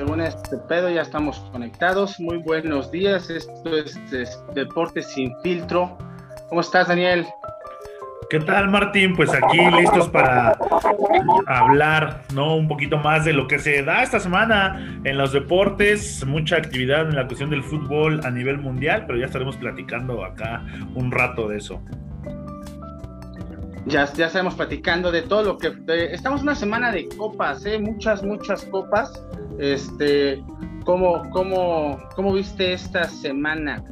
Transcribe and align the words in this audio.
según 0.00 0.22
este 0.22 0.56
pedo 0.56 0.88
ya 0.88 1.02
estamos 1.02 1.40
conectados. 1.52 2.18
Muy 2.18 2.38
buenos 2.38 2.90
días. 2.90 3.28
Esto 3.28 3.76
es, 3.76 4.42
Deportes 4.54 5.08
sin 5.08 5.30
filtro. 5.42 5.98
¿Cómo 6.48 6.62
estás, 6.62 6.88
Daniel? 6.88 7.26
¿Qué 8.30 8.40
tal, 8.40 8.70
Martín? 8.70 9.14
Pues 9.14 9.30
aquí 9.34 9.58
listos 9.58 10.08
para 10.08 10.56
hablar, 11.46 12.22
¿no? 12.32 12.56
Un 12.56 12.66
poquito 12.66 12.96
más 12.96 13.26
de 13.26 13.34
lo 13.34 13.46
que 13.46 13.58
se 13.58 13.82
da 13.82 14.02
esta 14.02 14.18
semana 14.20 15.02
en 15.04 15.18
los 15.18 15.34
deportes, 15.34 16.24
mucha 16.24 16.56
actividad 16.56 17.02
en 17.02 17.16
la 17.16 17.26
cuestión 17.26 17.50
del 17.50 17.62
fútbol 17.62 18.22
a 18.24 18.30
nivel 18.30 18.56
mundial, 18.56 19.04
pero 19.06 19.18
ya 19.18 19.26
estaremos 19.26 19.58
platicando 19.58 20.24
acá 20.24 20.64
un 20.94 21.10
rato 21.10 21.46
de 21.46 21.58
eso. 21.58 21.82
Ya, 23.84 24.10
ya 24.14 24.26
estamos 24.26 24.54
platicando 24.54 25.12
de 25.12 25.22
todo 25.22 25.42
lo 25.42 25.58
que... 25.58 25.74
estamos 26.10 26.40
una 26.40 26.54
semana 26.54 26.90
de 26.90 27.06
copas, 27.06 27.66
¿eh? 27.66 27.78
Muchas, 27.78 28.22
muchas 28.22 28.64
copas. 28.64 29.12
Este, 29.58 30.42
¿cómo, 30.84 31.28
cómo, 31.30 31.98
cómo 32.14 32.32
viste 32.32 32.72
esta 32.72 33.04
semana? 33.04 33.82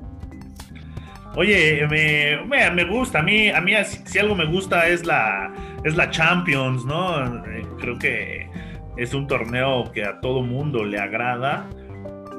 Oye, 1.37 1.87
me, 1.89 2.71
me, 2.71 2.85
gusta, 2.85 3.21
a 3.21 3.23
mí, 3.23 3.49
a 3.51 3.61
mí 3.61 3.73
si 3.85 4.19
algo 4.19 4.35
me 4.35 4.47
gusta 4.47 4.89
es 4.89 5.05
la, 5.07 5.53
es 5.85 5.97
la 5.97 6.11
Champions, 6.11 6.85
¿no? 6.85 7.45
Eh, 7.45 7.67
creo 7.79 7.99
que 7.99 8.49
es 8.97 9.15
un 9.15 9.27
torneo 9.27 9.91
que 9.93 10.05
a 10.05 10.21
todo 10.21 10.43
mundo 10.43 10.85
le 10.85 10.99
agrada 10.99 11.69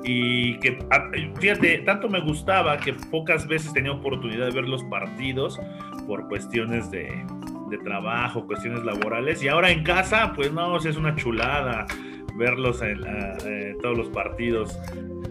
y 0.03 0.57
que, 0.59 0.79
fíjate, 1.39 1.79
tanto 1.79 2.09
me 2.09 2.19
gustaba 2.19 2.77
que 2.77 2.93
pocas 2.93 3.47
veces 3.47 3.71
tenía 3.73 3.91
oportunidad 3.91 4.47
de 4.47 4.51
ver 4.51 4.67
los 4.67 4.83
partidos 4.85 5.59
por 6.07 6.27
cuestiones 6.27 6.89
de, 6.91 7.25
de 7.69 7.77
trabajo, 7.77 8.45
cuestiones 8.47 8.83
laborales. 8.83 9.41
Y 9.43 9.47
ahora 9.47 9.69
en 9.69 9.83
casa, 9.83 10.33
pues 10.35 10.51
no, 10.51 10.75
es 10.77 10.97
una 10.97 11.15
chulada 11.15 11.85
verlos 12.39 12.81
en, 12.81 13.77
todos 13.81 13.97
los 13.97 14.09
partidos. 14.09 14.79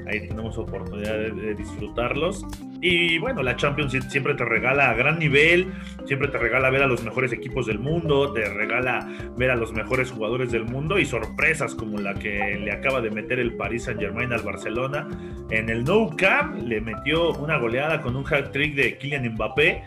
Ahí 0.07 0.27
tenemos 0.29 0.57
oportunidad 0.57 1.19
de, 1.19 1.55
disfrutarlos. 1.55 2.47
Y 2.81 3.19
bueno, 3.19 3.43
la 3.43 3.57
Champions 3.57 3.97
siempre 4.09 4.35
te 4.35 4.45
regala 4.45 4.91
a 4.91 4.95
gran 4.95 5.19
nivel, 5.19 5.73
siempre 6.07 6.29
te 6.29 6.39
regala 6.39 6.71
ver 6.71 6.83
a 6.83 6.87
los 6.87 7.03
mejores 7.03 7.33
equipos 7.33 7.67
del 7.67 7.81
mundo, 7.81 8.33
te 8.33 8.49
regala 8.49 9.09
ver 9.37 9.51
a 9.51 9.57
los 9.57 9.73
mejores 9.73 10.13
jugadores 10.13 10.53
del 10.53 10.65
mundo 10.65 10.99
y 10.99 11.05
sorpresas 11.05 11.75
como 11.75 11.99
la 11.99 12.15
que 12.15 12.57
le 12.63 12.71
acaba 12.71 13.01
de 13.01 13.11
meter 13.11 13.41
el 13.41 13.55
Paris 13.55 13.85
Saint 13.85 14.01
Germain 14.01 14.33
al 14.33 14.43
Barcelona. 14.43 15.09
En 15.51 15.69
el 15.69 15.83
Nou 15.83 16.15
Camp 16.17 16.63
le 16.63 16.81
metió 16.81 17.33
una 17.33 17.59
goleada 17.59 18.01
con 18.01 18.15
un 18.15 18.25
hat 18.33 18.53
trick 18.53 18.77
de 18.77 18.97
Kylian 18.97 19.29
Mbappé 19.33 19.83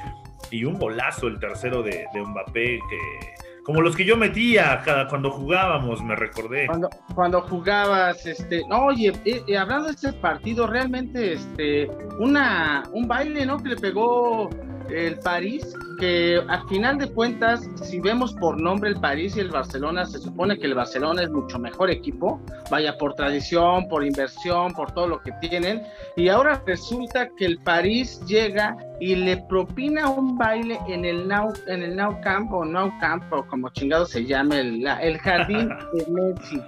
y 0.51 0.65
un 0.65 0.77
golazo 0.77 1.27
el 1.27 1.39
tercero 1.39 1.81
de, 1.81 2.05
de 2.13 2.21
Mbappé 2.21 2.79
que 2.89 3.40
como 3.71 3.83
los 3.83 3.95
que 3.95 4.03
yo 4.03 4.17
metía 4.17 4.81
cada, 4.83 5.07
cuando 5.07 5.31
jugábamos, 5.31 6.03
me 6.03 6.13
recordé. 6.13 6.67
Cuando, 6.67 6.89
cuando 7.15 7.39
jugabas, 7.39 8.25
este, 8.25 8.63
no, 8.67 8.87
oye, 8.87 9.13
eh, 9.23 9.41
eh, 9.47 9.57
hablando 9.57 9.85
de 9.85 9.93
este 9.93 10.11
partido, 10.11 10.67
realmente, 10.67 11.33
este, 11.35 11.89
una, 12.19 12.83
un 12.91 13.07
baile, 13.07 13.45
¿no? 13.45 13.63
Que 13.63 13.69
le 13.69 13.77
pegó 13.77 14.49
el 14.93 15.19
París, 15.19 15.75
que 15.99 16.41
a 16.47 16.65
final 16.67 16.97
de 16.97 17.11
cuentas, 17.11 17.69
si 17.75 17.99
vemos 17.99 18.33
por 18.33 18.59
nombre 18.59 18.89
el 18.89 18.99
París 18.99 19.35
y 19.35 19.39
el 19.39 19.49
Barcelona, 19.49 20.05
se 20.05 20.19
supone 20.19 20.57
que 20.57 20.67
el 20.67 20.73
Barcelona 20.73 21.23
es 21.23 21.29
mucho 21.29 21.59
mejor 21.59 21.89
equipo, 21.89 22.41
vaya 22.69 22.97
por 22.97 23.13
tradición, 23.13 23.87
por 23.87 24.05
inversión, 24.05 24.73
por 24.73 24.91
todo 24.91 25.07
lo 25.07 25.21
que 25.21 25.31
tienen, 25.41 25.83
y 26.15 26.29
ahora 26.29 26.61
resulta 26.65 27.29
que 27.37 27.45
el 27.45 27.59
París 27.59 28.21
llega 28.27 28.75
y 28.99 29.15
le 29.15 29.37
propina 29.49 30.09
un 30.09 30.37
baile 30.37 30.79
en 30.87 31.05
el 31.05 31.27
Now, 31.27 31.53
en 31.67 31.83
el 31.83 31.95
Now 31.95 32.19
Camp 32.21 32.51
o 32.53 32.65
Now 32.65 32.91
Camp, 32.99 33.31
o 33.31 33.45
como 33.47 33.69
chingado 33.69 34.05
se 34.05 34.25
llame, 34.25 34.59
el, 34.59 34.87
el 35.01 35.17
jardín 35.19 35.69
de 35.93 36.05
Messi, 36.11 36.61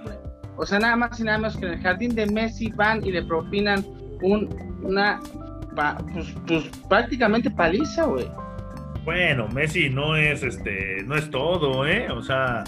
O 0.56 0.64
sea, 0.64 0.78
nada 0.78 0.96
más 0.96 1.18
y 1.20 1.24
nada 1.24 1.38
menos 1.38 1.56
que 1.56 1.66
en 1.66 1.72
el 1.72 1.80
jardín 1.80 2.14
de 2.14 2.26
Messi 2.26 2.70
van 2.72 3.04
y 3.04 3.12
le 3.12 3.22
propinan 3.22 3.84
un, 4.22 4.48
una 4.82 5.20
pues, 5.74 6.34
pues, 6.46 6.64
prácticamente 6.88 7.50
paliza, 7.50 8.04
güey. 8.04 8.26
Bueno, 9.04 9.48
Messi 9.48 9.90
no 9.90 10.16
es 10.16 10.42
este, 10.42 11.02
no 11.04 11.14
es 11.14 11.30
todo, 11.30 11.86
¿eh? 11.86 12.10
O 12.10 12.22
sea, 12.22 12.64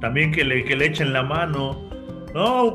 también 0.00 0.32
que 0.32 0.44
le, 0.44 0.64
que 0.64 0.76
le 0.76 0.86
echen 0.86 1.12
la 1.12 1.22
mano. 1.22 1.88
No, 2.34 2.74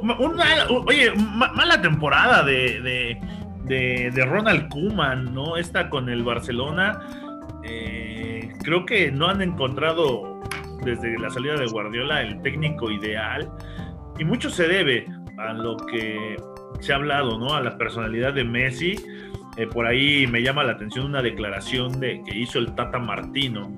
oye, 0.88 1.12
mala 1.16 1.80
temporada 1.80 2.44
de, 2.44 3.20
de, 3.66 4.26
Ronald 4.26 4.68
Kuman, 4.70 5.34
¿no? 5.34 5.58
Esta 5.58 5.90
con 5.90 6.10
el 6.10 6.24
Barcelona. 6.24 7.00
Eh, 7.64 8.52
creo 8.64 8.86
que 8.86 9.12
no 9.12 9.30
han 9.30 9.42
encontrado 9.42 10.42
desde 10.84 11.18
la 11.20 11.30
salida 11.30 11.56
de 11.56 11.68
Guardiola 11.68 12.22
el 12.22 12.42
técnico 12.42 12.90
ideal. 12.90 13.50
Y 14.18 14.26
mucho 14.26 14.50
se 14.50 14.68
debe 14.68 15.06
a 15.38 15.54
lo 15.54 15.78
que 15.78 16.36
se 16.80 16.94
ha 16.94 16.96
hablado, 16.96 17.38
¿no? 17.38 17.54
A 17.54 17.62
la 17.62 17.78
personalidad 17.78 18.34
de 18.34 18.44
Messi 18.44 18.96
eh, 19.58 19.68
por 19.68 19.86
ahí 19.86 20.28
me 20.28 20.42
llama 20.42 20.64
la 20.64 20.74
atención 20.74 21.06
una 21.06 21.22
declaración 21.22 22.00
de, 22.00 22.22
que 22.26 22.38
hizo 22.38 22.60
el 22.60 22.74
Tata 22.76 23.00
Martino. 23.00 23.72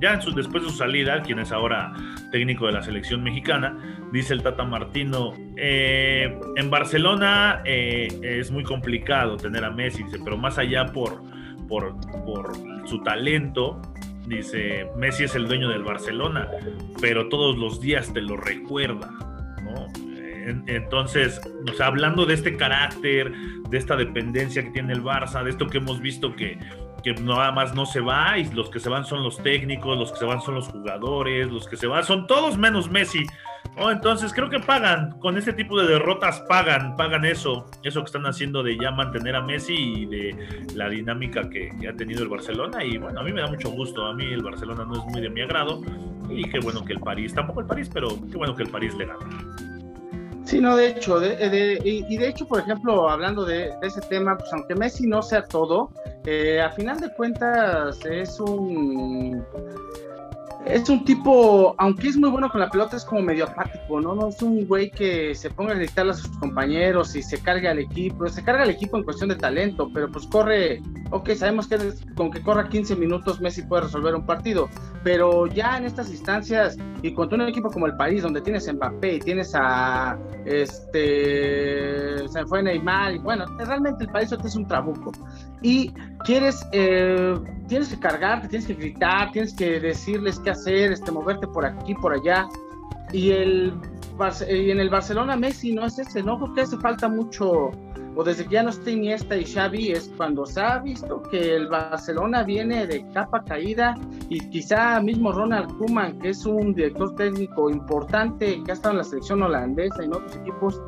Ya 0.00 0.16
después 0.16 0.64
de 0.64 0.68
su 0.68 0.76
salida, 0.76 1.22
quien 1.22 1.38
es 1.38 1.52
ahora 1.52 1.92
técnico 2.32 2.66
de 2.66 2.72
la 2.72 2.82
selección 2.82 3.22
mexicana, 3.22 3.78
dice 4.12 4.34
el 4.34 4.42
Tata 4.42 4.64
Martino, 4.64 5.32
eh, 5.56 6.36
en 6.56 6.70
Barcelona 6.70 7.62
eh, 7.64 8.08
es 8.20 8.50
muy 8.50 8.64
complicado 8.64 9.36
tener 9.36 9.64
a 9.64 9.70
Messi, 9.70 10.02
pero 10.24 10.36
más 10.36 10.58
allá 10.58 10.86
por, 10.86 11.22
por, 11.68 11.94
por 12.24 12.52
su 12.84 13.00
talento, 13.04 13.80
dice, 14.26 14.88
Messi 14.96 15.24
es 15.24 15.36
el 15.36 15.46
dueño 15.46 15.68
del 15.68 15.84
Barcelona, 15.84 16.48
pero 17.00 17.28
todos 17.28 17.56
los 17.56 17.80
días 17.80 18.12
te 18.12 18.22
lo 18.22 18.36
recuerda, 18.36 19.08
¿no? 19.62 19.86
Entonces, 20.66 21.40
hablando 21.80 22.26
de 22.26 22.34
este 22.34 22.56
carácter, 22.56 23.32
de 23.68 23.78
esta 23.78 23.96
dependencia 23.96 24.62
que 24.62 24.70
tiene 24.70 24.92
el 24.92 25.02
Barça, 25.02 25.42
de 25.42 25.50
esto 25.50 25.66
que 25.66 25.78
hemos 25.78 26.00
visto 26.00 26.34
que, 26.34 26.58
nada 27.20 27.50
más 27.50 27.74
no 27.74 27.84
se 27.84 28.00
va 28.00 28.38
y 28.38 28.48
los 28.52 28.70
que 28.70 28.78
se 28.78 28.88
van 28.88 29.04
son 29.04 29.24
los 29.24 29.42
técnicos, 29.42 29.98
los 29.98 30.12
que 30.12 30.18
se 30.18 30.24
van 30.24 30.40
son 30.40 30.54
los 30.54 30.68
jugadores, 30.68 31.50
los 31.50 31.66
que 31.66 31.76
se 31.76 31.88
van 31.88 32.04
son 32.04 32.26
todos 32.26 32.56
menos 32.56 32.90
Messi. 32.90 33.26
Entonces 33.76 34.32
creo 34.32 34.50
que 34.50 34.60
pagan, 34.60 35.18
con 35.18 35.36
este 35.36 35.52
tipo 35.52 35.80
de 35.80 35.88
derrotas 35.88 36.40
pagan, 36.48 36.96
pagan 36.96 37.24
eso, 37.24 37.68
eso 37.82 38.00
que 38.00 38.06
están 38.06 38.26
haciendo 38.26 38.62
de 38.62 38.76
ya 38.76 38.90
mantener 38.90 39.34
a 39.34 39.40
Messi 39.40 39.74
y 39.74 40.06
de 40.06 40.66
la 40.74 40.88
dinámica 40.88 41.48
que, 41.48 41.70
que, 41.80 41.88
ha 41.88 41.96
tenido 41.96 42.22
el 42.22 42.28
Barcelona. 42.28 42.84
Y 42.84 42.98
bueno, 42.98 43.20
a 43.20 43.24
mí 43.24 43.32
me 43.32 43.40
da 43.40 43.48
mucho 43.48 43.70
gusto, 43.70 44.04
a 44.04 44.14
mí 44.14 44.26
el 44.26 44.42
Barcelona 44.42 44.84
no 44.84 44.94
es 44.94 45.04
muy 45.06 45.22
de 45.22 45.30
mi 45.30 45.40
agrado. 45.40 45.80
Y 46.28 46.44
qué 46.44 46.60
bueno 46.60 46.84
que 46.84 46.92
el 46.92 47.00
París, 47.00 47.34
tampoco 47.34 47.60
el 47.60 47.66
París, 47.66 47.90
pero 47.92 48.08
qué 48.30 48.36
bueno 48.36 48.54
que 48.54 48.62
el 48.62 48.70
París 48.70 48.94
le 48.94 49.06
gana. 49.06 49.71
Sí, 50.52 50.60
no, 50.60 50.76
de 50.76 50.88
hecho, 50.88 51.18
de, 51.18 51.80
y, 51.82 52.18
de 52.18 52.28
hecho, 52.28 52.46
por 52.46 52.60
ejemplo, 52.60 53.08
hablando 53.08 53.42
de, 53.42 53.74
ese 53.80 54.02
tema, 54.02 54.36
pues 54.36 54.52
aunque 54.52 54.74
Messi 54.74 55.06
no 55.06 55.22
sea 55.22 55.46
todo, 55.46 55.90
eh, 56.26 56.60
a 56.60 56.68
final 56.68 57.00
de 57.00 57.10
cuentas 57.14 57.98
es 58.04 58.38
un 58.38 59.42
es 60.66 60.88
un 60.88 61.04
tipo, 61.04 61.74
aunque 61.78 62.08
es 62.08 62.16
muy 62.16 62.30
bueno 62.30 62.48
con 62.48 62.60
la 62.60 62.70
pelota, 62.70 62.96
es 62.96 63.04
como 63.04 63.22
medio 63.22 63.44
apático, 63.44 64.00
¿no? 64.00 64.14
No 64.14 64.28
es 64.28 64.40
un 64.42 64.66
güey 64.66 64.90
que 64.90 65.34
se 65.34 65.50
ponga 65.50 65.72
a 65.72 65.74
gritarle 65.74 66.12
a 66.12 66.14
sus 66.14 66.36
compañeros 66.38 67.16
y 67.16 67.22
se 67.22 67.38
cargue 67.40 67.68
al 67.68 67.78
equipo. 67.78 68.28
Se 68.28 68.44
carga 68.44 68.62
al 68.62 68.70
equipo 68.70 68.96
en 68.96 69.04
cuestión 69.04 69.28
de 69.28 69.36
talento, 69.36 69.90
pero 69.92 70.10
pues 70.10 70.26
corre, 70.26 70.80
ok, 71.10 71.30
sabemos 71.32 71.66
que 71.66 71.78
con 72.14 72.30
que 72.30 72.40
corra 72.42 72.68
15 72.68 72.96
minutos 72.96 73.40
Messi 73.40 73.62
puede 73.62 73.82
resolver 73.82 74.14
un 74.14 74.24
partido, 74.24 74.68
pero 75.02 75.46
ya 75.46 75.76
en 75.76 75.84
estas 75.84 76.10
instancias 76.10 76.78
y 77.02 77.12
contra 77.12 77.36
un 77.36 77.48
equipo 77.48 77.70
como 77.70 77.86
el 77.86 77.96
París, 77.96 78.22
donde 78.22 78.40
tienes 78.40 78.68
a 78.68 78.72
Mbappé 78.72 79.14
y 79.14 79.18
tienes 79.18 79.52
a, 79.54 80.16
este, 80.44 82.28
se 82.28 82.46
fue 82.46 82.62
Neymar, 82.62 83.14
y 83.14 83.18
bueno, 83.18 83.44
realmente 83.58 84.04
el 84.04 84.10
París 84.10 84.32
es 84.32 84.54
un 84.54 84.66
trabuco. 84.66 85.10
Y 85.62 85.92
quieres, 86.24 86.64
eh, 86.72 87.34
tienes 87.66 87.88
que 87.88 87.98
cargarte, 87.98 88.48
tienes 88.48 88.66
que 88.66 88.74
gritar, 88.74 89.32
tienes 89.32 89.54
que 89.54 89.80
decirles 89.80 90.38
qué 90.38 90.50
hacer, 90.52 90.92
este, 90.92 91.10
moverte 91.10 91.46
por 91.46 91.64
aquí, 91.64 91.94
por 91.94 92.12
allá. 92.12 92.48
Y, 93.12 93.30
el, 93.30 93.74
y 94.48 94.70
en 94.70 94.80
el 94.80 94.88
Barcelona 94.88 95.36
Messi 95.36 95.72
no 95.72 95.86
es 95.86 95.98
ese, 95.98 96.22
¿no? 96.22 96.38
Porque 96.38 96.62
hace 96.62 96.78
falta 96.78 97.08
mucho, 97.08 97.70
o 98.14 98.24
desde 98.24 98.44
que 98.44 98.54
ya 98.54 98.62
no 98.62 98.70
está 98.70 98.90
Iniesta 98.90 99.36
y 99.36 99.44
Xavi, 99.44 99.92
es 99.92 100.12
cuando 100.16 100.46
se 100.46 100.60
ha 100.60 100.78
visto 100.78 101.22
que 101.22 101.56
el 101.56 101.68
Barcelona 101.68 102.42
viene 102.42 102.86
de 102.86 103.06
capa 103.12 103.42
caída 103.44 103.94
y 104.28 104.40
quizá 104.48 105.00
mismo 105.00 105.32
Ronald 105.32 105.76
Koeman, 105.76 106.18
que 106.20 106.30
es 106.30 106.46
un 106.46 106.74
director 106.74 107.14
técnico 107.16 107.68
importante, 107.68 108.62
que 108.64 108.70
ha 108.70 108.74
estado 108.74 108.92
en 108.92 108.98
la 108.98 109.04
selección 109.04 109.42
holandesa 109.42 110.02
y 110.02 110.06
en 110.06 110.14
otros 110.14 110.36
equipos, 110.36 110.80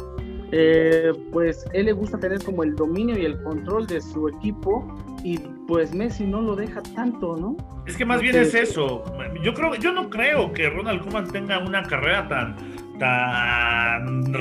eh, 0.56 1.12
pues 1.33 1.65
él 1.73 1.87
le 1.87 1.93
gusta 1.93 2.17
tener 2.17 2.41
como 2.45 2.62
el 2.62 2.77
dominio 2.77 3.19
y 3.19 3.25
el 3.25 3.43
control 3.43 3.89
de 3.89 4.01
su 4.01 4.29
equipo 4.29 4.87
y 5.25 5.39
pues 5.67 5.93
Messi 5.93 6.25
no 6.25 6.41
lo 6.43 6.55
deja 6.55 6.81
tanto, 6.95 7.37
¿no? 7.37 7.56
Es 7.87 7.97
que 7.97 8.05
más 8.05 8.21
bien 8.21 8.37
es 8.37 8.55
eso. 8.55 9.03
Yo 9.43 9.53
creo, 9.53 9.75
yo 9.75 9.91
no 9.93 10.09
creo 10.09 10.53
que 10.53 10.71
Ronald 10.71 11.03
Koeman 11.03 11.29
tenga 11.33 11.59
una 11.59 11.83
carrera 11.83 12.29
tan 12.29 12.55
tan 13.01 14.33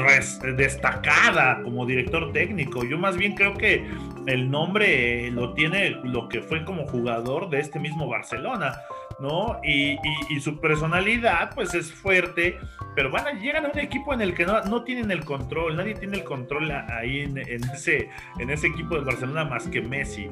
destacada 0.56 1.64
como 1.64 1.86
director 1.88 2.32
técnico. 2.32 2.84
Yo 2.84 3.00
más 3.00 3.18
bien 3.18 3.34
creo 3.34 3.56
que 3.56 3.84
el 4.28 4.52
nombre 4.52 5.32
lo 5.32 5.54
tiene 5.54 5.98
lo 6.04 6.30
que 6.30 6.42
fue 6.42 6.64
como 6.64 6.86
jugador 6.86 7.50
de 7.50 7.60
este 7.60 7.80
mismo 7.80 8.08
Barcelona. 8.08 8.76
¿No? 9.20 9.60
Y, 9.64 9.98
su 10.40 10.60
personalidad, 10.60 11.52
pues 11.54 11.74
es 11.74 11.92
fuerte, 11.92 12.58
pero 12.96 13.12
van 13.12 13.28
a 13.28 13.32
llegar 13.34 13.66
a 13.66 13.70
un 13.70 13.80
equipo 13.80 14.14
en 14.14 14.22
el 14.22 14.34
que 14.34 14.46
no, 14.46 14.84
tienen 14.84 15.12
el 15.12 15.24
control, 15.24 15.78
nadie 15.78 15.96
tiene 15.96 16.18
el 16.18 16.24
control 16.24 16.72
ahí 16.72 17.22
en, 17.22 17.38
ese, 17.38 18.10
en 18.40 18.50
ese 18.50 18.68
equipo 18.68 18.96
de 18.96 19.02
Barcelona 19.02 19.46
más 19.46 19.68
que 19.68 19.82
Messi, 19.82 20.30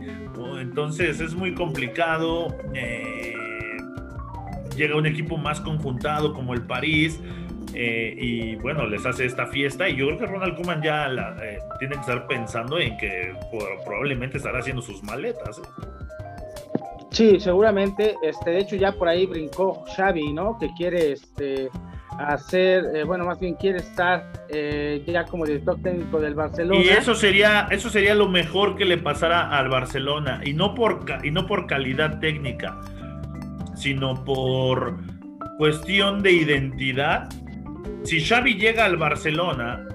Entonces 0.59 1.19
es 1.19 1.33
muy 1.33 1.53
complicado. 1.53 2.55
Eh, 2.73 3.35
llega 4.75 4.95
un 4.95 5.05
equipo 5.05 5.37
más 5.37 5.61
conjuntado 5.61 6.33
como 6.33 6.53
el 6.53 6.63
París. 6.63 7.19
Eh, 7.73 8.15
y 8.17 8.55
bueno, 8.57 8.85
les 8.85 9.05
hace 9.05 9.25
esta 9.25 9.47
fiesta 9.47 9.87
y 9.87 9.95
yo 9.95 10.07
creo 10.07 10.19
que 10.19 10.25
Ronald 10.25 10.55
Koeman 10.55 10.81
ya 10.81 11.07
eh, 11.41 11.57
tiene 11.79 11.95
que 11.95 12.01
estar 12.01 12.27
pensando 12.27 12.77
en 12.77 12.97
que 12.97 13.33
probablemente 13.85 14.37
estará 14.37 14.59
haciendo 14.59 14.81
sus 14.81 15.01
maletas. 15.03 15.61
Sí, 17.11 17.39
seguramente. 17.39 18.15
Este, 18.23 18.51
de 18.51 18.59
hecho, 18.59 18.75
ya 18.77 18.93
por 18.93 19.09
ahí 19.09 19.25
brincó 19.25 19.83
Xavi, 19.95 20.31
¿no? 20.31 20.57
Que 20.57 20.69
quiere 20.77 21.11
este, 21.11 21.69
hacer, 22.17 22.85
eh, 22.95 23.03
bueno, 23.03 23.25
más 23.25 23.37
bien 23.37 23.55
quiere 23.55 23.79
estar 23.79 24.31
eh, 24.47 25.03
ya 25.05 25.25
como 25.25 25.45
director 25.45 25.77
técnico 25.81 26.21
del 26.21 26.35
Barcelona. 26.35 26.81
Y 26.81 26.87
eso 26.87 27.13
sería, 27.13 27.67
eso 27.69 27.89
sería 27.89 28.15
lo 28.15 28.29
mejor 28.29 28.77
que 28.77 28.85
le 28.85 28.97
pasara 28.97 29.49
al 29.57 29.67
Barcelona. 29.67 30.41
Y 30.45 30.53
no 30.53 30.73
por, 30.73 31.05
y 31.21 31.31
no 31.31 31.45
por 31.47 31.67
calidad 31.67 32.19
técnica, 32.19 32.79
sino 33.75 34.23
por 34.23 34.97
cuestión 35.57 36.23
de 36.23 36.31
identidad. 36.31 37.27
Si 38.03 38.21
Xavi 38.21 38.55
llega 38.55 38.85
al 38.85 38.95
Barcelona, 38.95 39.85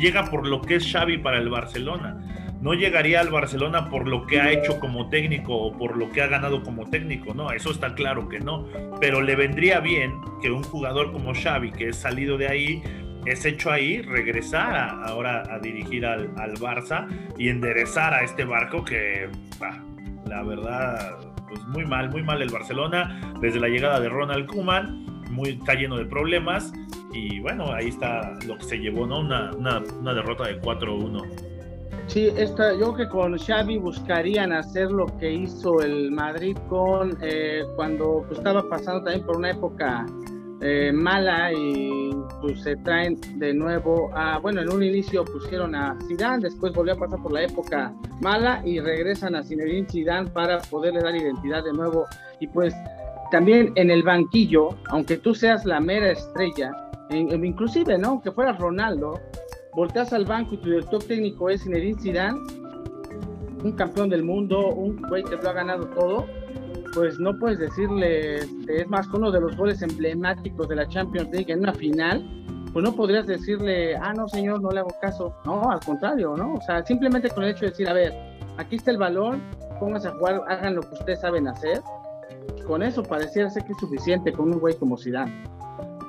llega 0.00 0.24
por 0.24 0.44
lo 0.44 0.60
que 0.60 0.76
es 0.76 0.90
Xavi 0.90 1.18
para 1.18 1.38
el 1.38 1.48
Barcelona 1.48 2.18
no 2.62 2.74
llegaría 2.74 3.20
al 3.20 3.28
Barcelona 3.28 3.90
por 3.90 4.06
lo 4.06 4.24
que 4.24 4.40
ha 4.40 4.52
hecho 4.52 4.78
como 4.78 5.10
técnico 5.10 5.54
o 5.54 5.76
por 5.76 5.96
lo 5.96 6.10
que 6.10 6.22
ha 6.22 6.28
ganado 6.28 6.62
como 6.62 6.88
técnico, 6.88 7.34
no, 7.34 7.50
eso 7.50 7.72
está 7.72 7.94
claro 7.94 8.28
que 8.28 8.38
no, 8.38 8.66
pero 9.00 9.20
le 9.20 9.34
vendría 9.34 9.80
bien 9.80 10.14
que 10.40 10.50
un 10.52 10.62
jugador 10.62 11.10
como 11.12 11.34
Xavi, 11.34 11.72
que 11.72 11.88
es 11.88 11.96
salido 11.96 12.38
de 12.38 12.46
ahí, 12.46 12.82
es 13.26 13.44
hecho 13.44 13.72
ahí, 13.72 14.00
regresara 14.00 14.90
ahora 15.04 15.42
a 15.52 15.58
dirigir 15.58 16.06
al, 16.06 16.32
Barça 16.54 17.08
y 17.36 17.48
enderezar 17.48 18.14
a 18.14 18.22
este 18.22 18.44
barco 18.44 18.84
que, 18.84 19.28
la 20.26 20.42
verdad, 20.44 21.18
pues 21.48 21.60
muy 21.66 21.84
mal, 21.84 22.10
muy 22.10 22.22
mal 22.22 22.42
el 22.42 22.50
Barcelona, 22.50 23.34
desde 23.40 23.58
la 23.58 23.68
llegada 23.68 23.98
de 23.98 24.08
Ronald 24.08 24.46
Koeman, 24.46 25.04
muy, 25.30 25.50
está 25.50 25.74
lleno 25.74 25.96
de 25.96 26.04
problemas 26.04 26.72
y 27.12 27.40
bueno, 27.40 27.72
ahí 27.72 27.88
está 27.88 28.34
lo 28.46 28.56
que 28.56 28.64
se 28.64 28.78
llevó, 28.78 29.06
¿no? 29.06 29.20
Una 29.20 30.14
derrota 30.14 30.46
de 30.46 30.60
4-1. 30.60 31.51
Sí, 32.06 32.30
esta, 32.36 32.72
yo 32.72 32.92
creo 32.92 32.94
que 32.94 33.08
con 33.08 33.38
Xavi 33.38 33.78
buscarían 33.78 34.52
hacer 34.52 34.90
lo 34.90 35.06
que 35.18 35.32
hizo 35.32 35.80
el 35.80 36.10
Madrid 36.10 36.56
con 36.68 37.16
eh, 37.22 37.62
cuando 37.76 38.26
estaba 38.30 38.68
pasando 38.68 39.04
también 39.04 39.24
por 39.24 39.36
una 39.36 39.50
época 39.50 40.04
eh, 40.60 40.92
mala 40.92 41.52
y 41.52 42.10
pues 42.40 42.62
se 42.62 42.76
traen 42.76 43.18
de 43.36 43.54
nuevo 43.54 44.10
a, 44.14 44.38
bueno, 44.38 44.60
en 44.60 44.72
un 44.72 44.82
inicio 44.82 45.24
pusieron 45.24 45.74
a 45.74 45.96
Zidane, 46.06 46.42
después 46.42 46.72
volvió 46.72 46.94
a 46.94 46.98
pasar 46.98 47.20
por 47.22 47.32
la 47.32 47.44
época 47.44 47.92
mala 48.20 48.60
y 48.64 48.78
regresan 48.78 49.34
a 49.34 49.42
Zinedine 49.42 49.88
Zidane 49.88 50.30
para 50.30 50.60
poderle 50.60 51.00
dar 51.00 51.16
identidad 51.16 51.64
de 51.64 51.72
nuevo 51.72 52.04
y 52.40 52.46
pues 52.46 52.74
también 53.32 53.72
en 53.76 53.90
el 53.90 54.02
banquillo, 54.02 54.68
aunque 54.90 55.16
tú 55.16 55.34
seas 55.34 55.64
la 55.64 55.80
mera 55.80 56.10
estrella, 56.10 56.70
inclusive, 57.10 57.96
¿no? 57.96 58.20
Que 58.20 58.30
fuera 58.30 58.52
Ronaldo, 58.52 59.18
volteas 59.74 60.12
al 60.12 60.24
banco 60.24 60.54
y 60.54 60.58
tu 60.58 60.70
director 60.70 61.02
técnico 61.02 61.48
es 61.48 61.62
Zinedine 61.62 62.00
Zidane, 62.00 62.38
un 63.64 63.72
campeón 63.72 64.08
del 64.08 64.22
mundo, 64.22 64.68
un 64.68 65.00
güey 65.02 65.22
que 65.24 65.36
lo 65.36 65.48
ha 65.48 65.52
ganado 65.52 65.86
todo, 65.88 66.26
pues 66.94 67.18
no 67.18 67.38
puedes 67.38 67.58
decirle, 67.58 68.36
este, 68.36 68.82
es 68.82 68.88
más, 68.88 69.06
uno 69.08 69.30
de 69.30 69.40
los 69.40 69.56
goles 69.56 69.80
emblemáticos 69.82 70.68
de 70.68 70.76
la 70.76 70.88
Champions 70.88 71.30
League 71.30 71.52
en 71.52 71.60
una 71.60 71.72
final, 71.72 72.22
pues 72.72 72.84
no 72.84 72.94
podrías 72.94 73.26
decirle, 73.26 73.96
ah, 73.96 74.12
no, 74.14 74.28
señor, 74.28 74.62
no 74.62 74.70
le 74.70 74.80
hago 74.80 74.94
caso. 75.00 75.34
No, 75.44 75.70
al 75.70 75.80
contrario, 75.80 76.34
¿no? 76.36 76.54
O 76.54 76.60
sea, 76.62 76.84
simplemente 76.84 77.28
con 77.30 77.44
el 77.44 77.50
hecho 77.50 77.66
de 77.66 77.70
decir, 77.70 77.88
a 77.88 77.92
ver, 77.92 78.14
aquí 78.56 78.76
está 78.76 78.90
el 78.90 78.98
balón, 78.98 79.42
pónganse 79.78 80.08
a 80.08 80.12
jugar, 80.12 80.42
hagan 80.48 80.76
lo 80.76 80.82
que 80.82 80.94
ustedes 80.94 81.20
saben 81.20 81.48
hacer. 81.48 81.82
Con 82.66 82.82
eso 82.82 83.02
pareciera 83.02 83.50
ser 83.50 83.64
que 83.64 83.72
es 83.72 83.78
suficiente 83.78 84.32
con 84.32 84.52
un 84.52 84.58
güey 84.58 84.74
como 84.74 84.96
Zidane. 84.96 85.44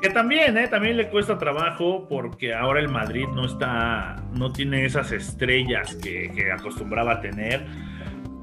Que 0.04 0.10
también, 0.10 0.58
¿eh? 0.58 0.68
También 0.68 0.98
le 0.98 1.08
cuesta 1.08 1.38
trabajo 1.38 2.10
porque 2.10 2.54
ahora 2.54 2.82
el 2.82 2.90
Madrid 2.90 3.26
no 3.34 3.46
está, 3.46 4.22
no 4.34 4.52
tiene 4.52 4.84
esas 4.84 5.14
estrellas 5.14 5.96
que, 5.96 6.52
acostumbraba 6.52 7.22
tener. 7.22 7.66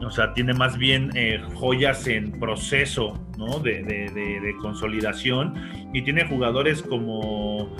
O 0.03 0.11
sea, 0.11 0.33
tiene 0.33 0.55
más 0.55 0.79
bien 0.79 1.11
eh, 1.15 1.39
joyas 1.57 2.07
en 2.07 2.33
proceso, 2.41 3.23
¿no? 3.37 3.59
De, 3.59 3.83
de, 3.83 4.55
consolidación. 4.63 5.55
Y 5.93 6.01
tiene 6.01 6.25
jugadores 6.25 6.81
como 6.83 7.77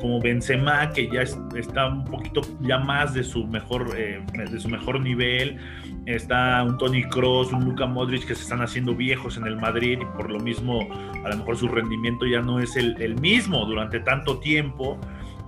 como 0.00 0.20
Benzema 0.20 0.90
que 0.92 1.10
ya 1.10 1.22
está 1.22 1.88
un 1.88 2.04
poquito 2.04 2.40
ya 2.60 2.78
más 2.78 3.12
de 3.12 3.22
su 3.22 3.46
mejor 3.46 3.92
eh, 3.98 4.22
de 4.50 4.60
su 4.60 4.68
mejor 4.68 5.00
nivel 5.00 5.58
está 6.06 6.62
un 6.64 6.78
Tony 6.78 7.02
Cross, 7.04 7.52
un 7.52 7.64
Luka 7.64 7.86
Modric 7.86 8.26
que 8.26 8.34
se 8.34 8.42
están 8.42 8.62
haciendo 8.62 8.94
viejos 8.94 9.36
en 9.36 9.46
el 9.46 9.56
Madrid 9.56 9.98
y 10.00 10.16
por 10.16 10.30
lo 10.30 10.40
mismo 10.40 10.88
a 11.24 11.28
lo 11.28 11.36
mejor 11.36 11.56
su 11.56 11.68
rendimiento 11.68 12.26
ya 12.26 12.40
no 12.40 12.60
es 12.60 12.76
el, 12.76 13.00
el 13.00 13.20
mismo 13.20 13.64
durante 13.66 14.00
tanto 14.00 14.38
tiempo 14.38 14.98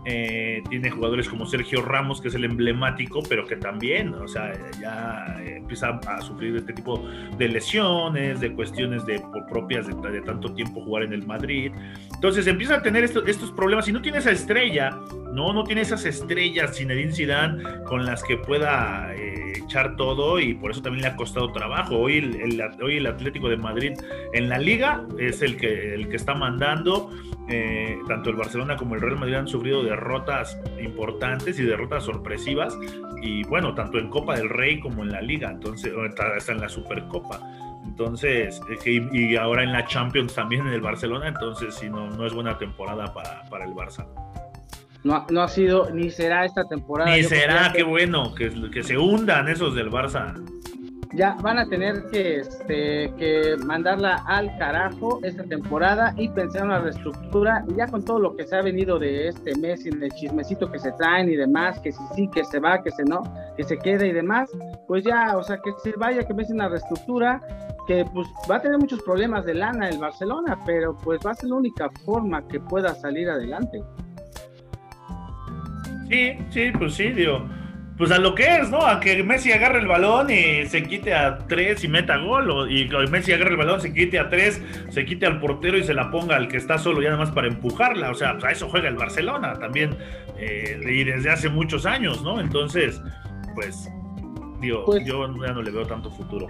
eh, 0.04 0.62
tiene 0.68 0.90
jugadores 0.90 1.28
como 1.28 1.46
Sergio 1.46 1.82
Ramos, 1.82 2.20
que 2.20 2.28
es 2.28 2.34
el 2.34 2.44
emblemático, 2.44 3.22
pero 3.28 3.46
que 3.46 3.56
también, 3.56 4.14
o 4.14 4.26
sea, 4.26 4.52
ya 4.80 5.36
empieza 5.44 6.00
a 6.08 6.20
sufrir 6.20 6.56
este 6.56 6.72
tipo 6.72 7.04
de 7.38 7.48
lesiones, 7.48 8.40
de 8.40 8.52
cuestiones 8.52 9.06
de, 9.06 9.22
propias 9.48 9.86
de, 9.86 10.20
tanto 10.22 10.52
tiempo 10.54 10.82
jugar 10.82 11.04
en 11.04 11.12
el 11.12 11.24
Madrid. 11.24 11.70
Entonces 12.14 12.46
empieza 12.48 12.76
a 12.76 12.82
tener 12.82 13.04
estos 13.04 13.52
problemas 13.52 13.86
y 13.88 13.92
no 13.92 14.02
tiene 14.02 14.18
esa 14.18 14.32
estrella, 14.32 14.90
no, 15.32 15.52
no 15.52 15.62
tiene 15.64 15.82
esas 15.82 16.04
estrellas 16.04 16.76
Zinedine 16.76 17.12
Zidane 17.12 17.62
con 17.84 18.04
las 18.04 18.22
que 18.24 18.36
pueda 18.36 19.14
eh, 19.14 19.52
echar 19.64 19.96
todo 19.96 20.40
y 20.40 20.54
por 20.54 20.72
eso 20.72 20.82
también 20.82 21.02
le 21.02 21.08
ha 21.08 21.16
costado 21.16 21.52
trabajo. 21.52 21.96
Hoy 21.96 22.18
el, 22.18 22.60
hoy 22.82 22.96
el 22.96 23.06
Atlético 23.06 23.48
de 23.48 23.56
Madrid 23.56 23.92
en 24.32 24.48
la 24.48 24.58
liga 24.58 25.06
es 25.18 25.42
el 25.42 25.56
que, 25.56 25.94
el 25.94 26.08
que 26.08 26.16
está 26.16 26.34
mandando. 26.34 27.10
Eh, 27.48 27.98
tanto 28.06 28.30
el 28.30 28.36
Barcelona 28.36 28.76
como 28.76 28.94
el 28.94 29.00
Real 29.00 29.18
Madrid 29.18 29.34
han 29.34 29.48
sufrido 29.48 29.82
derrotas 29.82 30.58
importantes 30.80 31.58
y 31.58 31.64
derrotas 31.64 32.04
sorpresivas. 32.04 32.76
Y 33.20 33.44
bueno, 33.44 33.74
tanto 33.74 33.98
en 33.98 34.08
Copa 34.08 34.36
del 34.36 34.48
Rey 34.48 34.80
como 34.80 35.02
en 35.02 35.10
la 35.10 35.20
Liga, 35.20 35.50
entonces, 35.50 35.92
hasta 36.36 36.52
en 36.52 36.60
la 36.60 36.68
Supercopa. 36.68 37.40
Entonces, 37.84 38.60
y, 38.84 39.36
ahora 39.36 39.64
en 39.64 39.72
la 39.72 39.84
Champions 39.86 40.34
también 40.34 40.66
en 40.66 40.72
el 40.72 40.80
Barcelona, 40.80 41.28
entonces 41.28 41.74
si 41.74 41.90
no, 41.90 42.08
no 42.10 42.26
es 42.26 42.32
buena 42.32 42.56
temporada 42.56 43.12
para, 43.12 43.42
para 43.50 43.64
el 43.64 43.72
Barça. 43.72 44.06
No, 45.04 45.26
no 45.30 45.42
ha 45.42 45.48
sido, 45.48 45.90
ni 45.90 46.10
será 46.10 46.44
esta 46.44 46.64
temporada. 46.64 47.14
Ni 47.14 47.24
será, 47.24 47.72
qué 47.74 47.82
bueno, 47.82 48.34
que, 48.34 48.52
que 48.70 48.84
se 48.84 48.96
hundan 48.96 49.48
esos 49.48 49.74
del 49.74 49.90
Barça 49.90 50.32
ya 51.14 51.36
van 51.42 51.58
a 51.58 51.66
tener 51.66 52.04
que, 52.10 52.38
este, 52.38 53.12
que 53.18 53.56
mandarla 53.64 54.22
al 54.26 54.56
carajo 54.58 55.20
esta 55.22 55.44
temporada 55.44 56.14
y 56.16 56.28
pensar 56.28 56.62
en 56.62 56.68
una 56.68 56.80
reestructura. 56.80 57.64
Y 57.68 57.74
ya 57.74 57.86
con 57.86 58.04
todo 58.04 58.18
lo 58.18 58.36
que 58.36 58.46
se 58.46 58.56
ha 58.56 58.62
venido 58.62 58.98
de 58.98 59.28
este 59.28 59.54
mes 59.56 59.84
y 59.84 59.90
el 59.90 60.10
chismecito 60.12 60.70
que 60.70 60.78
se 60.78 60.92
traen 60.92 61.30
y 61.30 61.36
demás, 61.36 61.78
que 61.80 61.92
si 61.92 62.02
sí, 62.14 62.28
que 62.32 62.44
se 62.44 62.58
va, 62.60 62.82
que 62.82 62.90
se 62.90 63.04
no, 63.04 63.22
que 63.56 63.64
se 63.64 63.78
quede 63.78 64.08
y 64.08 64.12
demás, 64.12 64.50
pues 64.88 65.04
ya, 65.04 65.36
o 65.36 65.42
sea, 65.42 65.58
que 65.58 65.72
se 65.82 65.92
vaya, 65.96 66.22
que 66.22 66.32
en 66.32 66.54
una 66.54 66.68
reestructura, 66.68 67.40
que 67.86 68.04
pues 68.12 68.26
va 68.50 68.56
a 68.56 68.62
tener 68.62 68.78
muchos 68.78 69.02
problemas 69.02 69.44
de 69.44 69.54
lana 69.54 69.88
el 69.88 69.98
Barcelona, 69.98 70.58
pero 70.64 70.96
pues 70.96 71.20
va 71.24 71.32
a 71.32 71.34
ser 71.34 71.50
la 71.50 71.56
única 71.56 71.90
forma 72.04 72.46
que 72.48 72.58
pueda 72.58 72.94
salir 72.94 73.28
adelante. 73.28 73.82
Sí, 76.08 76.38
sí, 76.50 76.72
pues 76.78 76.94
sí, 76.94 77.10
digo 77.10 77.46
pues 78.02 78.10
a 78.10 78.18
lo 78.18 78.34
que 78.34 78.56
es, 78.56 78.68
¿no? 78.68 78.84
A 78.84 78.98
que 78.98 79.22
Messi 79.22 79.52
agarre 79.52 79.78
el 79.78 79.86
balón 79.86 80.28
y 80.28 80.66
se 80.66 80.82
quite 80.82 81.14
a 81.14 81.38
tres 81.46 81.84
y 81.84 81.88
meta 81.88 82.16
gol, 82.16 82.50
o, 82.50 82.66
y 82.66 82.88
que 82.88 82.96
Messi 83.06 83.32
agarre 83.32 83.50
el 83.50 83.56
balón, 83.56 83.80
se 83.80 83.94
quite 83.94 84.18
a 84.18 84.28
tres, 84.28 84.60
se 84.88 85.04
quite 85.04 85.24
al 85.24 85.38
portero 85.38 85.78
y 85.78 85.84
se 85.84 85.94
la 85.94 86.10
ponga 86.10 86.34
al 86.34 86.48
que 86.48 86.56
está 86.56 86.78
solo 86.78 87.00
ya 87.00 87.10
nada 87.10 87.20
más 87.20 87.30
para 87.30 87.46
empujarla. 87.46 88.10
O 88.10 88.14
sea, 88.14 88.32
pues 88.32 88.44
a 88.44 88.50
eso 88.50 88.68
juega 88.68 88.88
el 88.88 88.96
Barcelona 88.96 89.56
también, 89.56 89.96
eh, 90.36 90.80
y 90.84 91.04
desde 91.04 91.30
hace 91.30 91.48
muchos 91.48 91.86
años, 91.86 92.24
¿no? 92.24 92.40
Entonces, 92.40 93.00
pues, 93.54 93.88
digo, 94.60 94.84
pues 94.84 95.06
yo 95.06 95.24
ya 95.46 95.52
no 95.52 95.62
le 95.62 95.70
veo 95.70 95.86
tanto 95.86 96.10
futuro. 96.10 96.48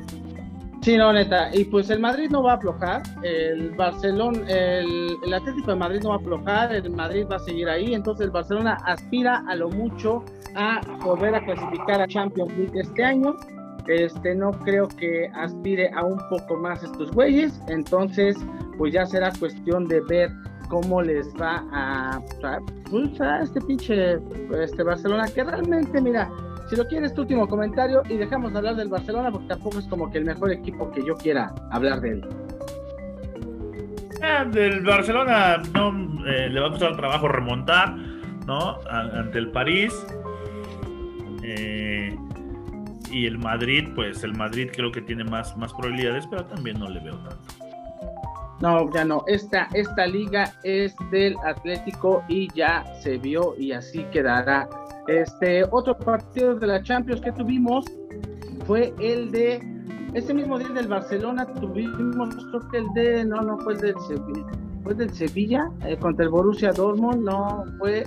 Sí, 0.83 0.97
no, 0.97 1.13
neta. 1.13 1.49
Y 1.55 1.65
pues 1.65 1.91
el 1.91 2.01
Madrid 2.01 2.29
no 2.31 2.43
va 2.43 2.53
a 2.53 2.55
aflojar, 2.57 3.03
el 3.23 3.71
Barcelona, 3.71 4.41
el, 4.49 5.17
el, 5.25 5.33
Atlético 5.33 5.71
de 5.71 5.77
Madrid 5.77 6.01
no 6.03 6.09
va 6.09 6.17
a 6.17 6.19
aflojar, 6.19 6.75
el 6.75 6.91
Madrid 6.91 7.25
va 7.31 7.37
a 7.37 7.39
seguir 7.39 7.69
ahí, 7.69 7.95
entonces 7.95 8.27
el 8.27 8.33
Barcelona 8.33 8.77
aspira 8.85 9.45
a 9.47 9.55
lo 9.55 9.71
mucho 9.71 10.25
a 10.57 10.81
volver 11.05 11.37
a 11.37 11.45
clasificar 11.45 12.03
a 12.03 12.09
Champions 12.09 12.53
League 12.59 12.81
este 12.81 13.05
año. 13.05 13.37
Este, 13.87 14.35
no 14.35 14.51
creo 14.51 14.89
que 14.89 15.29
aspire 15.35 15.91
a 15.95 16.05
un 16.05 16.19
poco 16.29 16.57
más 16.57 16.83
estos 16.83 17.13
güeyes, 17.13 17.61
entonces 17.69 18.37
pues 18.77 18.93
ya 18.93 19.07
será 19.07 19.33
cuestión 19.39 19.87
de 19.87 20.01
ver 20.03 20.33
cómo 20.69 21.01
les 21.03 21.33
va 21.35 21.65
a, 21.73 22.21
pues, 22.91 23.21
a 23.21 23.43
este 23.43 23.61
pinche 23.61 24.19
este 24.61 24.83
Barcelona 24.83 25.27
que 25.27 25.45
realmente, 25.45 26.01
mira, 26.01 26.31
si 26.73 26.77
lo 26.77 26.89
quieres, 26.89 27.13
tu 27.13 27.21
último 27.21 27.47
comentario 27.47 28.03
y 28.09 28.17
dejamos 28.17 28.51
de 28.51 28.57
hablar 28.57 28.77
del 28.77 28.89
Barcelona 28.89 29.31
porque 29.31 29.47
tampoco 29.47 29.79
es 29.79 29.85
como 29.89 30.11
que 30.11 30.17
el 30.17 30.25
mejor 30.25 30.51
equipo 30.51 30.91
que 30.91 31.05
yo 31.05 31.15
quiera 31.17 31.55
hablar 31.71 32.01
de 32.01 32.13
él. 32.13 32.25
Ah, 34.23 34.47
del 34.47 34.81
Barcelona 34.81 35.59
no 35.75 36.25
eh, 36.27 36.49
le 36.49 36.61
va 36.61 36.69
a 36.69 36.71
costar 36.71 36.97
trabajo 36.97 37.29
remontar, 37.29 37.95
¿no? 38.47 38.79
ante 38.89 39.39
el 39.39 39.51
París. 39.51 39.93
Eh, 41.43 42.17
y 43.11 43.27
el 43.27 43.37
Madrid, 43.37 43.89
pues 43.95 44.25
el 44.25 44.33
Madrid 44.33 44.71
creo 44.75 44.91
que 44.91 45.03
tiene 45.03 45.25
más, 45.25 45.55
más 45.59 45.75
probabilidades, 45.75 46.27
pero 46.27 46.47
también 46.47 46.79
no 46.79 46.89
le 46.89 47.01
veo 47.01 47.19
tanto. 47.19 47.62
No, 48.63 48.89
ya 48.93 49.05
no. 49.05 49.25
Esta, 49.27 49.69
esta 49.75 50.07
liga 50.07 50.55
es 50.63 50.95
del 51.11 51.37
Atlético 51.45 52.23
y 52.29 52.49
ya 52.55 52.85
se 53.03 53.19
vio 53.19 53.57
y 53.59 53.73
así 53.73 54.05
quedará. 54.13 54.69
Este 55.09 55.65
otro 55.73 55.99
partido 55.99 56.55
de 56.55 56.69
la 56.69 56.81
Champions 56.81 57.21
que 57.21 57.33
tuvimos 57.33 57.85
fue 58.65 58.95
el 59.01 59.33
de 59.33 59.61
este 60.15 60.33
mismo 60.33 60.61
día 60.61 60.69
del 60.69 60.87
Barcelona 60.87 61.45
tuvimos 61.55 62.37
que 62.71 62.79
el 62.79 62.87
de 62.95 63.25
no 63.25 63.41
no 63.41 63.59
fue 63.59 63.73
el 63.73 63.81
del 63.81 63.95
Sevilla, 64.07 64.47
fue 64.85 64.95
del 64.95 65.13
Sevilla 65.13 65.71
eh, 65.85 65.97
contra 65.97 66.27
el 66.27 66.31
Borussia 66.31 66.71
Dortmund, 66.71 67.25
no 67.25 67.65
fue 67.81 68.05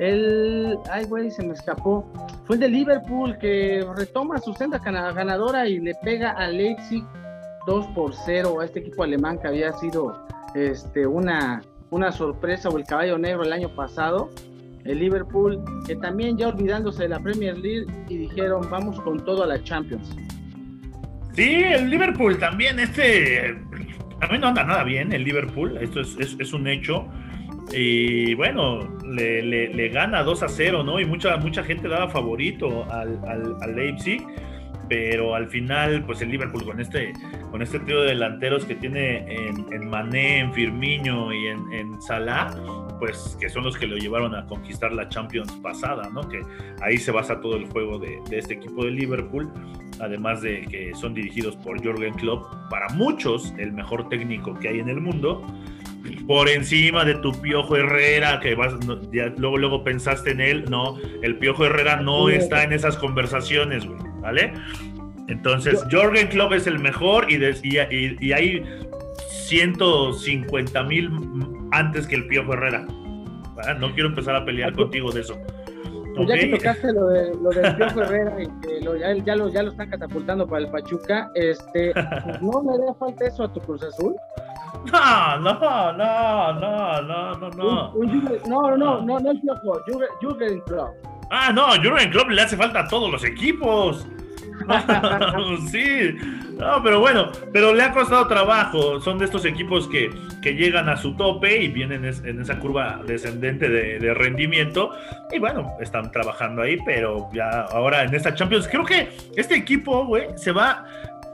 el 0.00 0.76
ay 0.90 1.04
güey 1.04 1.30
se 1.30 1.46
me 1.46 1.52
escapó. 1.54 2.04
Fue 2.46 2.56
el 2.56 2.60
de 2.60 2.68
Liverpool 2.68 3.38
que 3.38 3.86
retoma 3.96 4.38
su 4.38 4.52
senda 4.54 4.78
ganadora 4.78 5.68
y 5.68 5.78
le 5.78 5.94
pega 6.02 6.32
a 6.32 6.48
Leipzig 6.48 7.04
2 7.66 7.86
por 7.88 8.14
0 8.14 8.60
a 8.60 8.64
este 8.64 8.80
equipo 8.80 9.02
alemán 9.02 9.38
que 9.38 9.48
había 9.48 9.72
sido 9.72 10.26
este, 10.54 11.06
una, 11.06 11.62
una 11.90 12.12
sorpresa 12.12 12.68
o 12.68 12.78
el 12.78 12.84
caballo 12.84 13.18
negro 13.18 13.42
el 13.42 13.52
año 13.52 13.68
pasado. 13.74 14.30
El 14.84 14.98
Liverpool, 14.98 15.64
que 15.86 15.96
también 15.96 16.36
ya 16.36 16.48
olvidándose 16.48 17.04
de 17.04 17.08
la 17.08 17.18
Premier 17.18 17.56
League 17.56 17.86
y 18.08 18.18
dijeron 18.18 18.68
vamos 18.70 19.00
con 19.00 19.24
todo 19.24 19.42
a 19.44 19.46
la 19.46 19.62
Champions. 19.62 20.14
Sí, 21.32 21.62
el 21.64 21.88
Liverpool 21.88 22.38
también, 22.38 22.78
este, 22.78 23.56
también 24.20 24.42
no 24.42 24.48
anda 24.48 24.62
nada 24.62 24.84
bien 24.84 25.12
el 25.12 25.24
Liverpool, 25.24 25.78
esto 25.80 26.00
es, 26.00 26.36
es, 26.38 26.52
un 26.52 26.68
hecho. 26.68 27.08
Y 27.72 28.34
bueno, 28.34 28.80
le, 29.04 29.42
le, 29.42 29.88
gana 29.88 30.22
2 30.22 30.42
a 30.42 30.48
0, 30.48 30.84
¿no? 30.84 31.00
Y 31.00 31.06
mucha, 31.06 31.36
mucha 31.38 31.64
gente 31.64 31.88
daba 31.88 32.08
favorito 32.08 32.84
al, 32.92 33.18
al, 33.26 33.56
al 33.62 33.74
Leipzig 33.74 34.22
pero 34.88 35.34
al 35.34 35.48
final, 35.48 36.04
pues 36.04 36.20
el 36.22 36.30
Liverpool 36.30 36.64
con 36.64 36.80
este, 36.80 37.12
con 37.50 37.62
este 37.62 37.78
trío 37.80 38.02
de 38.02 38.08
delanteros 38.08 38.64
que 38.64 38.74
tiene 38.74 39.18
en, 39.32 39.72
en 39.72 39.88
Mané, 39.88 40.40
en 40.40 40.52
Firmino 40.52 41.32
y 41.32 41.46
en, 41.46 41.72
en, 41.72 42.02
Salah, 42.02 42.50
pues 42.98 43.36
que 43.40 43.48
son 43.48 43.64
los 43.64 43.76
que 43.76 43.86
lo 43.86 43.96
llevaron 43.96 44.34
a 44.34 44.44
conquistar 44.46 44.92
la 44.92 45.08
Champions 45.08 45.52
pasada, 45.62 46.08
¿no? 46.12 46.28
Que 46.28 46.42
ahí 46.82 46.98
se 46.98 47.10
basa 47.10 47.40
todo 47.40 47.56
el 47.56 47.66
juego 47.66 47.98
de, 47.98 48.20
de 48.28 48.38
este 48.38 48.54
equipo 48.54 48.84
de 48.84 48.90
Liverpool, 48.90 49.50
además 50.00 50.42
de 50.42 50.62
que 50.62 50.94
son 50.94 51.14
dirigidos 51.14 51.56
por 51.56 51.80
Jürgen 51.80 52.14
Klopp, 52.14 52.44
para 52.68 52.88
muchos 52.90 53.54
el 53.58 53.72
mejor 53.72 54.08
técnico 54.08 54.58
que 54.58 54.68
hay 54.68 54.80
en 54.80 54.88
el 54.88 55.00
mundo. 55.00 55.46
Por 56.26 56.50
encima 56.50 57.04
de 57.04 57.14
tu 57.14 57.32
Piojo 57.32 57.76
Herrera, 57.76 58.40
que 58.40 58.54
vas, 58.54 58.74
luego, 59.38 59.56
luego 59.56 59.84
pensaste 59.84 60.32
en 60.32 60.40
él, 60.40 60.64
no, 60.68 60.96
el 61.22 61.38
Piojo 61.38 61.64
Herrera 61.64 61.96
no 61.96 62.28
está 62.28 62.62
en 62.62 62.72
esas 62.72 62.96
conversaciones, 62.98 63.86
güey, 63.86 63.98
¿vale? 64.24 64.54
Entonces, 65.28 65.84
Jorgen 65.90 66.28
Klopp 66.28 66.52
es 66.54 66.66
el 66.66 66.78
mejor 66.78 67.30
y, 67.30 67.36
y, 67.62 68.32
hay 68.32 68.64
150 69.46 70.82
mil 70.84 71.10
antes 71.72 72.06
que 72.06 72.16
el 72.16 72.26
Piojo 72.26 72.54
Herrera. 72.54 72.86
No 73.78 73.92
quiero 73.94 74.08
empezar 74.08 74.34
a 74.34 74.44
pelear 74.44 74.74
contigo 74.74 75.12
de 75.12 75.20
eso. 75.20 75.38
Pues 76.16 76.28
ya 76.28 76.38
que 76.38 76.46
tocaste 76.48 76.92
lo, 76.92 77.06
de, 77.08 77.34
lo 77.34 77.50
del 77.50 77.76
Piojo 77.76 78.02
Herrera 78.02 78.42
y 78.42 78.46
que 78.60 78.80
ya, 79.24 79.36
lo, 79.36 79.48
ya 79.48 79.62
lo 79.62 79.70
están 79.70 79.90
catapultando 79.90 80.46
para 80.46 80.64
el 80.64 80.70
Pachuca, 80.70 81.30
este, 81.34 81.92
pues 81.92 82.42
¿no 82.42 82.62
le 82.78 82.84
da 82.84 82.94
falta 82.94 83.26
eso 83.26 83.44
a 83.44 83.52
tu 83.52 83.60
Cruz 83.60 83.82
Azul? 83.82 84.14
No, 84.92 85.38
no, 85.38 85.52
no, 85.54 85.92
no, 85.92 86.52
no, 86.52 87.02
no, 87.02 87.50
no. 87.50 87.92
no, 88.46 88.76
no, 88.76 89.00
no, 89.00 89.20
no 89.20 89.32
es 89.32 89.40
Piojo, 89.40 89.80
Jürgen 90.20 90.60
Klopp. 90.66 90.94
Ah, 91.30 91.52
no, 91.52 91.72
Jürgen 91.80 92.10
Klopp 92.10 92.30
le 92.30 92.42
hace 92.42 92.56
falta 92.56 92.80
a 92.80 92.88
todos 92.88 93.10
los 93.10 93.24
equipos. 93.24 94.06
sí, 95.70 96.16
no, 96.58 96.82
pero 96.82 97.00
bueno, 97.00 97.30
pero 97.52 97.74
le 97.74 97.82
ha 97.82 97.92
costado 97.92 98.26
trabajo. 98.28 99.00
Son 99.00 99.18
de 99.18 99.24
estos 99.24 99.44
equipos 99.44 99.88
que, 99.88 100.10
que 100.42 100.54
llegan 100.54 100.88
a 100.88 100.96
su 100.96 101.16
tope 101.16 101.62
y 101.62 101.68
vienen 101.68 102.04
en 102.04 102.40
esa 102.40 102.58
curva 102.58 103.00
descendente 103.06 103.68
de, 103.68 103.98
de, 103.98 104.14
rendimiento. 104.14 104.90
Y 105.32 105.38
bueno, 105.38 105.76
están 105.80 106.10
trabajando 106.12 106.62
ahí, 106.62 106.78
pero 106.84 107.28
ya 107.32 107.62
ahora 107.62 108.04
en 108.04 108.14
esta 108.14 108.34
Champions, 108.34 108.68
creo 108.68 108.84
que 108.84 109.08
este 109.36 109.56
equipo, 109.56 110.06
güey, 110.06 110.28
se 110.36 110.52
va 110.52 110.86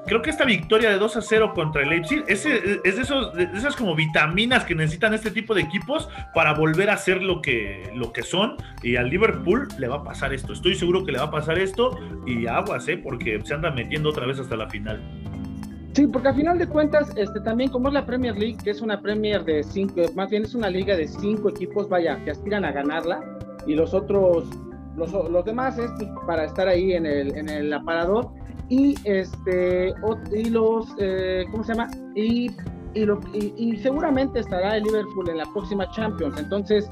creo 0.06 0.22
que 0.22 0.30
esta 0.30 0.44
victoria 0.44 0.90
de 0.90 0.98
2 0.98 1.16
a 1.16 1.22
0 1.22 1.52
contra 1.54 1.82
el 1.82 1.90
Leipzig 1.90 2.24
es, 2.26 2.44
de, 2.44 2.80
esos, 2.84 3.32
de 3.34 3.44
esas 3.54 3.76
como 3.76 3.94
vitaminas 3.94 4.64
que 4.64 4.74
necesitan 4.74 5.14
este 5.14 5.30
tipo 5.30 5.54
de 5.54 5.62
equipos 5.62 6.08
para 6.34 6.54
volver 6.54 6.90
a 6.90 6.96
ser 6.96 7.22
lo 7.22 7.40
que, 7.42 7.90
lo 7.94 8.12
que 8.12 8.22
son. 8.22 8.56
Y 8.82 8.96
al 8.96 9.08
Liverpool 9.08 9.68
le 9.78 9.88
va 9.88 9.96
a 9.96 10.04
pasar 10.04 10.32
esto. 10.32 10.52
Estoy 10.52 10.74
seguro 10.74 11.04
que 11.04 11.12
le 11.12 11.18
va 11.18 11.26
a 11.26 11.30
pasar 11.30 11.58
esto. 11.58 11.98
Y 12.26 12.46
aguas, 12.46 12.88
¿eh? 12.88 12.96
Porque 12.96 13.40
se 13.44 13.54
anda 13.54 13.70
metiendo 13.70 14.10
otra 14.10 14.26
vez 14.26 14.38
hasta 14.38 14.56
la 14.56 14.68
final. 14.68 15.00
Sí, 15.92 16.06
porque 16.06 16.28
al 16.28 16.36
final 16.36 16.58
de 16.58 16.68
cuentas, 16.68 17.12
este, 17.16 17.40
también 17.40 17.70
como 17.70 17.88
es 17.88 17.94
la 17.94 18.06
Premier 18.06 18.36
League, 18.36 18.58
que 18.62 18.70
es 18.70 18.80
una 18.80 19.00
Premier 19.00 19.44
de 19.44 19.64
cinco, 19.64 20.02
más 20.14 20.30
bien 20.30 20.44
es 20.44 20.54
una 20.54 20.70
liga 20.70 20.96
de 20.96 21.08
cinco 21.08 21.50
equipos, 21.50 21.88
vaya, 21.88 22.22
que 22.24 22.30
aspiran 22.30 22.64
a 22.64 22.70
ganarla, 22.70 23.20
y 23.66 23.74
los 23.74 23.92
otros, 23.92 24.48
los, 24.96 25.12
los 25.12 25.44
demás 25.44 25.78
es 25.78 25.90
para 26.28 26.44
estar 26.44 26.68
ahí 26.68 26.92
en 26.92 27.06
el, 27.06 27.36
en 27.36 27.48
el 27.48 27.72
aparador 27.72 28.30
y 28.70 28.94
este 29.04 29.92
y 30.32 30.44
los 30.48 30.86
eh, 30.98 31.44
cómo 31.50 31.62
se 31.64 31.74
llama 31.74 31.90
y 32.14 32.50
y, 32.94 33.04
lo, 33.04 33.20
seguramente 33.82 34.40
estará 34.40 34.76
el 34.76 34.84
Liverpool 34.84 35.28
en 35.28 35.38
la 35.38 35.44
próxima 35.52 35.88
Champions. 35.90 36.36
Entonces 36.38 36.90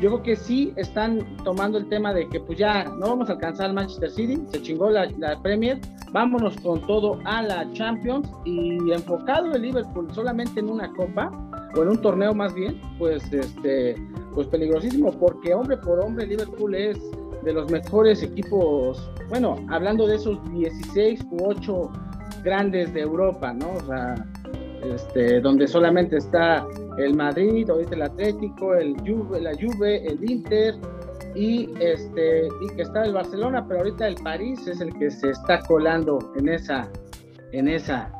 yo 0.00 0.10
creo 0.10 0.22
que 0.22 0.36
sí 0.36 0.72
están 0.76 1.24
tomando 1.44 1.78
el 1.78 1.88
tema 1.88 2.12
de 2.12 2.28
que 2.28 2.40
pues 2.40 2.58
ya 2.58 2.84
no 2.84 3.08
vamos 3.08 3.28
a 3.28 3.34
alcanzar 3.34 3.66
al 3.66 3.74
Manchester 3.74 4.10
City 4.10 4.42
se 4.50 4.60
chingó 4.60 4.90
la, 4.90 5.06
la 5.18 5.40
Premier 5.40 5.80
vámonos 6.12 6.56
con 6.56 6.80
todo 6.86 7.20
a 7.24 7.42
la 7.42 7.72
Champions 7.74 8.28
y 8.44 8.90
enfocado 8.90 9.54
el 9.54 9.62
Liverpool 9.62 10.12
solamente 10.12 10.58
en 10.58 10.68
una 10.68 10.92
copa 10.94 11.30
o 11.76 11.82
en 11.82 11.90
un 11.90 12.02
torneo 12.02 12.34
más 12.34 12.52
bien 12.54 12.80
pues 12.98 13.32
este 13.32 13.94
pues 14.34 14.48
peligrosísimo 14.48 15.12
porque 15.12 15.54
hombre 15.54 15.76
por 15.76 16.00
hombre 16.00 16.26
Liverpool 16.26 16.74
es 16.74 16.98
de 17.44 17.52
los 17.52 17.70
mejores 17.70 18.22
equipos, 18.22 19.10
bueno, 19.28 19.56
hablando 19.68 20.06
de 20.06 20.16
esos 20.16 20.38
16 20.52 21.20
u 21.30 21.44
8 21.44 21.92
grandes 22.42 22.92
de 22.94 23.00
Europa, 23.00 23.52
¿no? 23.52 23.72
O 23.72 23.80
sea, 23.80 24.14
este, 24.84 25.40
donde 25.40 25.66
solamente 25.66 26.16
está 26.16 26.66
el 26.98 27.14
Madrid, 27.14 27.68
ahorita 27.70 27.94
el 27.94 28.02
Atlético, 28.02 28.74
el 28.74 28.96
Juve, 29.00 29.40
la 29.40 29.52
Juve, 29.54 30.06
el 30.06 30.30
Inter 30.30 30.74
y 31.34 31.70
este 31.80 32.46
y 32.46 32.76
que 32.76 32.82
está 32.82 33.04
el 33.04 33.12
Barcelona, 33.12 33.66
pero 33.66 33.80
ahorita 33.80 34.06
el 34.06 34.14
París 34.16 34.66
es 34.66 34.80
el 34.80 34.92
que 34.94 35.10
se 35.10 35.30
está 35.30 35.60
colando 35.60 36.32
en 36.36 36.48
esa 36.48 36.88
en 37.52 37.68
esa 37.68 38.12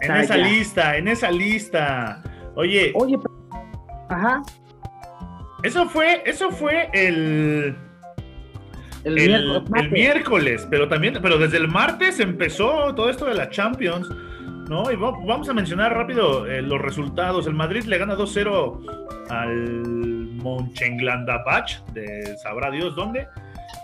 en 0.00 0.16
esa 0.16 0.36
lista, 0.36 0.96
en 0.96 1.08
esa 1.08 1.30
lista. 1.30 2.22
Oye, 2.54 2.92
oye, 2.94 3.18
ajá. 4.08 4.42
Eso 5.62 5.88
fue, 5.88 6.22
eso 6.24 6.50
fue 6.50 6.88
el, 6.92 7.76
el, 9.04 9.90
miércoles, 9.90 10.66
pero 10.70 10.88
también, 10.88 11.18
pero 11.20 11.38
desde 11.38 11.56
el 11.56 11.68
martes 11.68 12.20
empezó 12.20 12.94
todo 12.94 13.10
esto 13.10 13.24
de 13.26 13.34
la 13.34 13.50
Champions, 13.50 14.08
¿no? 14.68 14.90
Y 14.90 14.96
vamos 14.96 15.48
a 15.48 15.54
mencionar 15.54 15.94
rápido 15.94 16.46
eh, 16.46 16.62
los 16.62 16.80
resultados. 16.80 17.46
El 17.46 17.54
Madrid 17.54 17.84
le 17.84 17.98
gana 17.98 18.14
2-0 18.14 19.28
al 19.30 19.54
Mönchengladbach, 20.42 21.80
de 21.92 22.36
sabrá 22.38 22.70
Dios 22.70 22.94
dónde. 22.94 23.26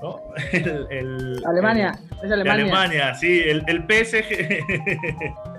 ¿no? 0.01 0.21
Alemania, 1.49 1.99
es 2.23 2.31
Alemania. 2.31 2.65
Alemania, 2.65 3.15
sí, 3.15 3.41
el, 3.41 3.65
el 3.67 3.83
PSG. 3.83 5.45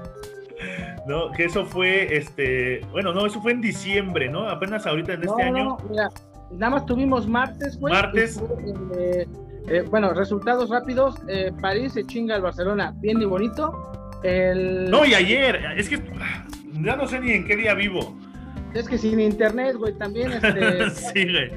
¿no? 1.07 1.31
Que 1.31 1.45
eso 1.45 1.65
fue, 1.65 2.15
este, 2.15 2.81
bueno, 2.91 3.13
no, 3.13 3.25
eso 3.25 3.41
fue 3.41 3.51
en 3.51 3.61
diciembre, 3.61 4.29
¿no? 4.29 4.49
Apenas 4.49 4.85
ahorita 4.85 5.13
en 5.13 5.23
este 5.23 5.43
año. 5.43 5.63
No, 5.63 5.77
mira, 5.89 6.09
nada 6.51 6.71
más 6.71 6.85
tuvimos 6.85 7.27
martes, 7.27 7.79
güey. 7.79 7.93
Martes. 7.93 8.41
Eh, 8.97 9.27
eh, 9.67 9.81
bueno, 9.89 10.13
resultados 10.13 10.69
rápidos. 10.69 11.15
Eh, 11.27 11.51
París 11.61 11.93
se 11.93 12.05
chinga 12.05 12.35
al 12.35 12.41
Barcelona, 12.41 12.93
bien 12.97 13.21
y 13.21 13.25
bonito. 13.25 13.91
El... 14.23 14.89
No, 14.89 15.05
y 15.05 15.13
ayer, 15.13 15.73
es 15.77 15.89
que 15.89 16.01
ya 16.81 16.95
no 16.95 17.07
sé 17.07 17.19
ni 17.19 17.31
en 17.31 17.45
qué 17.45 17.55
día 17.55 17.73
vivo. 17.73 18.17
Es 18.75 18.89
que 18.89 18.97
sin 18.97 19.21
internet, 19.21 19.77
güey, 19.77 19.93
también 19.93 20.33
este. 20.33 20.89
sí, 21.13 21.25
güey. 21.31 21.49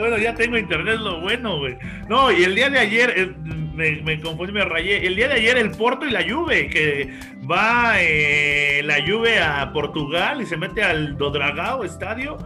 Bueno, 0.00 0.18
ya 0.18 0.34
tengo 0.34 0.58
internet, 0.58 0.98
lo 0.98 1.20
bueno, 1.20 1.58
güey. 1.58 1.76
No, 2.08 2.32
y 2.32 2.42
el 2.42 2.56
día 2.56 2.68
de 2.68 2.80
ayer, 2.80 3.32
me, 3.74 4.02
me 4.02 4.20
confundí, 4.20 4.52
me 4.52 4.64
rayé. 4.64 5.06
El 5.06 5.14
día 5.14 5.28
de 5.28 5.34
ayer 5.34 5.56
el 5.56 5.70
Porto 5.70 6.06
y 6.06 6.10
la 6.10 6.28
Juve, 6.28 6.68
que 6.68 7.14
va 7.48 7.94
eh, 8.00 8.82
la 8.84 8.96
Juve 9.06 9.38
a 9.38 9.72
Portugal 9.72 10.42
y 10.42 10.46
se 10.46 10.56
mete 10.56 10.82
al 10.82 11.16
Dodragao 11.16 11.84
estadio 11.84 12.38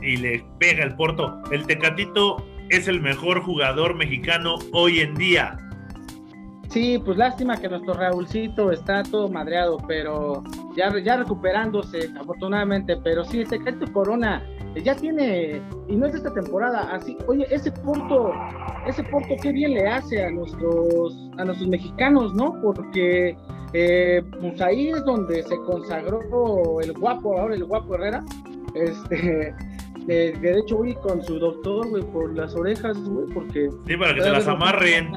y 0.00 0.16
le 0.16 0.42
pega 0.58 0.82
el 0.82 0.94
Porto. 0.94 1.42
El 1.52 1.66
Tecatito 1.66 2.42
es 2.70 2.88
el 2.88 3.02
mejor 3.02 3.42
jugador 3.42 3.94
mexicano 3.94 4.56
hoy 4.72 5.00
en 5.00 5.14
día. 5.16 5.58
Sí, 6.72 6.98
pues 7.04 7.18
lástima 7.18 7.58
que 7.58 7.68
nuestro 7.68 7.92
Raúlcito 7.92 8.72
está 8.72 9.02
todo 9.02 9.28
madreado, 9.28 9.76
pero 9.86 10.42
ya, 10.74 10.90
ya 11.00 11.18
recuperándose, 11.18 12.08
afortunadamente. 12.18 12.96
Pero 13.04 13.24
sí, 13.26 13.44
Tecate 13.44 13.92
Corona 13.92 14.42
ya 14.82 14.96
tiene, 14.96 15.60
y 15.86 15.96
no 15.96 16.06
es 16.06 16.12
de 16.12 16.18
esta 16.18 16.32
temporada, 16.32 16.88
así, 16.94 17.18
oye, 17.26 17.46
ese 17.50 17.70
Porto, 17.70 18.32
ese 18.86 19.04
Porto 19.04 19.34
qué 19.42 19.52
bien 19.52 19.74
le 19.74 19.86
hace 19.86 20.24
a 20.24 20.30
nuestros, 20.30 21.14
a 21.36 21.44
nuestros 21.44 21.68
mexicanos, 21.68 22.32
¿no? 22.32 22.58
Porque 22.62 23.36
eh, 23.74 24.22
pues 24.40 24.58
ahí 24.62 24.88
es 24.88 25.04
donde 25.04 25.42
se 25.42 25.56
consagró 25.66 26.80
el 26.80 26.92
guapo, 26.94 27.38
ahora 27.38 27.54
el 27.54 27.64
guapo 27.64 27.96
Herrera. 27.96 28.24
Este, 28.74 29.54
de, 30.06 30.58
hecho, 30.58 30.78
voy 30.78 30.94
con 30.94 31.22
su 31.22 31.38
doctor, 31.38 31.86
güey, 31.90 32.02
por 32.04 32.34
las 32.34 32.54
orejas, 32.54 32.96
güey, 33.04 33.26
porque. 33.34 33.68
Sí, 33.86 33.96
para 33.98 34.14
que 34.14 34.22
se 34.22 34.30
las 34.30 34.48
amarren. 34.48 35.12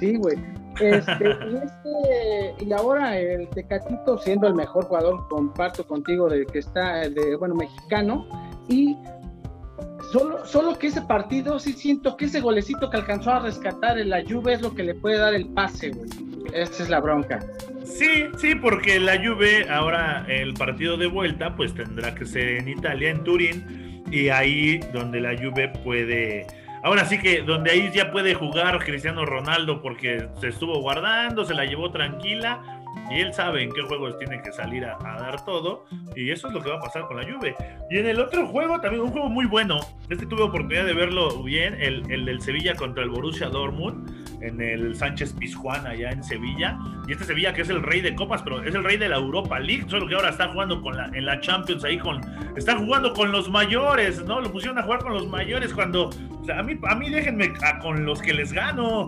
Sí, 0.00 0.16
güey. 0.16 0.36
Este, 0.80 1.24
y, 1.24 1.56
este, 1.56 2.64
y 2.64 2.72
ahora 2.72 3.18
el 3.18 3.48
Tecatito, 3.48 4.18
siendo 4.18 4.46
el 4.48 4.54
mejor 4.54 4.84
jugador, 4.86 5.28
comparto 5.28 5.86
contigo 5.86 6.28
de 6.28 6.46
que 6.46 6.58
está, 6.60 7.08
de, 7.08 7.36
bueno, 7.36 7.54
mexicano, 7.54 8.26
y 8.68 8.96
solo, 10.12 10.44
solo 10.46 10.78
que 10.78 10.88
ese 10.88 11.02
partido, 11.02 11.58
sí 11.58 11.72
siento 11.72 12.16
que 12.16 12.26
ese 12.26 12.40
golecito 12.40 12.90
que 12.90 12.96
alcanzó 12.96 13.32
a 13.32 13.40
rescatar 13.40 13.98
en 13.98 14.10
la 14.10 14.22
Juve 14.22 14.54
es 14.54 14.62
lo 14.62 14.74
que 14.74 14.82
le 14.82 14.94
puede 14.94 15.18
dar 15.18 15.34
el 15.34 15.46
pase, 15.48 15.90
güey. 15.90 16.08
Esa 16.54 16.82
es 16.82 16.90
la 16.90 17.00
bronca. 17.00 17.40
Sí, 17.84 18.26
sí, 18.38 18.54
porque 18.54 19.00
la 19.00 19.16
Juve, 19.16 19.68
ahora 19.70 20.24
el 20.28 20.54
partido 20.54 20.96
de 20.96 21.06
vuelta, 21.06 21.56
pues 21.56 21.74
tendrá 21.74 22.14
que 22.14 22.26
ser 22.26 22.48
en 22.48 22.68
Italia, 22.68 23.10
en 23.10 23.24
Turín, 23.24 24.02
y 24.10 24.28
ahí 24.28 24.78
donde 24.92 25.20
la 25.20 25.36
Juve 25.36 25.68
puede 25.84 26.46
Ahora 26.82 27.04
sí 27.04 27.18
que 27.18 27.42
donde 27.42 27.70
ahí 27.70 27.90
ya 27.94 28.10
puede 28.10 28.34
jugar 28.34 28.78
Cristiano 28.84 29.24
Ronaldo 29.24 29.80
porque 29.80 30.28
se 30.40 30.48
estuvo 30.48 30.80
guardando, 30.80 31.44
se 31.44 31.54
la 31.54 31.64
llevó 31.64 31.92
tranquila 31.92 32.82
y 33.10 33.20
él 33.20 33.32
sabe 33.32 33.62
en 33.62 33.70
qué 33.72 33.82
juegos 33.82 34.18
tiene 34.18 34.42
que 34.42 34.52
salir 34.52 34.84
a, 34.84 34.96
dar 34.98 35.44
todo 35.44 35.84
y 36.16 36.30
eso 36.30 36.48
es 36.48 36.54
lo 36.54 36.62
que 36.62 36.70
va 36.70 36.76
a 36.76 36.80
pasar 36.80 37.06
con 37.06 37.18
la 37.18 37.22
Juve. 37.24 37.54
Y 37.88 37.98
en 37.98 38.06
el 38.06 38.20
otro 38.20 38.46
juego, 38.48 38.80
también 38.80 39.02
un 39.02 39.10
juego 39.10 39.28
muy 39.28 39.46
bueno, 39.46 39.80
este 40.10 40.26
tuve 40.26 40.42
oportunidad 40.42 40.84
de 40.84 40.94
verlo 40.94 41.42
bien, 41.42 41.80
el, 41.80 42.10
el 42.10 42.24
del 42.24 42.40
Sevilla 42.40 42.74
contra 42.74 43.04
el 43.04 43.10
Borussia 43.10 43.48
Dortmund, 43.48 44.31
en 44.42 44.60
el 44.60 44.94
Sánchez 44.94 45.32
Pizjuán 45.34 45.86
allá 45.86 46.10
en 46.10 46.22
Sevilla, 46.22 46.78
y 47.06 47.12
este 47.12 47.24
Sevilla 47.24 47.54
que 47.54 47.62
es 47.62 47.70
el 47.70 47.82
rey 47.82 48.00
de 48.00 48.14
copas, 48.14 48.42
pero 48.42 48.62
es 48.62 48.74
el 48.74 48.84
rey 48.84 48.96
de 48.96 49.08
la 49.08 49.16
Europa 49.16 49.58
League, 49.58 49.84
solo 49.88 50.06
que 50.06 50.14
ahora 50.14 50.30
está 50.30 50.48
jugando 50.48 50.80
con 50.82 50.96
la, 50.96 51.06
en 51.06 51.24
la 51.24 51.40
Champions 51.40 51.84
ahí 51.84 51.98
con, 51.98 52.20
está 52.56 52.76
jugando 52.76 53.12
con 53.12 53.32
los 53.32 53.50
mayores, 53.50 54.22
¿no? 54.24 54.40
Lo 54.40 54.50
pusieron 54.50 54.78
a 54.78 54.82
jugar 54.82 55.00
con 55.00 55.14
los 55.14 55.28
mayores 55.28 55.72
cuando, 55.72 56.08
o 56.08 56.44
sea, 56.44 56.58
a 56.58 56.62
mí, 56.62 56.78
a 56.82 56.94
mí 56.94 57.10
déjenme 57.10 57.52
con 57.80 58.04
los 58.04 58.20
que 58.20 58.34
les 58.34 58.52
gano, 58.52 59.06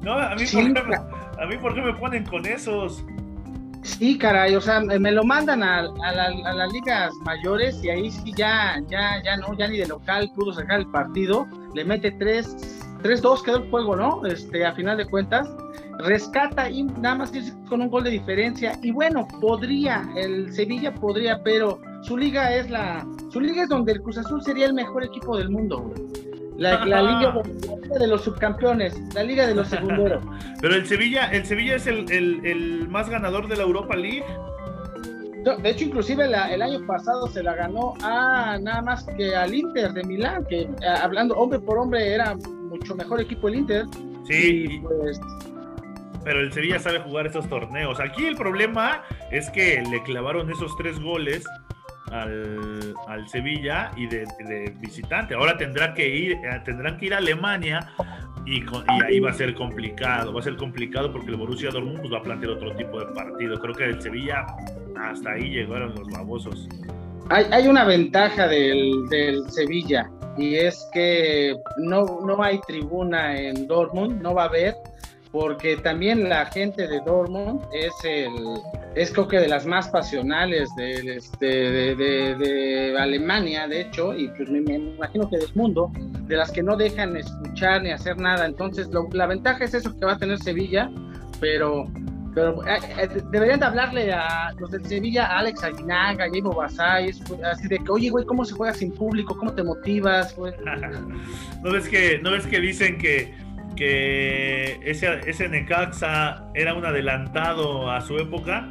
¿no? 0.00 0.12
A 0.12 0.34
mí, 0.34 0.44
¿por 0.52 0.72
qué, 0.72 0.94
a 1.40 1.46
mí, 1.46 1.56
¿por 1.56 1.74
qué 1.74 1.82
me 1.82 1.94
ponen 1.94 2.24
con 2.24 2.44
esos? 2.46 3.04
Sí, 3.82 4.16
caray, 4.16 4.54
o 4.54 4.60
sea, 4.60 4.80
me 4.80 5.10
lo 5.10 5.24
mandan 5.24 5.62
a, 5.62 5.82
las 5.82 6.72
ligas 6.72 7.12
mayores 7.24 7.82
y 7.82 7.90
ahí 7.90 8.10
sí 8.12 8.32
ya, 8.36 8.80
ya, 8.88 9.20
ya 9.24 9.36
no, 9.38 9.56
ya 9.58 9.66
ni 9.66 9.78
de 9.78 9.88
local 9.88 10.30
pudo 10.36 10.52
sacar 10.52 10.80
el 10.80 10.86
partido, 10.86 11.48
le 11.74 11.84
mete 11.84 12.12
3-2 13.02 13.42
quedó 13.42 13.56
el 13.58 13.70
juego, 13.70 13.96
¿no? 13.96 14.24
Este, 14.26 14.64
a 14.64 14.72
final 14.72 14.96
de 14.96 15.06
cuentas, 15.06 15.48
rescata 15.98 16.70
y 16.70 16.84
nada 16.84 17.16
más 17.16 17.32
con 17.68 17.80
un 17.80 17.88
gol 17.88 18.04
de 18.04 18.10
diferencia 18.10 18.78
y 18.82 18.90
bueno, 18.90 19.26
podría, 19.40 20.08
el 20.16 20.52
Sevilla 20.52 20.94
podría, 20.94 21.42
pero 21.42 21.80
su 22.02 22.16
liga 22.16 22.54
es 22.54 22.70
la, 22.70 23.06
su 23.30 23.40
liga 23.40 23.64
es 23.64 23.68
donde 23.68 23.92
el 23.92 24.02
Cruz 24.02 24.18
Azul 24.18 24.42
sería 24.42 24.66
el 24.66 24.74
mejor 24.74 25.04
equipo 25.04 25.36
del 25.36 25.50
mundo, 25.50 25.80
güey. 25.80 26.22
La, 26.58 26.84
liga, 26.84 27.34
de 27.98 28.06
los 28.06 28.22
subcampeones, 28.22 28.94
la 29.14 29.22
liga 29.22 29.46
de 29.46 29.54
los 29.54 29.68
segunderos. 29.68 30.22
Pero 30.60 30.74
el 30.74 30.86
Sevilla, 30.86 31.26
el 31.32 31.44
Sevilla 31.44 31.76
es 31.76 31.86
el, 31.86 32.86
más 32.88 33.08
ganador 33.08 33.48
de 33.48 33.56
la 33.56 33.62
Europa 33.62 33.96
League. 33.96 34.24
De 35.44 35.70
hecho, 35.70 35.86
inclusive 35.86 36.26
el 36.26 36.62
año 36.62 36.86
pasado 36.86 37.26
se 37.26 37.42
la 37.42 37.54
ganó 37.56 37.94
a 38.00 38.58
nada 38.60 38.80
más 38.82 39.04
que 39.16 39.34
al 39.34 39.52
Inter 39.52 39.92
de 39.92 40.04
Milán, 40.04 40.44
que 40.44 40.60
eh, 40.60 40.68
hablando 41.02 41.34
hombre 41.34 41.58
por 41.58 41.78
hombre 41.78 42.14
era 42.14 42.36
mucho 42.82 42.96
mejor 42.96 43.20
equipo 43.20 43.48
el 43.48 43.54
Inter. 43.56 43.86
Sí. 44.26 44.80
Pues, 44.82 45.20
pero 46.24 46.40
el 46.40 46.52
Sevilla 46.52 46.78
sabe 46.78 47.00
jugar 47.00 47.26
esos 47.26 47.48
torneos. 47.48 48.00
Aquí 48.00 48.24
el 48.26 48.36
problema 48.36 49.02
es 49.30 49.50
que 49.50 49.82
le 49.88 50.02
clavaron 50.02 50.50
esos 50.50 50.76
tres 50.76 51.00
goles 51.00 51.44
al, 52.10 52.94
al 53.08 53.28
Sevilla 53.28 53.90
y 53.96 54.06
de, 54.06 54.26
visitante. 54.80 55.34
Ahora 55.34 55.56
tendrá 55.56 55.94
que 55.94 56.08
ir, 56.08 56.32
eh, 56.32 56.62
tendrán 56.64 56.96
que 56.96 57.06
ir 57.06 57.14
a 57.14 57.18
Alemania 57.18 57.92
y, 58.46 58.62
ahí 59.04 59.20
va 59.20 59.30
a 59.30 59.34
ser 59.34 59.54
complicado. 59.54 60.32
Va 60.32 60.40
a 60.40 60.44
ser 60.44 60.56
complicado 60.56 61.12
porque 61.12 61.30
el 61.30 61.36
Borussia 61.36 61.70
Dortmund 61.70 62.00
pues, 62.00 62.12
va 62.12 62.18
a 62.18 62.22
plantear 62.22 62.52
otro 62.52 62.74
tipo 62.76 63.00
de 63.00 63.06
partido. 63.06 63.58
Creo 63.58 63.74
que 63.74 63.84
el 63.84 64.00
Sevilla 64.00 64.46
hasta 64.96 65.32
ahí 65.32 65.50
llegaron 65.50 65.94
los 65.94 66.08
babosos. 66.08 66.68
Hay, 67.30 67.46
hay 67.50 67.66
una 67.66 67.84
ventaja 67.84 68.46
del, 68.46 69.08
del, 69.08 69.48
Sevilla 69.50 70.10
y 70.36 70.56
es 70.56 70.88
que 70.92 71.56
no, 71.78 72.20
no 72.24 72.42
hay 72.42 72.60
tribuna 72.60 73.38
en 73.38 73.66
Dortmund, 73.66 74.20
no 74.20 74.34
va 74.34 74.44
a 74.44 74.48
haber, 74.48 74.74
porque 75.30 75.76
también 75.76 76.28
la 76.28 76.46
gente 76.46 76.86
de 76.86 77.00
Dortmund 77.00 77.62
es 77.72 77.92
el 78.04 78.32
es 78.94 79.10
creo 79.10 79.26
que 79.26 79.38
de 79.38 79.48
las 79.48 79.64
más 79.64 79.88
pasionales 79.88 80.68
de, 80.76 81.16
este, 81.16 81.46
de, 81.46 82.96
Alemania, 82.98 83.66
de 83.66 83.82
hecho, 83.82 84.14
y 84.14 84.28
pues 84.28 84.50
me, 84.50 84.58
imagino 84.58 85.28
que 85.30 85.38
del 85.38 85.54
mundo, 85.54 85.90
de 86.26 86.36
las 86.36 86.50
que 86.50 86.62
no 86.62 86.76
dejan 86.76 87.16
escuchar 87.16 87.82
ni 87.82 87.90
hacer 87.90 88.18
nada. 88.18 88.44
Entonces, 88.44 88.90
la 89.12 89.26
ventaja 89.26 89.64
es 89.64 89.74
eso 89.74 89.96
que 89.98 90.04
va 90.04 90.12
a 90.12 90.18
tener 90.18 90.38
Sevilla, 90.38 90.90
pero, 91.40 91.86
pero 92.34 92.66
eh, 92.66 92.78
eh, 92.98 93.08
deberían 93.30 93.60
de 93.60 93.66
hablarle 93.66 94.12
a 94.12 94.52
los 94.58 94.70
del 94.70 94.84
Sevilla, 94.86 95.26
a 95.26 95.38
Alex 95.38 95.64
Aguinaga, 95.64 96.28
Diego 96.30 96.54
Basay, 96.54 97.10
así 97.10 97.68
de 97.68 97.78
que, 97.78 97.90
oye, 97.90 98.10
güey, 98.10 98.24
¿cómo 98.24 98.44
se 98.44 98.54
juega 98.54 98.74
sin 98.74 98.92
público? 98.92 99.36
¿Cómo 99.36 99.52
te 99.52 99.62
motivas? 99.62 100.36
¿No, 101.62 101.70
ves 101.70 101.88
que, 101.88 102.18
¿No 102.22 102.30
ves 102.32 102.46
que 102.46 102.60
dicen 102.60 102.98
que 102.98 103.34
que 103.76 104.78
ese, 104.84 105.20
ese 105.26 105.48
Necaxa 105.48 106.44
era 106.52 106.74
un 106.74 106.84
adelantado 106.84 107.90
a 107.90 108.02
su 108.02 108.18
época? 108.18 108.70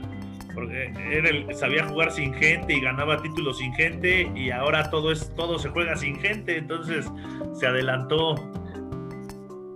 porque 0.53 0.91
era 1.11 1.29
el, 1.29 1.53
sabía 1.55 1.85
jugar 1.85 2.11
sin 2.11 2.33
gente 2.33 2.73
y 2.73 2.81
ganaba 2.81 3.21
títulos 3.21 3.57
sin 3.57 3.73
gente 3.73 4.31
y 4.35 4.51
ahora 4.51 4.89
todo 4.89 5.11
es 5.11 5.33
todo 5.35 5.59
se 5.59 5.69
juega 5.69 5.95
sin 5.95 6.19
gente, 6.19 6.57
entonces 6.57 7.09
se 7.53 7.67
adelantó. 7.67 8.35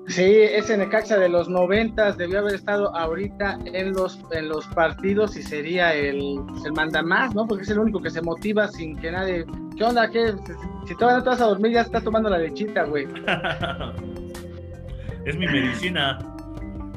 Sí, 0.08 0.24
ese 0.24 0.78
Necaxa 0.78 1.18
de 1.18 1.30
los 1.30 1.50
noventas 1.50 2.16
debió 2.16 2.40
haber 2.40 2.56
estado 2.56 2.96
ahorita 2.96 3.58
en 3.66 3.94
los 3.94 4.20
en 4.32 4.50
los 4.50 4.68
partidos 4.68 5.36
y 5.36 5.42
sería 5.42 5.96
el, 5.96 6.40
el 6.64 6.74
mandamás, 6.74 7.34
¿no? 7.34 7.48
Porque 7.48 7.64
es 7.64 7.72
el 7.72 7.80
único 7.80 8.00
que 8.00 8.12
se 8.12 8.22
motiva 8.22 8.68
sin 8.68 8.96
que 8.98 9.12
nadie. 9.12 9.46
¿Qué 9.76 9.84
onda? 9.84 10.08
¿Qué? 10.12 10.36
Si 10.88 10.96
todavía 10.96 11.18
no 11.18 11.24
te 11.24 11.30
vas 11.30 11.42
a 11.42 11.48
dormir 11.48 11.74
ya 11.74 11.82
estás 11.82 12.04
tomando 12.04 12.30
la 12.30 12.38
lechita, 12.38 12.84
güey. 12.84 13.06
es 15.26 15.36
mi 15.36 15.48
medicina. 15.48 16.20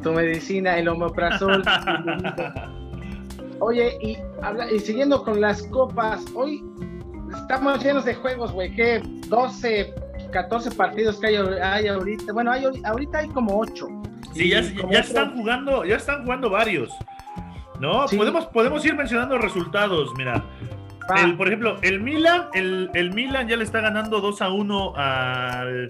Tu 0.02 0.12
medicina, 0.12 0.76
el 0.76 0.88
omeprazol. 0.88 1.62
Oye, 3.60 3.98
y, 4.02 4.18
y 4.74 4.78
siguiendo 4.80 5.24
con 5.24 5.40
las 5.40 5.62
copas, 5.64 6.24
hoy 6.34 6.62
estamos 7.34 7.82
llenos 7.82 8.04
de 8.04 8.14
juegos, 8.14 8.52
güey, 8.52 8.74
que 8.74 9.02
12, 9.28 9.94
14 10.30 10.70
partidos 10.72 11.18
que 11.18 11.26
hay, 11.26 11.86
ahorita. 11.88 12.32
Bueno, 12.32 12.52
hay, 12.52 12.64
ahorita 12.84 13.18
hay 13.18 13.28
como 13.28 13.58
8. 13.58 13.86
Sí, 14.34 14.50
ya, 14.50 14.60
ya 14.60 15.00
están 15.00 15.36
jugando, 15.36 15.84
ya 15.84 15.96
están 15.96 16.24
jugando 16.24 16.50
varios. 16.50 16.90
¿No? 17.80 18.06
Podemos, 18.06 18.46
podemos 18.46 18.84
ir 18.84 18.94
mencionando 18.94 19.38
resultados, 19.38 20.12
mira. 20.16 20.44
por 21.36 21.46
ejemplo, 21.46 21.76
el 21.82 22.00
Milan, 22.00 22.48
el, 22.54 22.90
el, 22.94 23.12
Milan 23.12 23.46
ya 23.48 23.56
le 23.56 23.64
está 23.64 23.80
ganando 23.80 24.20
2 24.20 24.42
a 24.42 24.50
1 24.50 24.96
al, 24.96 25.88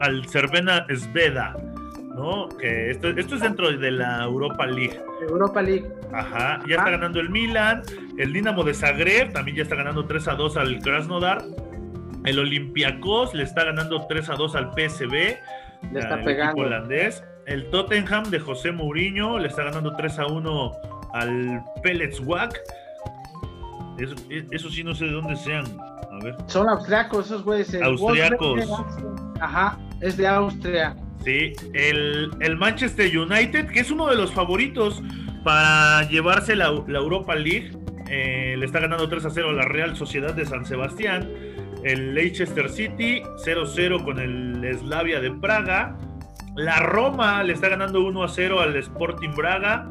al 0.00 0.28
Cervena 0.28 0.86
Sveda. 0.94 1.56
¿no? 2.14 2.48
Que 2.48 2.90
esto, 2.90 3.08
esto 3.08 3.34
es 3.34 3.40
dentro 3.40 3.76
de 3.76 3.90
la 3.90 4.24
Europa 4.24 4.66
League. 4.66 5.00
Europa 5.28 5.60
League. 5.60 5.84
Ajá, 6.12 6.60
ya 6.68 6.76
está 6.76 6.86
ah. 6.86 6.90
ganando 6.90 7.20
el 7.20 7.28
Milan, 7.28 7.82
el 8.16 8.32
Dinamo 8.32 8.62
de 8.62 8.72
Zagreb 8.72 9.32
también 9.32 9.56
ya 9.56 9.62
está 9.64 9.74
ganando 9.74 10.06
3 10.06 10.28
a 10.28 10.34
2 10.34 10.56
al 10.56 10.78
Krasnodar. 10.78 11.42
El 12.24 12.38
Olympiacos 12.38 13.34
le 13.34 13.44
está 13.44 13.64
ganando 13.64 14.06
3 14.06 14.30
a 14.30 14.34
2 14.34 14.56
al 14.56 14.72
PSV. 14.72 15.12
Le 15.92 16.00
está 16.00 16.22
pegando. 16.22 16.62
Holandés. 16.62 17.22
El 17.46 17.68
Tottenham 17.70 18.24
de 18.30 18.40
José 18.40 18.72
Mourinho 18.72 19.38
le 19.38 19.48
está 19.48 19.64
ganando 19.64 19.94
3 19.94 20.18
a 20.20 20.26
1 20.26 20.72
al 21.12 21.62
Pelletswag. 21.82 22.52
Eso, 23.98 24.14
eso 24.50 24.70
sí 24.70 24.82
no 24.82 24.94
sé 24.94 25.04
de 25.04 25.12
dónde 25.12 25.36
sean. 25.36 25.64
A 26.10 26.24
ver. 26.24 26.36
Son 26.46 26.68
austriacos 26.68 27.26
esos 27.26 27.44
güeyes. 27.44 27.74
Austriacos. 27.82 28.60
Ajá, 29.40 29.78
es 30.00 30.16
de 30.16 30.26
Austria. 30.26 30.96
Sí, 31.24 31.52
el, 31.72 32.56
Manchester 32.58 33.16
United, 33.16 33.68
que 33.68 33.80
es 33.80 33.90
uno 33.90 34.08
de 34.08 34.16
los 34.16 34.32
favoritos 34.32 35.02
para 35.42 36.06
llevarse 36.08 36.54
la, 36.54 36.66
Europa 36.66 37.34
League, 37.34 37.72
eh, 38.10 38.56
le 38.58 38.66
está 38.66 38.80
ganando 38.80 39.08
3 39.08 39.24
a 39.24 39.30
0 39.30 39.50
a 39.50 39.52
la 39.52 39.64
Real 39.64 39.96
Sociedad 39.96 40.34
de 40.34 40.44
San 40.44 40.66
Sebastián. 40.66 41.30
El 41.84 42.14
Leicester 42.14 42.68
City 42.70 43.22
0-0 43.44 44.04
con 44.04 44.18
el 44.18 44.78
Slavia 44.78 45.20
de 45.20 45.30
Praga. 45.30 45.96
La 46.56 46.80
Roma 46.80 47.42
le 47.42 47.52
está 47.52 47.68
ganando 47.68 48.00
1-0 48.00 48.60
al 48.60 48.76
Sporting 48.76 49.34
Braga. 49.36 49.88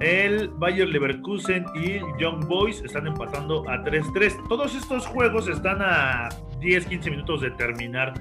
El 0.00 0.48
Bayer 0.48 0.88
Leverkusen 0.88 1.64
y 1.74 1.98
Young 2.20 2.46
Boys 2.46 2.82
están 2.84 3.06
empatando 3.06 3.68
a 3.68 3.82
3-3. 3.84 4.48
Todos 4.48 4.74
estos 4.74 5.06
juegos 5.06 5.48
están 5.48 5.82
a 5.82 6.28
10-15 6.60 7.10
minutos 7.10 7.40
de 7.40 7.50
terminar. 7.52 8.14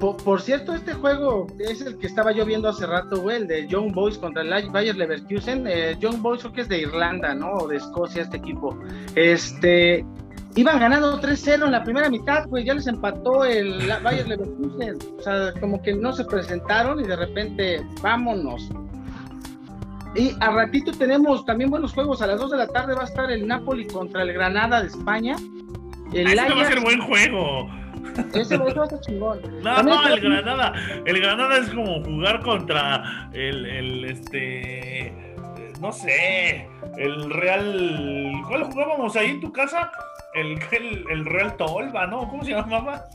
Por, 0.00 0.40
cierto, 0.40 0.74
este 0.74 0.94
juego 0.94 1.46
es 1.58 1.82
el 1.82 1.98
que 1.98 2.06
estaba 2.06 2.32
yo 2.32 2.46
viendo 2.46 2.70
hace 2.70 2.86
rato, 2.86 3.20
güey, 3.20 3.36
el 3.36 3.46
de 3.46 3.66
Young 3.68 3.92
Boys 3.92 4.16
contra 4.16 4.40
el 4.42 4.70
Bayer 4.70 4.96
Leverkusen. 4.96 5.66
Eh, 5.66 5.94
Young 6.00 6.22
Boys 6.22 6.40
creo 6.40 6.52
que 6.54 6.60
es 6.62 6.68
de 6.70 6.78
Irlanda, 6.78 7.34
¿no? 7.34 7.52
O 7.52 7.68
de 7.68 7.76
Escocia 7.76 8.22
este 8.22 8.38
equipo. 8.38 8.78
Este, 9.14 10.06
iban 10.56 10.80
ganando 10.80 11.20
3-0 11.20 11.64
en 11.64 11.72
la 11.72 11.84
primera 11.84 12.10
mitad, 12.10 12.46
güey, 12.48 12.64
ya 12.64 12.74
les 12.74 12.86
empató 12.86 13.44
el 13.44 13.90
Bayer 14.02 14.26
Leverkusen. 14.28 14.98
O 15.18 15.22
sea, 15.22 15.52
como 15.60 15.80
que 15.82 15.94
no 15.94 16.12
se 16.12 16.24
presentaron 16.24 17.00
y 17.00 17.06
de 17.06 17.16
repente, 17.16 17.86
vámonos. 18.02 18.68
Y 20.14 20.32
a 20.40 20.50
ratito 20.50 20.90
tenemos 20.92 21.44
también 21.44 21.70
buenos 21.70 21.92
juegos. 21.92 22.20
A 22.20 22.26
las 22.26 22.40
2 22.40 22.50
de 22.50 22.56
la 22.56 22.66
tarde 22.66 22.94
va 22.94 23.02
a 23.02 23.04
estar 23.04 23.30
el 23.30 23.46
Napoli 23.46 23.86
contra 23.86 24.22
el 24.22 24.32
Granada 24.32 24.80
de 24.80 24.88
España. 24.88 25.36
El 26.12 26.38
ah, 26.38 26.48
va 26.52 26.62
a 26.62 26.66
ser 26.66 26.80
buen 26.80 27.00
juego. 27.00 27.68
Ese 28.34 28.58
va 28.58 28.84
a 28.84 28.86
ser 28.88 29.00
chingón. 29.00 29.40
No, 29.62 29.82
no, 29.82 30.08
el 30.08 30.20
Granada. 30.20 30.72
El 31.04 31.20
Granada 31.20 31.58
es 31.58 31.70
como 31.70 32.02
jugar 32.02 32.40
contra 32.42 33.30
el, 33.32 33.66
el 33.66 34.04
este. 34.04 35.29
No 35.80 35.92
sé. 35.92 36.68
El 36.98 37.30
Real. 37.30 38.32
¿Cuál 38.48 38.64
jugábamos 38.64 39.16
ahí 39.16 39.30
en 39.30 39.40
tu 39.40 39.52
casa? 39.52 39.90
El, 40.34 40.58
el, 40.72 41.04
el 41.10 41.24
Real 41.24 41.56
Tolva, 41.56 42.06
¿no? 42.06 42.28
¿Cómo 42.28 42.44
se 42.44 42.50
llamaba? 42.52 43.06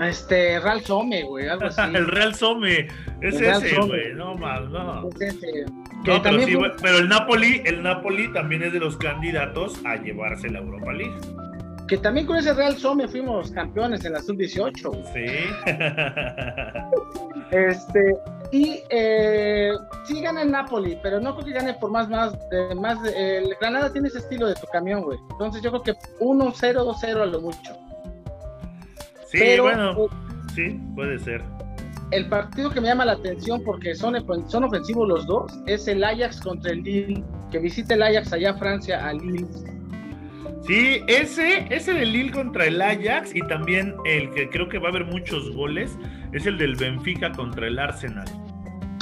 Este, 0.00 0.58
Real 0.58 0.80
Some, 0.80 1.22
güey, 1.24 1.48
algo 1.48 1.66
así. 1.66 1.80
el 1.94 2.06
Real 2.06 2.34
Some, 2.34 2.88
es 3.20 3.40
ese, 3.40 3.76
güey, 3.76 4.14
no 4.14 4.34
más, 4.34 4.62
no. 4.70 5.08
Es 5.08 5.20
ese. 5.20 5.66
No, 6.06 6.20
pero, 6.22 6.42
sí, 6.42 6.56
pero 6.80 6.98
el 6.98 7.08
Napoli, 7.08 7.62
el 7.64 7.82
Napoli 7.82 8.32
también 8.32 8.62
es 8.62 8.72
de 8.72 8.80
los 8.80 8.96
candidatos 8.96 9.80
a 9.84 9.96
llevarse 9.96 10.48
la 10.50 10.60
Europa 10.60 10.92
League. 10.92 11.14
Que 11.86 11.98
también 11.98 12.26
con 12.26 12.36
ese 12.36 12.54
Real 12.54 12.76
Some 12.76 13.06
fuimos 13.06 13.50
campeones 13.52 14.04
en 14.04 14.14
la 14.14 14.22
sub-18. 14.22 14.72
Sí. 15.12 15.26
este, 17.56 18.16
y 18.52 18.82
eh, 18.90 19.72
sí 20.04 20.20
gana 20.20 20.42
el 20.42 20.50
Napoli, 20.50 20.98
pero 21.02 21.18
no 21.18 21.34
creo 21.34 21.46
que 21.46 21.52
gane 21.52 21.72
por 21.72 21.90
más, 21.90 22.08
más, 22.10 22.36
más. 22.76 22.98
el 23.16 23.56
Granada 23.58 23.90
tiene 23.90 24.08
ese 24.08 24.18
estilo 24.18 24.46
de 24.46 24.54
tu 24.54 24.66
camión, 24.66 25.02
güey. 25.02 25.18
Entonces 25.30 25.62
yo 25.62 25.70
creo 25.70 25.82
que 25.82 25.92
1-0, 26.20 26.54
2-0 26.54 27.22
a 27.22 27.26
lo 27.26 27.40
mucho. 27.40 27.72
Sí, 29.26 29.58
bueno, 29.58 29.92
eh, 29.92 30.08
sí, 30.54 30.80
puede 30.94 31.18
ser. 31.18 31.42
El 32.10 32.28
partido 32.28 32.68
que 32.70 32.82
me 32.82 32.88
llama 32.88 33.06
la 33.06 33.12
atención 33.12 33.62
porque 33.64 33.94
son, 33.94 34.14
son 34.46 34.64
ofensivos 34.64 35.08
los 35.08 35.26
dos 35.26 35.58
es 35.66 35.88
el 35.88 36.04
Ajax 36.04 36.38
contra 36.42 36.72
el 36.72 36.82
Lille, 36.82 37.24
que 37.50 37.58
visita 37.58 37.94
el 37.94 38.02
Ajax 38.02 38.34
allá 38.34 38.50
a 38.50 38.54
Francia 38.58 39.06
a 39.08 39.14
Lille. 39.14 39.46
Sí, 40.66 41.02
ese, 41.08 41.66
ese 41.70 41.92
del 41.92 42.12
Lille 42.12 42.30
contra 42.30 42.66
el 42.66 42.80
Ajax 42.80 43.34
y 43.34 43.40
también 43.48 43.94
el 44.04 44.30
que 44.30 44.48
creo 44.48 44.68
que 44.68 44.78
va 44.78 44.88
a 44.88 44.90
haber 44.90 45.06
muchos 45.06 45.50
goles 45.54 45.98
es 46.32 46.46
el 46.46 46.56
del 46.56 46.76
Benfica 46.76 47.32
contra 47.32 47.66
el 47.66 47.78
Arsenal. 47.78 48.26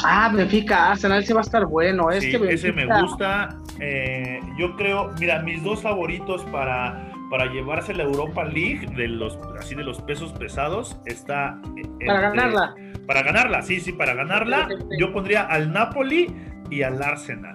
Ah, 0.02 0.32
Benfica, 0.34 0.92
Arsenal, 0.92 1.22
ese 1.22 1.34
va 1.34 1.40
a 1.40 1.42
estar 1.42 1.66
bueno. 1.66 2.10
Es 2.10 2.24
Ese 2.24 2.72
me 2.72 2.86
gusta. 2.86 3.58
Eh, 3.78 4.40
yo 4.58 4.74
creo, 4.76 5.12
mira, 5.20 5.42
mis 5.42 5.62
dos 5.62 5.82
favoritos 5.82 6.42
para 6.46 7.10
para 7.30 7.46
llevarse 7.46 7.94
la 7.94 8.02
Europa 8.02 8.44
League 8.44 8.88
de 8.96 9.06
los 9.06 9.38
así 9.58 9.76
de 9.76 9.84
los 9.84 10.02
pesos 10.02 10.32
pesados 10.32 11.00
está 11.06 11.60
eh, 11.76 12.06
para 12.06 12.20
ganarla 12.22 12.74
para 13.06 13.22
ganarla 13.22 13.62
sí 13.62 13.78
sí 13.78 13.92
para 13.92 14.14
ganarla 14.14 14.68
yo 14.98 15.12
pondría 15.12 15.42
al 15.42 15.72
Napoli 15.72 16.34
y 16.70 16.82
al 16.82 17.00
Arsenal 17.00 17.54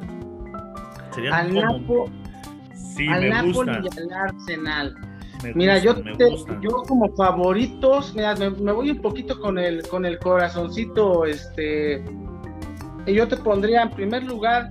serían 1.12 1.34
al 1.34 1.54
como 1.54 2.10
sí 2.96 3.08
al 3.08 3.22
me 3.22 3.30
Napoli 3.30 3.72
y 3.72 4.00
al 4.00 4.14
Arsenal 4.14 4.96
mira 5.54 5.78
yo 5.78 5.96
yo 6.62 6.70
como 6.88 7.14
favoritos 7.16 8.14
mira 8.16 8.36
me, 8.36 8.50
voy 8.50 8.92
un 8.92 9.02
poquito 9.02 9.40
con 9.40 9.58
el 9.58 9.88
con 9.88 10.06
el 10.06 10.18
corazoncito 10.20 11.26
este 11.26 12.04
y 13.06 13.14
yo 13.14 13.28
te 13.28 13.38
pondría 13.38 13.84
en 13.84 13.92
primer 13.92 14.24
lugar 14.24 14.70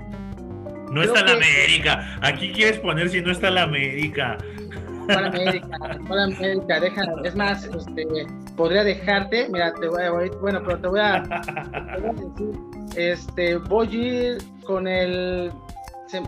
no 0.95 1.03
está 1.03 1.25
la 1.25 1.33
América. 1.33 2.19
Aquí 2.23 2.53
quieres 2.53 2.79
poner 2.79 3.09
si 3.09 3.21
no 3.21 3.33
está 3.33 3.51
la 3.51 3.63
América. 3.63 4.39
¿Cuál 5.07 5.25
América? 5.25 5.79
¿Cuál 6.07 6.21
América? 6.21 6.81
Deja, 6.81 7.03
es 7.25 7.35
más, 7.35 7.65
este, 7.65 8.07
podría 8.57 8.85
dejarte, 8.85 9.49
mira, 9.51 9.75
te 9.75 9.89
voy 9.89 10.03
a, 10.03 10.13
bueno, 10.41 10.63
pero 10.65 10.79
te 10.79 10.87
voy 10.87 11.01
a, 11.01 11.21
decir, 11.21 12.53
este, 12.97 13.57
voy 13.57 13.89
a 13.89 13.93
ir 13.93 14.39
con 14.65 14.87
el, 14.87 15.51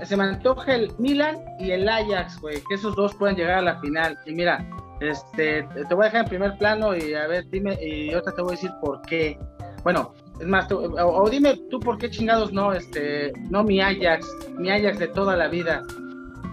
se, 0.04 0.16
me 0.16 0.24
antoja 0.24 0.74
el 0.74 0.92
Milan 0.98 1.36
y 1.58 1.70
el 1.70 1.88
Ajax, 1.88 2.40
güey, 2.40 2.56
que 2.68 2.74
esos 2.74 2.94
dos 2.96 3.14
pueden 3.14 3.36
llegar 3.36 3.58
a 3.58 3.62
la 3.62 3.80
final. 3.80 4.18
Y 4.26 4.32
mira, 4.34 4.66
este, 5.00 5.62
te 5.62 5.94
voy 5.94 6.04
a 6.04 6.06
dejar 6.06 6.22
en 6.24 6.28
primer 6.28 6.58
plano 6.58 6.96
y 6.96 7.14
a 7.14 7.26
ver, 7.26 7.48
dime, 7.50 7.78
y 7.82 8.12
ahorita 8.12 8.32
te 8.32 8.42
voy 8.42 8.52
a 8.52 8.56
decir 8.56 8.70
por 8.80 9.00
qué. 9.02 9.38
Bueno, 9.84 10.14
es 10.40 10.46
más, 10.46 10.66
o, 10.70 11.28
dime 11.30 11.56
tú 11.70 11.78
por 11.78 11.98
qué 11.98 12.10
chingados 12.10 12.52
no, 12.52 12.72
este, 12.72 13.32
no 13.50 13.62
mi 13.62 13.80
Ajax, 13.80 14.26
mi 14.58 14.70
Ajax 14.70 14.98
de 14.98 15.08
toda 15.08 15.36
la 15.36 15.48
vida. 15.48 15.82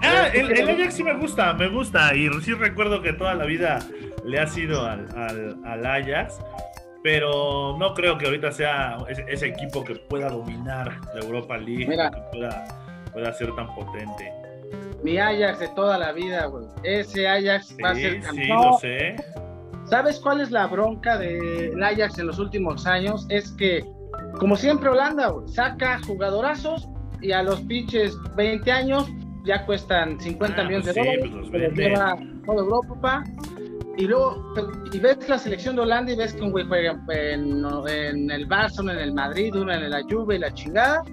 Ah, 0.01 0.27
el, 0.33 0.69
Ajax 0.69 0.93
sí 0.95 1.03
me 1.03 1.15
gusta, 1.15 1.53
me 1.53 1.69
gusta. 1.69 2.15
Y 2.15 2.29
sí 2.41 2.53
recuerdo 2.53 3.01
que 3.01 3.13
toda 3.13 3.33
la 3.33 3.45
vida 3.45 3.79
le 4.25 4.39
ha 4.39 4.47
sido 4.47 4.85
al, 4.85 5.07
al, 5.65 5.85
Ajax. 5.85 6.39
Pero 7.01 7.75
no 7.77 7.93
creo 7.93 8.17
que 8.17 8.25
ahorita 8.25 8.51
sea 8.53 8.97
ese, 9.09 9.47
equipo 9.47 9.83
que 9.83 9.95
pueda 9.95 10.29
dominar 10.29 11.01
la 11.13 11.19
Europa 11.19 11.57
League, 11.57 11.85
que 11.85 12.21
pueda, 12.31 12.82
ser 13.33 13.55
tan 13.55 13.67
potente. 13.75 14.31
Mi 15.03 15.17
Ajax 15.17 15.59
de 15.59 15.67
toda 15.69 15.97
la 15.97 16.11
vida, 16.13 16.45
güey. 16.45 16.65
Ese 16.83 17.27
Ajax 17.27 17.75
va 17.83 17.91
a 17.91 17.95
ser 17.95 18.21
campeón. 18.21 18.45
Sí, 18.45 18.47
lo 18.47 18.77
sé. 18.79 19.15
¿Sabes 19.85 20.19
cuál 20.19 20.41
es 20.41 20.49
la 20.49 20.67
bronca 20.67 21.17
del 21.17 21.81
Ajax 21.83 22.17
en 22.19 22.27
los 22.27 22.39
últimos 22.39 22.87
años? 22.87 23.25
Es 23.29 23.51
que, 23.51 23.83
como 24.39 24.55
siempre, 24.55 24.89
Holanda, 24.89 25.27
güey, 25.27 25.47
saca 25.49 25.99
jugadorazos 26.05 26.87
y 27.21 27.31
a 27.31 27.43
los 27.43 27.61
pinches 27.61 28.15
20 28.35 28.71
años 28.71 29.09
ya 29.45 29.65
cuestan 29.65 30.19
50 30.19 30.61
ah, 30.61 30.65
millones 30.65 30.85
de 30.85 30.93
pues 30.93 31.05
dólares, 31.05 31.49
pues 31.51 31.73
lleva 31.73 32.17
toda 32.45 32.59
Europa. 32.59 33.23
Y 33.95 34.07
luego, 34.07 34.53
y 34.91 34.99
ves 34.99 35.29
la 35.29 35.37
selección 35.37 35.75
de 35.75 35.83
Holanda 35.83 36.11
y 36.11 36.15
ves 36.15 36.33
que 36.33 36.41
un 36.41 36.51
güey 36.51 36.65
juega 36.65 36.99
en, 37.09 38.31
el 38.31 38.47
Barça, 38.49 38.79
en 38.81 38.97
el 38.97 39.13
Madrid, 39.13 39.53
uno 39.55 39.71
en 39.71 39.89
la 39.89 40.01
Juve 40.01 40.35
y 40.35 40.39
la 40.39 40.51
chingada. 40.53 41.03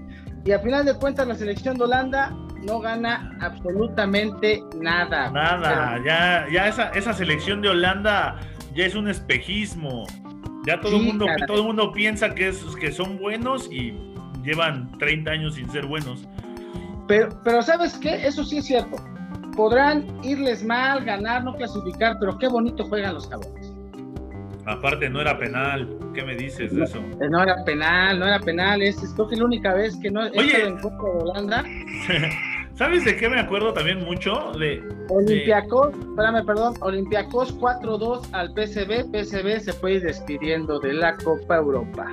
Y 0.45 0.53
al 0.53 0.61
final 0.63 0.85
de 0.85 0.95
cuentas, 0.95 1.27
la 1.27 1.35
selección 1.35 1.77
de 1.77 1.85
Holanda 1.85 2.35
no 2.67 2.81
gana 2.81 3.37
absolutamente 3.41 4.63
nada. 4.81 5.31
Nada, 5.31 6.01
ya, 6.05 6.47
ya 6.51 6.69
esa, 6.69 6.89
esa 6.91 7.13
selección 7.13 7.61
de 7.61 7.69
Holanda 7.69 8.39
ya 8.75 8.87
es 8.87 8.95
un 8.95 9.09
espejismo. 9.09 10.07
Ya 10.67 10.81
todo 10.81 10.97
el 10.97 11.03
mundo, 11.05 11.27
todo 11.47 11.59
el 11.59 11.65
mundo 11.65 11.93
piensa 11.93 12.35
que, 12.35 12.49
es, 12.49 12.63
que 12.79 12.93
son 12.93 13.19
buenos 13.19 13.71
y 13.73 13.95
llevan 14.43 14.91
30 14.99 15.31
años 15.31 15.55
sin 15.55 15.71
ser 15.71 15.87
buenos. 15.87 16.27
Pero, 17.09 17.29
pero 17.43 17.63
¿sabes 17.63 17.97
qué? 17.99 18.27
Eso 18.27 18.45
sí 18.45 18.59
es 18.59 18.67
cierto. 18.67 18.97
Podrán 19.57 20.07
irles 20.23 20.63
mal, 20.63 21.05
ganar, 21.05 21.45
no 21.45 21.55
clasificar, 21.57 22.17
pero 22.21 22.39
qué 22.39 22.49
bonito 22.49 22.85
juegan 22.85 23.15
los 23.15 23.27
cabrones. 23.27 23.70
Aparte, 24.71 25.11
no 25.11 25.21
era 25.21 25.37
penal. 25.37 25.89
¿Qué 26.15 26.23
me 26.23 26.37
dices 26.37 26.75
de 26.75 26.85
eso? 26.85 27.03
No 27.29 27.43
era 27.43 27.65
penal, 27.65 28.21
no 28.21 28.27
era 28.27 28.39
penal. 28.39 28.81
Es, 28.83 29.03
es 29.03 29.15
la 29.19 29.45
única 29.45 29.75
vez 29.75 29.97
que 30.01 30.11
no 30.11 30.21
Oye, 30.21 30.65
en 30.65 30.79
contra 30.79 31.11
de 31.11 31.19
Holanda. 31.19 31.65
¿Sabes 32.75 33.05
de 33.05 33.17
qué 33.17 33.29
me 33.29 33.41
acuerdo 33.41 33.73
también 33.73 34.05
mucho? 34.05 34.53
De. 34.53 34.81
Olympiacos, 35.09 35.93
espérame, 35.93 36.47
perdón. 36.47 36.75
Olympiacos 36.81 37.59
4-2 37.59 38.29
al 38.33 38.51
PSV. 38.55 39.11
PSV 39.11 39.61
se 39.61 39.91
ir 39.93 40.03
despidiendo 40.03 40.79
de 40.79 40.93
la 40.95 41.17
Copa 41.17 41.57
Europa. 41.57 42.07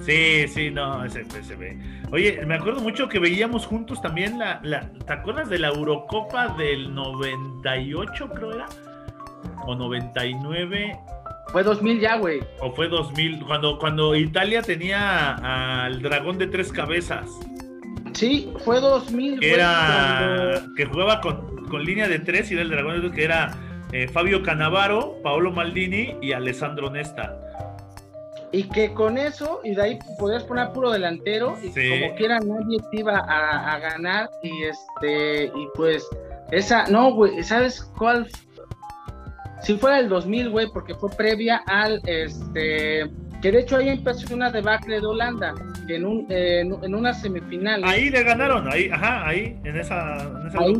Sí, 0.00 0.48
sí, 0.48 0.70
no, 0.70 1.04
ese 1.04 1.24
PSV. 1.24 2.12
Oye, 2.12 2.44
me 2.46 2.54
acuerdo 2.54 2.80
mucho 2.80 3.08
que 3.08 3.18
veíamos 3.18 3.66
juntos 3.66 4.00
también 4.00 4.38
la, 4.38 4.58
la, 4.62 4.90
¿te 4.90 5.12
acuerdas 5.12 5.48
de 5.50 5.58
la 5.58 5.68
Eurocopa 5.68 6.48
del 6.56 6.94
98, 6.94 8.30
creo 8.30 8.54
era? 8.54 8.66
O 9.66 9.74
99. 9.74 10.98
Fue 11.54 11.62
2000 11.62 12.00
ya, 12.00 12.16
güey. 12.16 12.40
O 12.58 12.72
fue 12.72 12.88
2000, 12.88 13.44
cuando, 13.46 13.78
cuando 13.78 14.16
Italia 14.16 14.60
tenía 14.60 15.84
al 15.84 16.02
dragón 16.02 16.36
de 16.36 16.48
tres 16.48 16.72
cabezas. 16.72 17.30
Sí, 18.12 18.52
fue 18.64 18.80
2000. 18.80 19.38
Que 19.38 19.54
era, 19.54 20.60
que 20.76 20.84
jugaba 20.84 21.20
con, 21.20 21.68
con, 21.68 21.84
línea 21.84 22.08
de 22.08 22.18
tres 22.18 22.50
y 22.50 22.54
era 22.54 22.62
el 22.64 22.70
dragón 22.70 23.00
de 23.02 23.12
que 23.12 23.22
era 23.22 23.56
eh, 23.92 24.08
Fabio 24.08 24.42
Canavaro, 24.42 25.20
Paolo 25.22 25.52
Maldini 25.52 26.16
y 26.20 26.32
Alessandro 26.32 26.90
Nesta 26.90 27.38
y 28.50 28.64
que 28.64 28.92
con 28.92 29.16
eso, 29.16 29.60
y 29.62 29.76
de 29.76 29.82
ahí 29.82 29.98
podías 30.18 30.42
poner 30.44 30.70
puro 30.70 30.90
delantero, 30.92 31.56
y 31.60 31.68
como 31.68 32.14
quiera 32.16 32.38
nadie 32.38 32.78
te 32.90 33.00
iba 33.00 33.18
a, 33.18 33.78
ganar, 33.80 34.30
y 34.44 34.62
este, 34.62 35.46
y 35.46 35.68
pues, 35.74 36.08
esa, 36.52 36.86
no, 36.86 37.12
güey, 37.14 37.42
¿sabes 37.42 37.82
cuál? 37.98 38.28
Si 39.64 39.76
fuera 39.76 39.98
el 39.98 40.08
2000, 40.08 40.50
güey, 40.50 40.68
porque 40.72 40.94
fue 40.94 41.10
previa 41.10 41.62
al, 41.66 42.00
este, 42.06 43.10
que 43.40 43.52
de 43.52 43.60
hecho 43.60 43.76
ahí 43.76 43.88
empezó 43.88 44.34
una 44.34 44.50
debacle 44.50 45.00
de 45.00 45.06
Holanda, 45.06 45.54
que 45.86 45.96
en, 45.96 46.06
un, 46.06 46.26
en, 46.30 46.94
una 46.94 47.12
semifinal. 47.12 47.82
Ahí 47.84 48.10
le 48.10 48.22
ganaron, 48.22 48.68
ahí, 48.68 48.88
ajá, 48.88 49.26
ahí, 49.26 49.58
en 49.64 49.76
esa. 49.76 50.16
ahí 50.58 50.74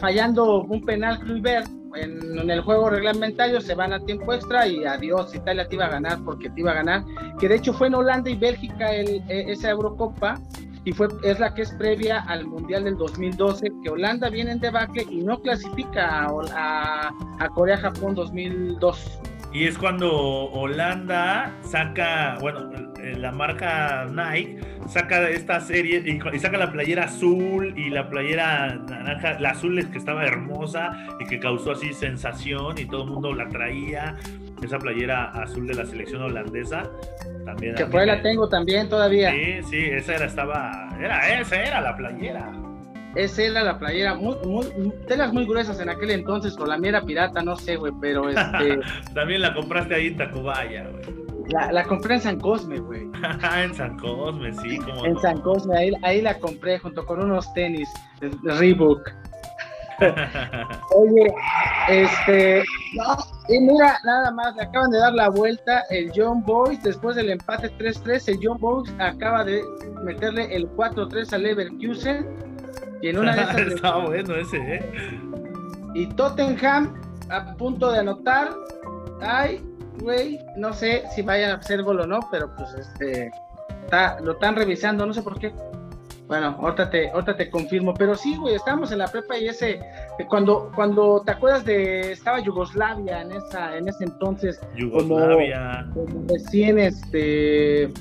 fallando 0.00 0.62
un 0.62 0.84
penal 0.84 1.18
Kluivert 1.20 1.68
en, 1.94 2.38
en, 2.38 2.50
el 2.50 2.60
juego 2.62 2.90
reglamentario 2.90 3.60
se 3.60 3.74
van 3.74 3.92
a 3.92 4.00
tiempo 4.00 4.32
extra 4.32 4.66
y 4.66 4.84
adiós, 4.84 5.34
Italia 5.34 5.68
te 5.68 5.76
iba 5.76 5.86
a 5.86 5.90
ganar 5.90 6.18
porque 6.24 6.50
te 6.50 6.60
iba 6.60 6.72
a 6.72 6.74
ganar, 6.74 7.04
que 7.38 7.48
de 7.48 7.56
hecho 7.56 7.72
fue 7.72 7.86
en 7.86 7.94
Holanda 7.94 8.30
y 8.30 8.36
Bélgica 8.36 8.92
el, 8.92 9.22
e, 9.28 9.52
esa 9.52 9.70
Eurocopa 9.70 10.40
y 10.84 10.92
fue, 10.92 11.08
es 11.22 11.38
la 11.40 11.54
que 11.54 11.62
es 11.62 11.72
previa 11.72 12.20
al 12.20 12.46
Mundial 12.46 12.84
del 12.84 12.96
2012, 12.96 13.68
que 13.82 13.90
Holanda 13.90 14.28
viene 14.28 14.52
en 14.52 14.60
debacle 14.60 15.06
y 15.10 15.22
no 15.22 15.40
clasifica 15.40 16.26
a, 16.54 17.12
a 17.38 17.48
Corea-Japón 17.48 18.14
2002. 18.14 19.20
Y 19.52 19.64
es 19.64 19.78
cuando 19.78 20.10
Holanda 20.50 21.54
saca, 21.62 22.38
bueno, 22.40 22.70
la 23.16 23.30
marca 23.30 24.06
Nike 24.10 24.58
saca 24.88 25.28
esta 25.28 25.60
serie 25.60 26.02
y, 26.04 26.40
saca 26.40 26.58
la 26.58 26.72
playera 26.72 27.04
azul 27.04 27.72
y 27.76 27.90
la 27.90 28.08
playera 28.08 28.74
naranja, 28.74 29.38
la 29.38 29.50
azul 29.50 29.78
es 29.78 29.86
que 29.86 29.98
estaba 29.98 30.24
hermosa 30.24 30.92
y 31.20 31.26
que 31.26 31.38
causó 31.38 31.72
así 31.72 31.92
sensación 31.92 32.78
y 32.78 32.86
todo 32.86 33.04
el 33.04 33.10
mundo 33.10 33.32
la 33.32 33.48
traía. 33.48 34.16
Esa 34.64 34.78
playera 34.78 35.24
azul 35.30 35.66
de 35.66 35.74
la 35.74 35.84
selección 35.84 36.22
holandesa 36.22 36.90
también. 37.44 37.74
Que 37.74 37.86
fue 37.86 38.06
la 38.06 38.22
tengo 38.22 38.48
también 38.48 38.88
todavía. 38.88 39.30
Sí, 39.30 39.62
sí, 39.68 39.84
esa 39.90 40.14
era, 40.14 40.24
estaba, 40.24 40.88
era, 40.98 41.40
esa 41.40 41.62
era 41.62 41.80
la 41.82 41.94
playera. 41.94 42.50
Esa 43.14 43.42
era 43.42 43.62
la 43.62 43.78
playera, 43.78 44.14
muy, 44.14 44.36
muy, 44.44 44.66
telas 45.06 45.32
muy 45.32 45.44
gruesas 45.44 45.78
en 45.80 45.90
aquel 45.90 46.10
entonces, 46.10 46.56
con 46.56 46.68
la 46.68 46.78
mía 46.78 47.02
pirata, 47.02 47.42
no 47.42 47.56
sé, 47.56 47.76
güey, 47.76 47.92
pero 48.00 48.28
este. 48.30 48.80
También 49.12 49.42
la 49.42 49.52
compraste 49.52 49.94
ahí 49.94 50.06
en 50.08 50.16
Tacubaya, 50.16 50.88
güey. 50.88 51.24
La, 51.50 51.70
la, 51.70 51.84
compré 51.84 52.14
en 52.14 52.20
San 52.22 52.40
Cosme, 52.40 52.78
güey. 52.78 53.02
en 53.62 53.74
San 53.74 53.98
Cosme, 53.98 54.50
sí, 54.54 54.78
como. 54.78 55.04
En 55.04 55.18
San 55.18 55.42
Cosme, 55.42 55.76
ahí, 55.76 55.92
ahí, 56.02 56.22
la 56.22 56.38
compré 56.38 56.78
junto 56.78 57.04
con 57.04 57.22
unos 57.22 57.52
tenis 57.52 57.88
de 58.20 58.30
Reebok. 58.54 59.10
Oye, 60.94 61.34
este, 61.88 62.64
no, 62.94 63.16
y 63.48 63.60
mira, 63.60 63.98
nada 64.04 64.30
más, 64.30 64.56
le 64.56 64.62
acaban 64.62 64.90
de 64.90 64.98
dar 64.98 65.12
la 65.12 65.28
vuelta 65.28 65.84
el 65.90 66.10
John 66.14 66.42
Boyce 66.44 66.80
después 66.82 67.16
del 67.16 67.30
empate 67.30 67.70
3-3. 67.76 68.28
El 68.28 68.38
John 68.42 68.58
Boyce 68.58 68.92
acaba 68.98 69.44
de 69.44 69.62
meterle 70.02 70.54
el 70.54 70.68
4-3 70.70 71.32
al 71.32 71.42
Leverkusen 71.42 72.26
y 73.02 73.08
en 73.08 73.18
una 73.18 73.34
de 73.34 73.42
esas. 73.42 73.56
Está 73.74 73.96
bueno 73.98 74.34
ese, 74.34 74.56
¿eh? 74.56 75.20
Y 75.94 76.06
Tottenham 76.06 76.94
a 77.28 77.54
punto 77.56 77.92
de 77.92 77.98
anotar. 77.98 78.50
Ay, 79.20 79.62
güey, 80.00 80.40
no 80.56 80.72
sé 80.72 81.04
si 81.14 81.22
vayan 81.22 81.50
a 81.50 81.54
hacer 81.56 81.82
gol 81.82 82.00
o 82.00 82.06
no, 82.06 82.20
pero 82.30 82.54
pues 82.56 82.72
este. 82.74 83.30
Está, 83.84 84.18
lo 84.20 84.32
están 84.32 84.56
revisando, 84.56 85.04
no 85.04 85.12
sé 85.12 85.22
por 85.22 85.38
qué. 85.38 85.52
Bueno, 86.26 86.56
ahorita 86.58 86.88
te, 86.88 87.10
te 87.36 87.50
confirmo, 87.50 87.92
pero 87.92 88.14
sí, 88.14 88.36
güey, 88.36 88.54
estábamos 88.54 88.90
en 88.92 88.98
la 88.98 89.08
prepa 89.08 89.36
y 89.36 89.48
ese, 89.48 89.80
cuando, 90.28 90.70
cuando 90.74 91.22
te 91.24 91.32
acuerdas 91.32 91.66
de, 91.66 92.12
estaba 92.12 92.40
Yugoslavia 92.40 93.20
en 93.20 93.32
esa, 93.32 93.76
en 93.76 93.88
ese 93.88 94.04
entonces, 94.04 94.58
Yugoslavia. 94.74 95.86
como, 95.92 96.24
recién 96.26 96.78
este, 96.78 97.92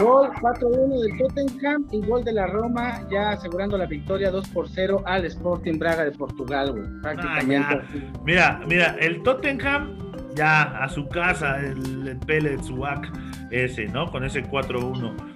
gol 0.00 0.30
4-1 0.40 1.00
del 1.02 1.18
Tottenham 1.18 1.86
y 1.92 2.00
gol 2.06 2.24
de 2.24 2.32
la 2.32 2.46
Roma, 2.46 3.06
ya 3.10 3.32
asegurando 3.32 3.76
la 3.76 3.84
victoria 3.84 4.30
2 4.30 4.48
por 4.48 4.66
0 4.66 5.02
al 5.04 5.26
Sporting 5.26 5.78
Braga 5.78 6.04
de 6.04 6.12
Portugal, 6.12 6.72
güey, 6.72 6.84
ah, 6.84 6.98
prácticamente. 7.02 7.82
mira, 8.24 8.60
mira, 8.66 8.96
el 9.00 9.22
Tottenham 9.22 9.98
ya 10.34 10.62
a 10.62 10.88
su 10.88 11.06
casa, 11.08 11.58
el, 11.60 12.18
el 12.26 12.64
Suak 12.64 13.06
ese, 13.50 13.86
¿no? 13.88 14.10
Con 14.10 14.24
ese 14.24 14.42
4-1 14.44 15.29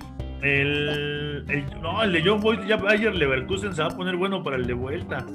el, 0.44 1.44
no, 1.80 2.02
el 2.02 2.12
de 2.12 2.22
John 2.24 2.40
Boyd 2.40 2.60
ya 2.66 2.78
ayer 2.88 3.14
Leverkusen 3.14 3.74
se 3.74 3.82
va 3.82 3.88
a 3.88 3.96
poner 3.96 4.16
bueno 4.16 4.42
para 4.42 4.56
el 4.56 4.66
de 4.66 4.74
vuelta. 4.74 5.26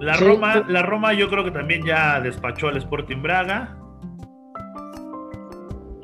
La 0.00 0.16
Roma, 0.16 0.64
la 0.68 0.82
Roma 0.82 1.12
yo 1.12 1.28
creo 1.28 1.44
que 1.44 1.50
también 1.50 1.84
ya 1.84 2.20
despachó 2.20 2.68
al 2.68 2.76
Sporting 2.78 3.22
Braga. 3.22 3.76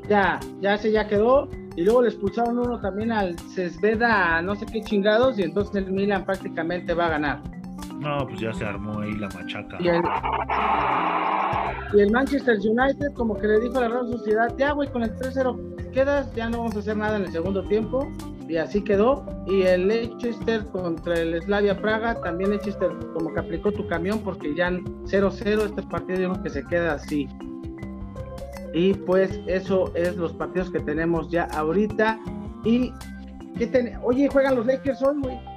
Ya, 0.07 0.39
ya 0.61 0.77
se 0.77 0.91
ya 0.91 1.07
quedó. 1.07 1.49
Y 1.75 1.83
luego 1.83 2.01
le 2.01 2.09
expulsaron 2.09 2.57
uno 2.57 2.79
también 2.79 3.11
al 3.11 3.37
Cesveda, 3.37 4.41
no 4.41 4.55
sé 4.55 4.65
qué 4.65 4.81
chingados, 4.81 5.37
y 5.37 5.43
entonces 5.43 5.75
el 5.75 5.91
Milan 5.91 6.25
prácticamente 6.25 6.95
va 6.95 7.05
a 7.05 7.09
ganar. 7.09 7.41
No, 7.99 8.27
pues 8.27 8.39
ya 8.39 8.53
se 8.53 8.65
armó 8.65 8.99
ahí 8.99 9.13
la 9.13 9.27
machaca. 9.29 9.77
Y 9.81 9.87
el, 11.99 12.11
Manchester 12.11 12.57
United, 12.59 13.13
como 13.13 13.35
que 13.35 13.47
le 13.47 13.59
dijo 13.61 13.77
a 13.77 13.81
la 13.81 13.89
Real 13.89 14.11
Sociedad, 14.11 14.53
ya 14.57 14.71
güey, 14.73 14.89
con 14.91 15.03
el 15.03 15.15
3-0 15.15 15.91
quedas, 15.91 16.33
ya 16.35 16.49
no 16.49 16.59
vamos 16.59 16.75
a 16.75 16.79
hacer 16.79 16.97
nada 16.97 17.17
en 17.17 17.23
el 17.23 17.31
segundo 17.31 17.63
tiempo. 17.63 18.11
Y 18.47 18.57
así 18.57 18.81
quedó. 18.81 19.25
Y 19.45 19.63
el 19.63 19.87
Leicester 19.87 20.65
contra 20.67 21.19
el 21.19 21.41
Slavia 21.41 21.79
Praga, 21.81 22.21
también 22.21 22.51
Leicester 22.51 22.91
como 23.13 23.33
que 23.33 23.39
aplicó 23.39 23.71
tu 23.71 23.87
camión 23.87 24.19
porque 24.19 24.53
ya 24.55 24.69
0-0 24.69 25.65
este 25.65 25.83
partido 25.83 26.19
yo 26.19 26.31
creo 26.31 26.43
que 26.43 26.49
se 26.49 26.63
queda 26.65 26.93
así. 26.93 27.27
Y 28.73 28.93
pues 28.93 29.39
eso 29.47 29.91
es 29.95 30.15
los 30.17 30.33
partidos 30.33 30.69
que 30.69 30.79
tenemos 30.79 31.29
ya 31.29 31.45
ahorita. 31.45 32.19
Y 32.63 32.93
¿qué 33.57 33.97
oye, 34.03 34.29
juegan 34.29 34.55
los 34.55 34.65
Lakers 34.65 35.01
hoy, 35.01 35.17
güey. 35.21 35.56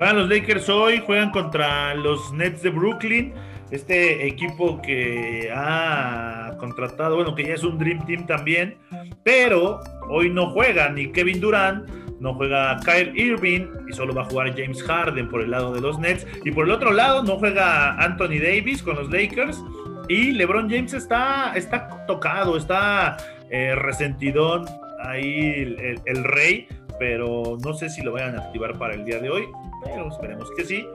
Los 0.00 0.28
Lakers 0.28 0.68
hoy, 0.68 1.02
juegan 1.04 1.30
contra 1.30 1.94
los 1.94 2.32
Nets 2.32 2.62
de 2.62 2.70
Brooklyn 2.70 3.34
este 3.70 4.26
equipo 4.26 4.80
que 4.80 5.50
ha 5.54 6.56
contratado, 6.58 7.16
bueno, 7.16 7.34
que 7.34 7.44
ya 7.44 7.54
es 7.54 7.62
un 7.62 7.78
Dream 7.78 8.06
Team 8.06 8.26
también, 8.26 8.76
pero 9.22 9.80
hoy 10.08 10.30
no 10.30 10.50
juega 10.50 10.88
ni 10.88 11.12
Kevin 11.12 11.40
Durant, 11.40 11.88
no 12.20 12.32
juega 12.34 12.78
Kyle 12.84 13.12
Irving 13.14 13.66
y 13.88 13.92
solo 13.92 14.14
va 14.14 14.22
a 14.22 14.24
jugar 14.24 14.54
James 14.56 14.82
Harden 14.82 15.28
por 15.28 15.42
el 15.42 15.50
lado 15.50 15.72
de 15.72 15.80
los 15.80 15.98
Nets. 15.98 16.26
Y 16.44 16.50
por 16.50 16.64
el 16.64 16.70
otro 16.70 16.92
lado 16.92 17.22
no 17.22 17.36
juega 17.36 17.92
Anthony 18.02 18.40
Davis 18.42 18.82
con 18.82 18.96
los 18.96 19.10
Lakers. 19.10 19.62
Y 20.08 20.32
LeBron 20.32 20.70
James 20.70 20.94
está, 20.94 21.52
está 21.54 22.06
tocado, 22.06 22.56
está 22.56 23.18
eh, 23.50 23.74
resentidón 23.74 24.64
ahí 25.00 25.76
el 26.06 26.24
rey, 26.24 26.66
pero 26.98 27.58
no 27.62 27.74
sé 27.74 27.88
si 27.88 28.02
lo 28.02 28.12
vayan 28.12 28.34
a 28.36 28.46
activar 28.46 28.76
para 28.78 28.94
el 28.94 29.04
día 29.04 29.20
de 29.20 29.30
hoy, 29.30 29.46
pero 29.84 30.08
esperemos 30.08 30.50
que 30.56 30.64
sí. 30.64 30.86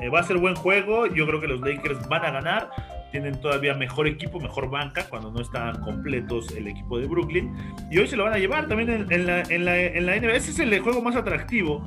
Eh, 0.00 0.08
va 0.08 0.20
a 0.20 0.22
ser 0.22 0.38
buen 0.38 0.54
juego. 0.54 1.06
Yo 1.06 1.26
creo 1.26 1.40
que 1.40 1.48
los 1.48 1.60
Lakers 1.60 2.08
van 2.08 2.24
a 2.24 2.30
ganar. 2.30 2.70
Tienen 3.10 3.40
todavía 3.40 3.74
mejor 3.74 4.06
equipo, 4.06 4.40
mejor 4.40 4.68
banca 4.68 5.06
cuando 5.08 5.30
no 5.30 5.40
están 5.40 5.80
completos 5.80 6.50
el 6.56 6.68
equipo 6.68 6.98
de 6.98 7.06
Brooklyn. 7.06 7.54
Y 7.90 7.98
hoy 7.98 8.06
se 8.06 8.16
lo 8.16 8.24
van 8.24 8.34
a 8.34 8.38
llevar 8.38 8.68
también 8.68 9.06
en, 9.10 9.26
la, 9.26 9.42
en, 9.42 9.64
la, 9.64 9.80
en 9.80 10.06
la 10.06 10.16
NBA. 10.16 10.34
Ese 10.34 10.50
es 10.50 10.58
el 10.58 10.78
juego 10.80 11.00
más 11.00 11.16
atractivo. 11.16 11.86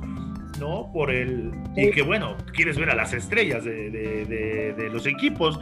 ¿no? 0.59 0.89
Por 0.93 1.11
el. 1.11 1.51
Y 1.75 1.91
que 1.91 2.01
bueno, 2.01 2.35
quieres 2.53 2.77
ver 2.77 2.89
a 2.89 2.95
las 2.95 3.13
estrellas 3.13 3.63
de, 3.63 3.89
de, 3.89 4.73
de, 4.75 4.89
los 4.89 5.05
equipos. 5.05 5.59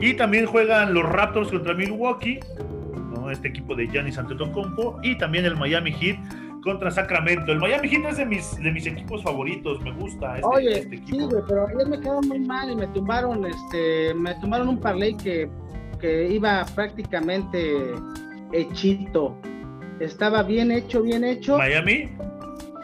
Y 0.00 0.14
también 0.14 0.46
juegan 0.46 0.94
los 0.94 1.04
Raptors 1.04 1.50
contra 1.50 1.74
Milwaukee, 1.74 2.40
¿no? 3.14 3.30
Este 3.30 3.48
equipo 3.48 3.74
de 3.74 3.86
Giannis 3.86 4.18
Antetokounmpo. 4.18 4.98
Y 5.02 5.16
también 5.16 5.44
el 5.44 5.56
Miami 5.56 5.92
Heat 5.92 6.18
contra 6.62 6.90
Sacramento. 6.90 7.52
El 7.52 7.58
Miami 7.58 7.88
Heat 7.88 8.04
es 8.10 8.16
de 8.18 8.26
mis, 8.26 8.56
de 8.62 8.70
mis 8.70 8.86
equipos 8.86 9.22
favoritos, 9.22 9.80
me 9.82 9.92
gusta. 9.92 10.36
Este, 10.36 10.46
Oye, 10.46 10.78
este 10.78 10.96
sí, 11.06 11.18
güey, 11.18 11.42
pero 11.48 11.66
ayer 11.66 11.88
me 11.88 12.00
quedó 12.00 12.20
muy 12.22 12.40
mal 12.40 12.70
y 12.70 12.76
me 12.76 12.86
tumbaron, 12.88 13.46
este, 13.46 14.14
me 14.14 14.34
tumbaron 14.36 14.68
un 14.68 14.80
parlay 14.80 15.16
que, 15.16 15.50
que 16.00 16.28
iba 16.28 16.64
prácticamente 16.74 17.94
hechito. 18.52 19.36
Estaba 20.00 20.42
bien 20.42 20.70
hecho, 20.70 21.02
bien 21.02 21.24
hecho. 21.24 21.58
¿Miami? 21.58 22.08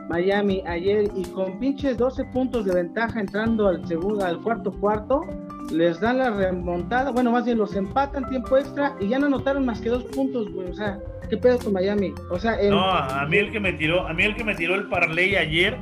Miami 0.08 0.62
ayer 0.66 1.10
y 1.16 1.24
con 1.24 1.58
pinches 1.58 1.96
12 1.96 2.24
puntos 2.26 2.64
de 2.64 2.74
ventaja 2.74 3.20
entrando 3.20 3.68
al 3.68 3.86
segundo, 3.88 4.24
al 4.24 4.40
cuarto 4.40 4.72
cuarto, 4.72 5.22
les 5.72 6.00
dan 6.00 6.18
la 6.18 6.30
remontada, 6.30 7.10
bueno, 7.10 7.30
más 7.30 7.44
bien 7.44 7.58
los 7.58 7.74
empatan 7.74 8.28
tiempo 8.28 8.56
extra 8.56 8.94
y 9.00 9.08
ya 9.08 9.18
no 9.18 9.26
anotaron 9.26 9.64
más 9.64 9.80
que 9.80 9.88
dos 9.88 10.04
puntos, 10.04 10.50
güey, 10.52 10.70
o 10.70 10.74
sea, 10.74 10.98
¿qué 11.28 11.36
pedo 11.36 11.58
con 11.58 11.72
Miami? 11.72 12.12
O 12.30 12.38
sea, 12.38 12.56
no, 12.68 12.90
a 12.90 13.26
mí 13.26 13.36
el 13.36 13.50
que 13.50 13.60
me 13.60 13.72
tiró, 13.72 14.06
a 14.06 14.12
mí 14.12 14.24
el 14.24 14.36
que 14.36 14.44
me 14.44 14.54
tiró 14.54 14.74
el 14.74 14.88
parlay 14.88 15.36
ayer 15.36 15.76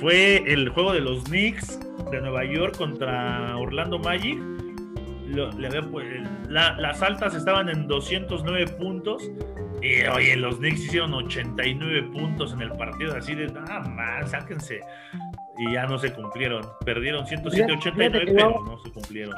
fue 0.00 0.42
el 0.46 0.68
juego 0.68 0.92
de 0.92 1.00
los 1.00 1.24
Knicks 1.24 1.78
de 2.10 2.20
Nueva 2.20 2.44
York 2.44 2.76
contra 2.76 3.56
Orlando 3.56 3.98
Magic. 3.98 4.38
las 6.48 7.02
altas 7.02 7.34
estaban 7.34 7.68
en 7.68 7.86
209 7.86 8.66
puntos 8.78 9.30
y 9.82 10.06
oye, 10.06 10.36
los 10.36 10.56
Knicks 10.56 10.80
hicieron 10.84 11.14
89 11.14 12.10
puntos 12.12 12.52
en 12.52 12.62
el 12.62 12.72
partido, 12.72 13.14
así 13.16 13.34
de 13.34 13.46
nada 13.48 13.80
más, 13.80 14.30
sáquense. 14.30 14.80
Y 15.58 15.72
ya 15.72 15.86
no 15.86 15.98
se 15.98 16.12
cumplieron. 16.12 16.64
Perdieron 16.84 17.26
107-89, 17.26 17.94
pero 18.26 18.64
no 18.64 18.78
se 18.78 18.90
cumplieron. 18.92 19.34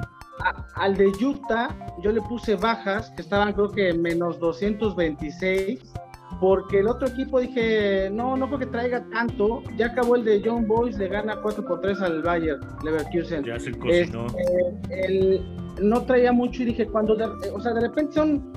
al 0.74 0.96
de 0.96 1.06
Utah, 1.06 1.74
yo 2.02 2.12
le 2.12 2.20
puse 2.22 2.56
bajas, 2.56 3.10
que 3.16 3.22
estaban 3.22 3.52
creo 3.52 3.70
que 3.70 3.92
menos 3.94 4.38
226 4.38 5.92
porque 6.40 6.78
el 6.78 6.88
otro 6.88 7.08
equipo 7.08 7.38
dije, 7.38 8.08
no, 8.10 8.36
no 8.36 8.46
creo 8.46 8.60
que 8.60 8.66
traiga 8.66 9.04
tanto. 9.10 9.62
Ya 9.76 9.86
acabó 9.86 10.16
el 10.16 10.24
de 10.24 10.40
John 10.42 10.66
Boyce, 10.66 10.98
le 10.98 11.08
gana 11.08 11.36
4 11.40 11.64
por 11.66 11.80
3 11.82 12.00
al 12.00 12.22
Bayern 12.22 12.60
Leverkusen. 12.82 13.44
Ya 13.44 13.58
se 13.58 13.72
cocinó. 13.72 14.26
Este, 14.26 15.06
el, 15.06 15.44
no 15.82 16.02
traía 16.02 16.32
mucho 16.32 16.62
y 16.62 16.66
dije, 16.66 16.86
cuando, 16.86 17.14
o 17.52 17.60
sea, 17.60 17.74
de 17.74 17.80
repente 17.80 18.14
son 18.14 18.52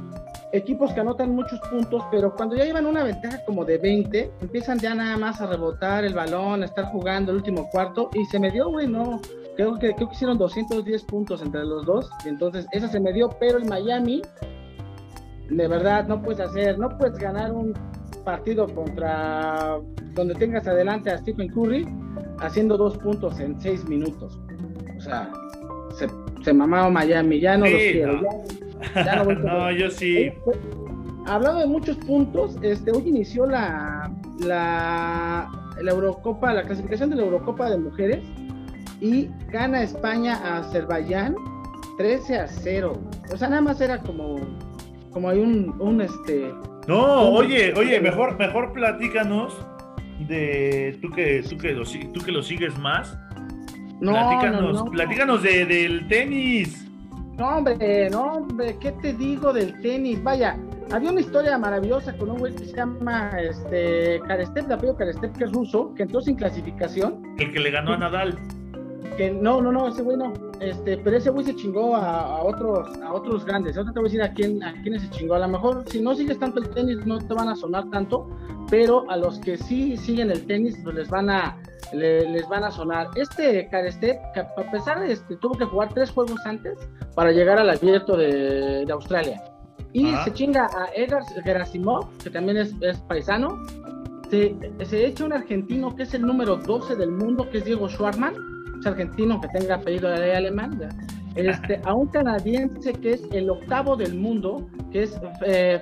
equipos 0.53 0.93
que 0.93 0.99
anotan 0.99 1.31
muchos 1.31 1.59
puntos, 1.61 2.03
pero 2.11 2.33
cuando 2.35 2.55
ya 2.55 2.63
llevan 2.63 2.85
una 2.85 3.03
ventaja 3.03 3.43
como 3.45 3.65
de 3.65 3.79
20, 3.79 4.31
empiezan 4.39 4.79
ya 4.79 4.93
nada 4.93 5.17
más 5.17 5.41
a 5.41 5.47
rebotar 5.47 6.05
el 6.05 6.13
balón, 6.13 6.61
a 6.61 6.65
estar 6.65 6.85
jugando 6.85 7.31
el 7.31 7.37
último 7.37 7.67
cuarto, 7.71 8.11
y 8.13 8.23
se 8.25 8.39
me 8.39 8.51
dio, 8.51 8.69
güey, 8.69 8.87
no, 8.87 9.19
creo 9.55 9.79
que, 9.79 9.93
creo 9.95 10.07
que 10.07 10.13
hicieron 10.13 10.37
210 10.37 11.03
puntos 11.05 11.41
entre 11.41 11.65
los 11.65 11.85
dos, 11.85 12.07
y 12.23 12.29
entonces 12.29 12.67
esa 12.71 12.87
se 12.87 12.99
me 12.99 13.11
dio, 13.11 13.29
pero 13.39 13.57
el 13.57 13.65
Miami, 13.65 14.21
de 15.49 15.67
verdad, 15.67 16.07
no 16.07 16.21
puedes 16.21 16.39
hacer, 16.39 16.77
no 16.77 16.87
puedes 16.99 17.17
ganar 17.17 17.51
un 17.51 17.73
partido 18.23 18.67
contra 18.67 19.79
donde 20.13 20.35
tengas 20.35 20.67
adelante 20.67 21.09
a 21.09 21.17
Stephen 21.17 21.49
Curry 21.49 21.87
haciendo 22.39 22.77
dos 22.77 22.97
puntos 22.99 23.39
en 23.39 23.59
seis 23.59 23.83
minutos. 23.85 24.39
O 24.95 25.01
sea, 25.01 25.31
se, 25.97 26.07
se 26.43 26.53
mamaba 26.53 26.89
Miami, 26.89 27.39
ya 27.39 27.57
no 27.57 27.65
los 27.65 27.73
quiero. 27.73 28.21
no, 28.21 28.29
yo 29.77 29.89
sí. 29.89 30.31
Hablando 31.25 31.61
de 31.61 31.67
muchos 31.67 31.97
puntos, 31.97 32.57
este, 32.61 32.91
hoy 32.91 33.03
inició 33.07 33.45
la, 33.45 34.11
la, 34.39 35.49
la 35.81 35.91
Eurocopa, 35.91 36.53
la 36.53 36.63
clasificación 36.63 37.09
de 37.09 37.15
la 37.15 37.23
Eurocopa 37.23 37.69
de 37.69 37.77
mujeres 37.77 38.19
y 38.99 39.29
gana 39.51 39.83
España 39.83 40.39
a 40.43 40.59
Azerbaiyán 40.59 41.35
13 41.97 42.39
a 42.39 42.47
0. 42.47 43.01
O 43.31 43.37
sea, 43.37 43.49
nada 43.49 43.61
más 43.61 43.81
era 43.81 43.99
como, 43.99 44.35
como 45.11 45.29
hay 45.29 45.39
un, 45.39 45.75
un 45.79 46.01
este. 46.01 46.51
No, 46.87 47.29
oye, 47.29 47.73
oye, 47.75 47.99
mejor, 48.01 48.37
mejor 48.37 48.73
platícanos 48.73 49.57
de 50.19 50.97
tú 51.01 51.09
que, 51.09 51.43
tú 51.49 51.57
que, 51.57 51.71
lo, 51.71 51.83
tú 51.85 52.21
que 52.25 52.31
lo 52.31 52.41
sigues 52.43 52.77
más. 52.79 53.17
No, 54.01 54.11
platícanos, 54.11 54.83
platícanos 54.89 55.43
de, 55.43 55.65
del 55.65 56.07
tenis. 56.07 56.89
No, 57.37 57.47
hombre, 57.57 58.09
no, 58.11 58.33
hombre, 58.33 58.77
¿qué 58.79 58.91
te 58.91 59.13
digo 59.13 59.51
del 59.51 59.81
tenis? 59.81 60.21
Vaya, 60.21 60.55
había 60.91 61.11
una 61.11 61.21
historia 61.21 61.57
maravillosa 61.57 62.15
con 62.15 62.29
un 62.29 62.37
güey 62.37 62.55
que 62.55 62.65
se 62.65 62.75
llama 62.75 63.31
este, 63.39 64.21
Karestev, 64.27 64.67
de 64.67 64.73
apellido 64.75 64.95
Karestev, 64.95 65.33
que 65.33 65.45
es 65.45 65.51
ruso, 65.51 65.93
que 65.95 66.03
entró 66.03 66.21
sin 66.21 66.35
clasificación. 66.35 67.23
El 67.39 67.51
que 67.51 67.59
le 67.59 67.71
ganó 67.71 67.93
a 67.93 67.97
Nadal. 67.97 68.37
Que 69.17 69.31
no, 69.31 69.61
no, 69.61 69.71
no, 69.71 69.87
ese 69.87 70.01
güey 70.01 70.17
no. 70.17 70.33
Este, 70.59 70.97
pero 70.97 71.17
ese 71.17 71.29
güey 71.29 71.45
se 71.45 71.55
chingó 71.55 71.95
a, 71.95 72.41
otros, 72.43 72.89
a 73.01 73.13
otros 73.13 73.45
grandes. 73.45 73.77
Ahora 73.77 73.91
te 73.91 73.99
voy 73.99 74.07
a 74.07 74.11
decir 74.11 74.21
a 74.23 74.33
quién, 74.33 74.63
a 74.63 74.73
quiénes 74.81 75.01
se 75.03 75.09
chingó. 75.09 75.35
A 75.35 75.39
lo 75.39 75.47
mejor, 75.47 75.83
si 75.87 76.01
no 76.01 76.15
sigues 76.15 76.39
tanto 76.39 76.59
el 76.59 76.69
tenis, 76.69 77.05
no 77.05 77.19
te 77.19 77.33
van 77.33 77.49
a 77.49 77.55
sonar 77.55 77.89
tanto, 77.89 78.29
pero 78.69 79.09
a 79.09 79.17
los 79.17 79.39
que 79.39 79.57
sí 79.57 79.97
siguen 79.97 80.31
el 80.31 80.45
tenis, 80.45 80.79
pues 80.83 80.95
les 80.95 81.09
van 81.09 81.29
a 81.29 81.57
les 81.93 82.47
van 82.47 82.63
a 82.63 82.71
sonar. 82.71 83.09
Este 83.15 83.67
Karestev, 83.69 84.17
a 84.35 84.71
pesar 84.71 84.99
de 84.99 85.13
este, 85.13 85.35
tuvo 85.37 85.57
que 85.57 85.65
jugar 85.65 85.93
tres 85.93 86.11
juegos 86.11 86.39
antes 86.45 86.77
para 87.15 87.31
llegar 87.31 87.59
al 87.59 87.69
abierto 87.69 88.17
de, 88.17 88.85
Australia. 88.91 89.41
Y 89.91 90.11
se 90.23 90.33
chinga 90.33 90.65
a 90.65 90.87
Edgar 90.95 91.23
Gerasimov, 91.43 92.17
que 92.17 92.29
también 92.29 92.57
es, 92.57 92.73
paisano. 93.07 93.63
Se, 94.29 94.55
se, 94.83 95.05
echa 95.05 95.25
un 95.25 95.33
argentino 95.33 95.95
que 95.95 96.03
es 96.03 96.13
el 96.15 96.23
número 96.23 96.55
12 96.57 96.95
del 96.95 97.11
mundo, 97.11 97.47
que 97.51 97.59
es 97.59 97.65
Diego 97.65 97.87
Schwarman. 97.87 98.33
Es 98.83 98.87
argentino 98.87 99.39
que 99.39 99.47
tenga 99.47 99.75
apellido 99.75 100.09
de 100.09 100.35
alemán. 100.35 100.77
Este, 101.35 101.79
a 101.85 101.93
un 101.93 102.07
canadiense 102.07 102.91
que 102.93 103.13
es 103.13 103.23
el 103.31 103.49
octavo 103.49 103.95
del 103.95 104.13
mundo, 104.13 104.67
que 104.91 105.03
es 105.03 105.17
eh, 105.45 105.81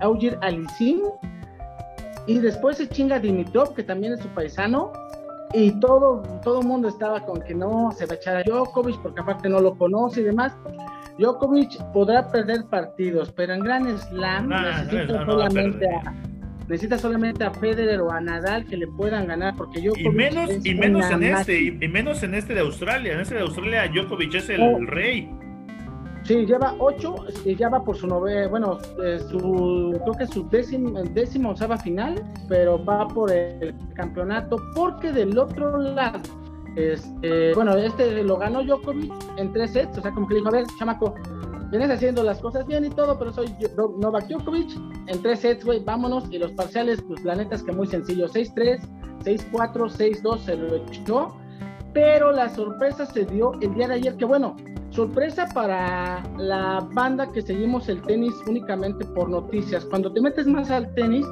Augir 0.00 0.36
Alicín. 0.42 1.02
Y 2.26 2.40
después 2.40 2.78
se 2.78 2.88
chinga 2.88 3.20
Dimitrov, 3.20 3.72
que 3.74 3.84
también 3.84 4.14
es 4.14 4.20
su 4.20 4.28
paisano 4.30 4.92
y 5.52 5.72
todo 5.80 6.22
todo 6.42 6.62
mundo 6.62 6.88
estaba 6.88 7.20
con 7.20 7.40
que 7.40 7.54
no 7.54 7.90
se 7.92 8.06
va 8.06 8.12
a 8.12 8.16
echar 8.16 8.36
a 8.36 8.42
Djokovic 8.42 9.00
porque 9.00 9.20
aparte 9.20 9.48
no 9.48 9.60
lo 9.60 9.76
conoce 9.76 10.20
y 10.20 10.24
demás. 10.24 10.52
Djokovic 11.18 11.82
podrá 11.92 12.28
perder 12.28 12.64
partidos, 12.66 13.32
pero 13.32 13.54
en 13.54 13.60
Gran 13.60 13.98
Slam 13.98 14.48
necesita, 14.48 15.24
solamente 15.24 15.86
a, 15.88 16.14
necesita 16.70 16.98
solamente 16.98 17.42
a 17.42 17.50
Federer 17.50 18.00
o 18.00 18.12
a 18.12 18.20
Nadal 18.20 18.64
que 18.64 18.76
le 18.76 18.86
puedan 18.86 19.26
ganar 19.26 19.56
porque 19.56 19.80
Djokovic 19.80 20.06
y 20.06 20.08
menos 20.08 20.50
y 20.64 20.74
menos 20.74 21.10
en 21.10 21.22
este 21.24 21.60
y, 21.60 21.88
menos 21.88 22.22
en 22.22 22.34
este 22.34 22.54
de 22.54 22.60
Australia, 22.60 23.14
en 23.14 23.20
este 23.20 23.34
de 23.34 23.40
Australia 23.40 23.90
Djokovic 23.92 24.34
es 24.36 24.48
el, 24.50 24.62
oh. 24.62 24.78
rey. 24.86 25.28
Sí, 26.22 26.46
lleva 26.46 26.76
ocho 26.78 27.16
y 27.44 27.56
ya 27.56 27.70
va 27.70 27.82
por 27.82 27.96
su 27.96 28.06
nove, 28.06 28.46
bueno, 28.46 28.78
eh, 29.02 29.18
su, 29.18 29.98
creo 30.04 30.14
que 30.14 30.26
su 30.28 30.48
décimo, 30.48 31.02
décimo 31.02 31.56
final, 31.56 32.22
pero 32.48 32.84
va 32.84 33.08
por 33.08 33.32
el 33.32 33.74
campeonato, 33.94 34.56
porque 34.76 35.10
del 35.10 35.36
otro 35.36 35.76
lado, 35.76 36.20
este, 36.76 37.52
bueno, 37.54 37.74
este 37.76 38.22
lo 38.22 38.36
ganó 38.36 38.62
Djokovic 38.62 39.12
en 39.38 39.52
tres 39.52 39.72
sets, 39.72 39.98
o 39.98 40.02
sea, 40.02 40.12
como 40.12 40.28
que 40.28 40.34
le 40.34 40.40
dijo, 40.40 40.50
a 40.50 40.52
ver, 40.52 40.66
chamaco, 40.78 41.16
vienes 41.70 41.90
haciendo 41.90 42.22
las 42.22 42.40
cosas 42.40 42.66
bien 42.66 42.84
y 42.84 42.90
todo, 42.90 43.18
pero 43.18 43.32
soy 43.32 43.54
Novak 43.98 44.28
Djokovic, 44.28 44.70
en 45.06 45.22
tres 45.22 45.40
sets, 45.40 45.64
güey, 45.64 45.82
vámonos, 45.82 46.24
y 46.30 46.38
los 46.38 46.52
parciales, 46.52 47.02
pues 47.02 47.24
la 47.24 47.36
neta 47.36 47.54
es 47.54 47.62
que 47.62 47.72
muy 47.72 47.86
sencillo, 47.86 48.28
6-3, 48.28 48.80
6-4, 49.24 50.22
6-2, 50.22 50.38
se 50.40 50.56
lo 50.56 50.74
echó, 50.76 51.36
pero 51.92 52.32
la 52.32 52.48
sorpresa 52.48 53.06
se 53.06 53.24
dio 53.24 53.52
el 53.60 53.74
día 53.74 53.88
de 53.88 53.94
ayer, 53.94 54.16
que 54.16 54.24
bueno, 54.24 54.56
Sorpresa 54.90 55.46
para 55.54 56.20
la 56.36 56.80
banda 56.92 57.30
que 57.30 57.42
seguimos 57.42 57.88
el 57.88 58.02
tenis 58.02 58.34
únicamente 58.48 59.04
por 59.04 59.28
noticias. 59.28 59.84
Cuando 59.84 60.12
te 60.12 60.20
metes 60.20 60.48
más 60.48 60.68
al 60.70 60.92
tenis, 60.94 61.24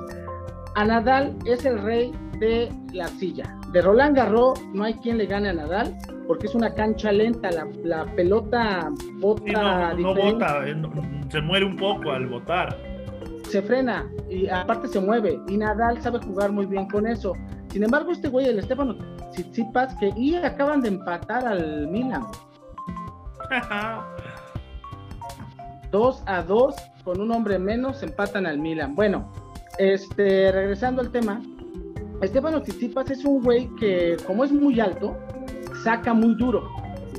a 0.77 0.85
Nadal 0.85 1.37
es 1.45 1.65
el 1.65 1.83
rey 1.83 2.13
de 2.39 2.73
la 2.93 3.09
silla. 3.09 3.58
De 3.73 3.83
Roland 3.83 4.17
Garros 4.17 4.63
no 4.73 4.85
hay 4.85 4.95
quien 4.95 5.19
le 5.19 5.27
gane 5.27 5.51
a 5.51 5.53
Nadal 5.53 5.97
porque 6.27 6.47
es 6.47 6.55
una 6.55 6.73
cancha 6.75 7.13
lenta, 7.13 7.51
la, 7.85 8.05
pelota 8.15 8.91
bota. 9.15 9.95
no, 9.95 10.15
bota, 10.15 10.69
eh, 10.69 10.75
se 11.29 11.41
muere 11.41 11.65
un 11.65 11.77
poco 11.77 12.11
al 12.11 12.27
botar. 12.27 12.77
Se 13.49 13.63
frena 13.63 14.07
y 14.31 14.49
aparte 14.49 14.89
se 14.89 15.01
mueve 15.01 15.41
y 15.49 15.57
Nadal 15.57 16.01
sabe 16.03 16.19
jugar 16.19 16.53
muy 16.53 16.67
bien 16.67 16.89
con 16.89 17.07
eso. 17.07 17.33
Sin 17.71 17.83
embargo, 17.83 18.13
este 18.13 18.29
güey, 18.29 18.47
el 18.47 18.59
Estefano 18.59 18.97
Tsitsipas, 19.33 19.95
que 19.97 20.13
y 20.17 20.35
acaban 20.35 20.81
de 20.81 20.89
empatar 20.89 21.47
al 21.47 21.89
Milan. 21.89 22.27
2 25.91 26.23
a 26.27 26.43
2 26.43 26.75
con 27.05 27.21
un 27.21 27.31
hombre 27.33 27.59
menos 27.59 28.03
empatan 28.03 28.47
al 28.47 28.59
Milan. 28.59 28.95
Bueno, 28.95 29.33
este, 29.79 30.53
regresando 30.53 31.01
al 31.01 31.11
tema, 31.11 31.41
Estefano 32.21 32.63
Tsitsipas 32.63 33.11
es 33.11 33.25
un 33.25 33.43
güey 33.43 33.69
que 33.77 34.17
como 34.27 34.45
es 34.45 34.53
muy 34.53 34.81
alto, 34.81 35.17
saca 35.85 36.13
muy 36.13 36.35
duro, 36.35 36.69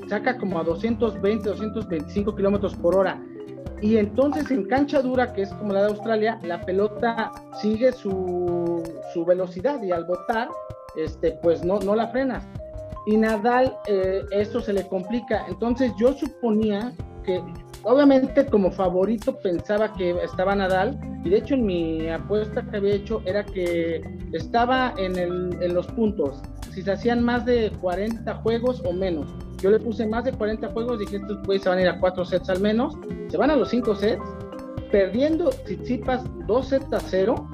saca 0.07 0.37
como 0.37 0.59
a 0.59 0.63
220, 0.63 1.49
225 1.49 2.35
kilómetros 2.35 2.75
por 2.75 2.95
hora. 2.95 3.21
Y 3.81 3.95
entonces 3.95 4.51
en 4.51 4.65
cancha 4.65 5.01
dura, 5.01 5.31
que 5.31 5.43
es 5.43 5.53
como 5.53 5.71
la 5.73 5.83
de 5.83 5.87
Australia, 5.91 6.39
la 6.43 6.61
pelota 6.61 7.31
sigue 7.61 7.93
su, 7.93 8.83
su 9.13 9.25
velocidad 9.25 9.81
y 9.81 9.91
al 9.91 10.03
botar, 10.03 10.49
este, 10.97 11.39
pues 11.41 11.63
no, 11.63 11.79
no 11.79 11.95
la 11.95 12.07
frenas 12.09 12.45
y 13.09 13.17
Nadal 13.17 13.75
eh, 13.87 14.23
esto 14.31 14.61
se 14.61 14.73
le 14.73 14.87
complica. 14.87 15.45
Entonces 15.47 15.91
yo 15.99 16.13
suponía 16.13 16.93
que, 17.23 17.41
obviamente 17.83 18.45
como 18.45 18.71
favorito 18.71 19.37
pensaba 19.39 19.93
que 19.93 20.11
estaba 20.23 20.55
Nadal, 20.55 20.99
y 21.23 21.29
de 21.29 21.37
hecho 21.37 21.55
en 21.55 21.65
mi 21.65 22.07
apuesta 22.09 22.63
que 22.69 22.77
había 22.77 22.95
hecho 22.95 23.21
era 23.25 23.43
que 23.43 24.01
estaba 24.33 24.93
en, 24.97 25.17
el, 25.17 25.73
los 25.73 25.87
puntos, 25.87 26.41
si 26.73 26.81
se 26.81 26.91
hacían 26.91 27.23
más 27.23 27.45
de 27.45 27.71
40 27.81 28.33
juegos 28.35 28.81
o 28.85 28.93
menos. 28.93 29.29
Yo 29.61 29.71
le 29.71 29.79
puse 29.79 30.07
más 30.07 30.23
de 30.23 30.31
40 30.31 30.69
juegos, 30.69 30.99
dije 30.99 31.17
estos 31.17 31.43
güeyes 31.43 31.63
se 31.63 31.69
van 31.69 31.79
a 31.79 31.81
ir 31.81 31.89
a 31.89 31.99
4 31.99 32.25
sets 32.25 32.49
al 32.49 32.61
menos, 32.61 32.97
se 33.27 33.37
van 33.37 33.51
a 33.51 33.55
los 33.55 33.69
5 33.69 33.95
sets, 33.95 34.23
perdiendo 34.91 35.49
Tsitsipas 35.49 36.23
2 36.47 36.67
sets 36.67 36.93
a 36.93 36.99
0 36.99 37.49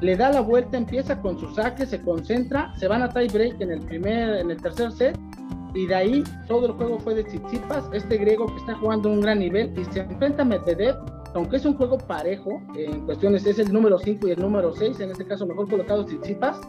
le 0.00 0.16
da 0.16 0.30
la 0.30 0.40
vuelta, 0.40 0.76
empieza 0.76 1.20
con 1.20 1.38
su 1.38 1.54
saque, 1.54 1.86
se 1.86 2.00
concentra, 2.02 2.74
se 2.76 2.88
van 2.88 3.02
a 3.02 3.08
tie 3.08 3.28
break 3.28 3.60
en 3.60 3.70
el 3.70 3.80
primer, 3.80 4.36
en 4.36 4.50
el 4.50 4.60
tercer 4.60 4.92
set, 4.92 5.18
y 5.74 5.86
de 5.86 5.94
ahí 5.94 6.24
todo 6.46 6.66
el 6.66 6.72
juego 6.72 6.98
fue 6.98 7.14
de 7.14 7.24
Tsitsipas, 7.24 7.88
este 7.92 8.16
griego 8.16 8.46
que 8.46 8.56
está 8.56 8.74
jugando 8.76 9.10
un 9.10 9.20
gran 9.20 9.40
nivel, 9.40 9.72
y 9.78 9.84
se 9.84 10.00
enfrenta 10.00 10.42
a 10.42 10.44
Medvedev, 10.44 10.96
aunque 11.34 11.56
es 11.56 11.64
un 11.64 11.74
juego 11.74 11.98
parejo, 11.98 12.62
en 12.76 13.00
cuestiones 13.06 13.44
es 13.46 13.58
el 13.58 13.72
número 13.72 13.98
5 13.98 14.28
y 14.28 14.30
el 14.32 14.40
número 14.40 14.72
6, 14.72 15.00
en 15.00 15.10
este 15.10 15.26
caso 15.26 15.46
mejor 15.46 15.68
colocado 15.68 16.04
Tsitsipas, 16.04 16.60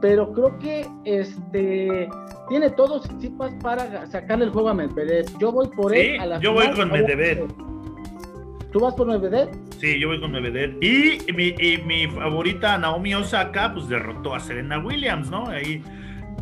pero 0.00 0.32
creo 0.32 0.58
que 0.58 0.86
este 1.04 2.08
tiene 2.48 2.70
todos 2.70 3.02
Tsitsipas 3.02 3.52
para 3.62 4.06
sacarle 4.06 4.44
el 4.44 4.50
juego 4.50 4.68
a 4.68 4.74
Medvedev. 4.74 5.26
Yo 5.38 5.50
voy 5.50 5.68
por 5.68 5.94
él 5.94 6.20
a 6.20 6.26
la 6.26 6.40
Yo 6.40 6.52
voy 6.52 6.70
con 6.72 6.90
Medvedev. 6.90 7.46
¿Tú 8.72 8.80
vas 8.80 8.94
por 8.94 9.06
Medvedev? 9.06 9.48
Sí, 9.78 9.98
yo 9.98 10.08
voy 10.08 10.20
con 10.20 10.32
Medvedev. 10.32 10.76
Y 10.82 11.18
mi, 11.32 11.54
y 11.58 11.82
mi 11.84 12.06
favorita, 12.08 12.76
Naomi 12.76 13.14
Osaka, 13.14 13.72
pues 13.72 13.88
derrotó 13.88 14.34
a 14.34 14.40
Serena 14.40 14.78
Williams, 14.78 15.30
¿no? 15.30 15.48
Ahí 15.48 15.82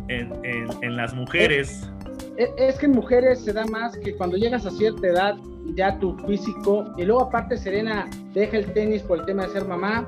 en, 0.09 0.33
en, 0.81 0.97
las 0.97 1.13
mujeres. 1.13 1.89
Es, 2.37 2.77
que 2.77 2.85
en 2.85 2.93
mujeres 2.93 3.39
se 3.39 3.53
da 3.53 3.65
más 3.65 3.97
que 3.97 4.15
cuando 4.15 4.37
llegas 4.37 4.65
a 4.65 4.71
cierta 4.71 5.07
edad, 5.07 5.35
ya 5.75 5.97
tu 5.99 6.17
físico, 6.25 6.85
y 6.97 7.03
luego 7.03 7.23
aparte 7.23 7.57
Serena 7.57 8.09
deja 8.33 8.57
el 8.57 8.73
tenis 8.73 9.01
por 9.03 9.19
el 9.19 9.25
tema 9.25 9.47
de 9.47 9.53
ser 9.53 9.65
mamá, 9.65 10.07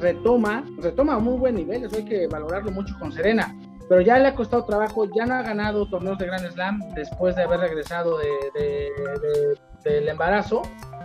retoma, 0.00 0.64
retoma 0.78 1.14
a 1.14 1.18
muy 1.18 1.38
buen 1.38 1.54
nivel, 1.54 1.84
eso 1.84 1.96
hay 1.96 2.04
que 2.04 2.26
valorarlo 2.26 2.70
mucho 2.70 2.94
con 2.98 3.12
Serena 3.12 3.54
pero 3.92 4.00
ya 4.00 4.18
le 4.18 4.28
ha 4.28 4.34
costado 4.34 4.64
trabajo, 4.64 5.06
ya 5.14 5.26
no 5.26 5.34
ha 5.34 5.42
ganado 5.42 5.86
torneos 5.86 6.16
de 6.16 6.24
Grand 6.24 6.50
Slam 6.50 6.80
después 6.94 7.36
de 7.36 7.42
haber 7.42 7.60
regresado 7.60 8.16
de, 8.18 9.54
del 9.84 10.08
embarazo. 10.08 10.62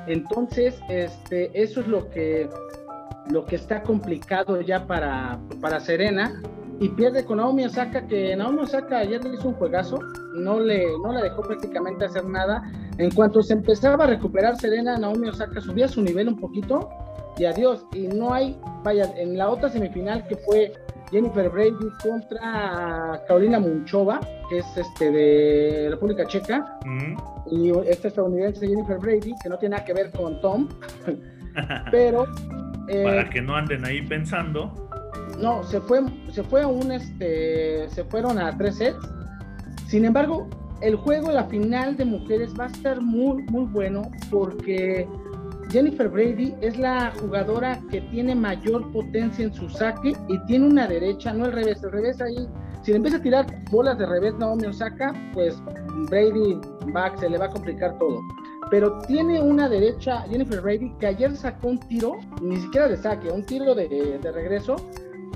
Entonces, 0.07 0.79
este, 0.87 1.51
eso 1.53 1.81
es 1.81 1.87
lo 1.87 2.09
que, 2.09 2.49
lo 3.29 3.45
que 3.45 3.57
está 3.57 3.83
complicado 3.83 4.61
ya 4.61 4.87
para, 4.87 5.37
para 5.59 5.81
Serena. 5.81 6.41
Y 6.79 6.89
pierde 6.89 7.25
con 7.25 7.37
Naomi 7.37 7.65
Osaka, 7.65 8.05
que 8.05 8.35
Naomi 8.35 8.59
Osaka 8.59 8.99
ayer 8.99 9.23
le 9.23 9.33
hizo 9.33 9.47
un 9.47 9.55
juegazo, 9.55 9.97
no 10.35 10.59
le, 10.59 10.85
no 11.03 11.11
le 11.11 11.23
dejó 11.23 11.41
prácticamente 11.41 12.05
hacer 12.05 12.25
nada. 12.25 12.61
En 12.97 13.09
cuanto 13.11 13.41
se 13.41 13.53
empezaba 13.53 14.03
a 14.03 14.07
recuperar 14.07 14.57
Serena, 14.57 14.97
Naomi 14.97 15.29
Osaka 15.29 15.59
subía 15.59 15.87
su 15.87 16.01
nivel 16.01 16.27
un 16.27 16.39
poquito 16.39 16.89
y 17.37 17.45
adiós. 17.45 17.85
Y 17.93 18.07
no 18.07 18.33
hay, 18.33 18.59
vaya, 18.83 19.11
en 19.17 19.37
la 19.37 19.49
otra 19.49 19.69
semifinal 19.69 20.27
que 20.27 20.35
fue 20.35 20.73
Jennifer 21.11 21.49
Brady 21.49 21.89
contra 22.03 23.23
Carolina 23.27 23.59
Munchova, 23.59 24.19
que 24.49 24.59
es 24.59 24.77
este 24.77 25.11
de 25.11 25.87
República 25.91 26.25
Checa, 26.25 26.79
y 27.49 27.71
esta 27.87 28.09
estadounidense 28.09 28.67
Jennifer 28.67 28.97
Brady, 28.97 29.33
que 29.41 29.49
no 29.49 29.57
tiene 29.57 29.75
nada 29.75 29.85
que 29.85 29.93
ver 29.93 30.11
con 30.11 30.39
Tom, 30.41 30.67
pero... 31.91 32.25
Para 33.03 33.21
eh, 33.21 33.29
que 33.31 33.41
no 33.41 33.55
anden 33.55 33.83
ahí 33.83 34.01
pensando. 34.01 34.86
No, 35.39 35.63
se 35.63 35.79
fue, 35.81 36.01
se 36.31 36.43
fue 36.43 36.63
a 36.63 36.67
un, 36.67 36.91
este, 36.91 37.87
se 37.89 38.03
fueron 38.05 38.39
a 38.39 38.57
tres 38.57 38.77
sets. 38.77 38.97
Sin 39.87 40.05
embargo, 40.05 40.47
el 40.81 40.95
juego, 40.95 41.31
la 41.31 41.45
final 41.45 41.95
de 41.97 42.05
mujeres 42.05 42.53
va 42.59 42.65
a 42.65 42.67
estar 42.67 43.01
muy, 43.01 43.43
muy 43.43 43.65
bueno 43.65 44.03
porque 44.29 45.07
Jennifer 45.69 46.07
Brady 46.07 46.53
es 46.61 46.77
la 46.77 47.11
jugadora 47.19 47.79
que 47.89 48.01
tiene 48.01 48.35
mayor 48.35 48.91
potencia 48.91 49.45
en 49.45 49.53
su 49.53 49.69
saque 49.69 50.13
y 50.27 50.45
tiene 50.45 50.67
una 50.67 50.87
derecha, 50.87 51.33
no 51.33 51.45
el 51.45 51.51
revés, 51.51 51.83
el 51.83 51.91
revés 51.91 52.21
ahí. 52.21 52.47
Si 52.83 52.91
le 52.91 52.97
empieza 52.97 53.17
a 53.17 53.21
tirar 53.21 53.45
bolas 53.69 53.97
de 53.97 54.05
revés 54.05 54.35
Naomi 54.37 54.67
Osaka, 54.67 55.13
pues 55.33 55.57
Brady 56.09 56.59
va, 56.95 57.15
se 57.17 57.29
le 57.29 57.37
va 57.37 57.45
a 57.45 57.49
complicar 57.49 57.97
todo. 57.97 58.21
Pero 58.69 58.99
tiene 59.07 59.41
una 59.41 59.67
derecha, 59.67 60.21
Jennifer 60.29 60.61
Brady, 60.61 60.93
que 60.99 61.07
ayer 61.07 61.35
sacó 61.35 61.69
un 61.69 61.79
tiro, 61.79 62.17
ni 62.41 62.57
siquiera 62.57 62.87
de 62.87 62.97
saque, 62.97 63.31
un 63.31 63.43
tiro 63.45 63.73
de, 63.75 64.19
de 64.21 64.31
regreso 64.31 64.75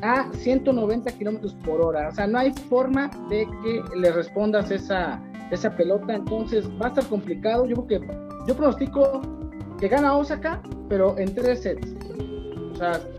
a 0.02 0.32
190 0.34 1.12
kilómetros 1.18 1.54
por 1.66 1.82
hora. 1.82 2.10
O 2.10 2.12
sea, 2.12 2.28
no 2.28 2.40
hay 2.40 2.54
forma 2.70 3.10
de 3.30 3.48
que 3.64 3.84
le 3.96 4.12
respondas 4.12 4.72
esa, 4.72 5.22
esa 5.52 5.76
pelota. 5.76 6.16
Entonces 6.16 6.70
va 6.82 6.88
a 6.88 6.90
estar 6.90 7.06
complicado. 7.06 7.66
Yo 7.66 7.86
creo 7.86 8.02
que 8.02 8.08
yo 8.48 8.56
pronostico 8.56 9.22
que 9.80 9.88
gana 9.88 10.16
Osaka, 10.16 10.62
pero 10.90 11.18
en 11.18 11.34
tres 11.34 11.64
sets. 11.64 11.96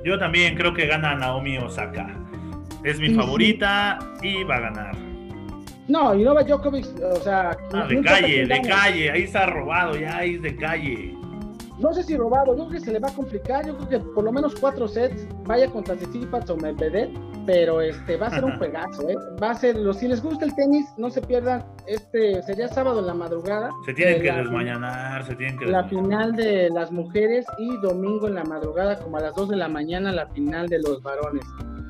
yo 0.04 0.18
también 0.18 0.56
creo 0.56 0.74
que 0.74 0.86
gana 0.86 1.14
Naomi 1.14 1.58
Osaka. 1.58 2.18
Es 2.84 2.98
mi 2.98 3.14
favorita 3.14 3.98
y 4.22 4.42
va 4.42 4.56
a 4.56 4.60
ganar. 4.60 4.96
No, 5.88 6.14
y 6.14 6.24
Nova 6.24 6.42
Djokovic, 6.42 6.86
o 7.02 7.16
sea. 7.16 7.56
Ah, 7.72 7.86
de 7.88 8.00
calle, 8.02 8.46
de 8.46 8.60
calle, 8.62 9.10
ahí 9.10 9.22
está 9.22 9.46
robado, 9.46 9.96
ya 9.96 10.16
ahí 10.16 10.36
es 10.36 10.42
de 10.42 10.56
calle. 10.56 11.21
No 11.78 11.92
sé 11.92 12.02
si 12.02 12.16
robado, 12.16 12.56
yo 12.56 12.68
creo 12.68 12.80
que 12.80 12.84
se 12.84 12.92
le 12.92 12.98
va 12.98 13.08
a 13.08 13.14
complicar, 13.14 13.66
yo 13.66 13.76
creo 13.76 13.88
que 13.88 13.98
por 13.98 14.24
lo 14.24 14.32
menos 14.32 14.54
cuatro 14.60 14.86
sets 14.86 15.26
vaya 15.44 15.70
contra 15.70 15.96
Tsitsipas 15.96 16.48
o 16.50 16.56
Medvedev 16.56 17.10
pero 17.46 17.80
este 17.80 18.16
va 18.16 18.28
a 18.28 18.30
ser 18.30 18.44
un 18.44 18.56
juegazo, 18.58 19.08
¿eh? 19.08 19.16
Va 19.42 19.50
a 19.50 19.54
ser, 19.54 19.76
si 19.94 20.08
les 20.08 20.22
gusta 20.22 20.44
el 20.44 20.54
tenis, 20.54 20.86
no 20.96 21.10
se 21.10 21.20
pierdan, 21.20 21.64
este 21.86 22.42
sería 22.42 22.68
sábado 22.68 23.00
en 23.00 23.06
la 23.06 23.14
madrugada. 23.14 23.70
Se 23.84 23.94
tienen 23.94 24.22
que 24.22 24.32
desmañanar, 24.32 25.24
se 25.24 25.34
tienen 25.34 25.58
que 25.58 25.66
La 25.66 25.84
final 25.84 26.32
de 26.32 26.70
las 26.70 26.92
mujeres 26.92 27.44
y 27.58 27.76
domingo 27.78 28.28
en 28.28 28.34
la 28.34 28.44
madrugada, 28.44 28.98
como 28.98 29.16
a 29.16 29.20
las 29.20 29.34
2 29.34 29.50
de 29.50 29.56
la 29.56 29.68
mañana, 29.68 30.12
la 30.12 30.26
final 30.28 30.68
de 30.68 30.80
los 30.80 31.02
varones. 31.02 31.44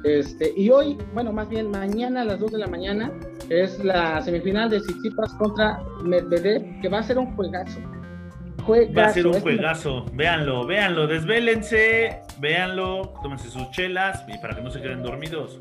Este, 0.05 0.53
y 0.57 0.71
hoy, 0.71 0.99
bueno, 1.15 1.33
más 1.33 1.49
bien 1.49 1.71
mañana 1.71 2.23
a 2.23 2.25
las 2.25 2.41
2 2.41 2.53
de 2.53 2.59
la 2.59 2.67
mañana, 2.67 3.13
es 3.49 3.83
la 3.85 4.21
semifinal 4.23 4.71
de 4.71 4.81
Tsitsipas 4.81 5.35
contra 5.35 5.81
Medvedev, 6.03 6.81
que 6.81 6.89
va 6.89 6.99
a 6.99 7.03
ser 7.03 7.19
un 7.19 7.35
juegazo. 7.37 7.81
Va 8.69 9.07
a 9.07 9.09
ser 9.13 9.27
un 9.27 9.41
juegazo. 9.41 10.07
Véanlo, 10.13 10.67
véanlo, 10.67 11.07
desvélense, 11.07 12.21
véanlo, 12.39 13.15
tómense 13.23 13.49
sus 13.49 13.71
chelas 13.71 14.25
y 14.29 14.39
para 14.39 14.55
que 14.55 14.63
no 14.63 14.71
se 14.71 14.81
queden 14.81 15.03
dormidos. 15.03 15.61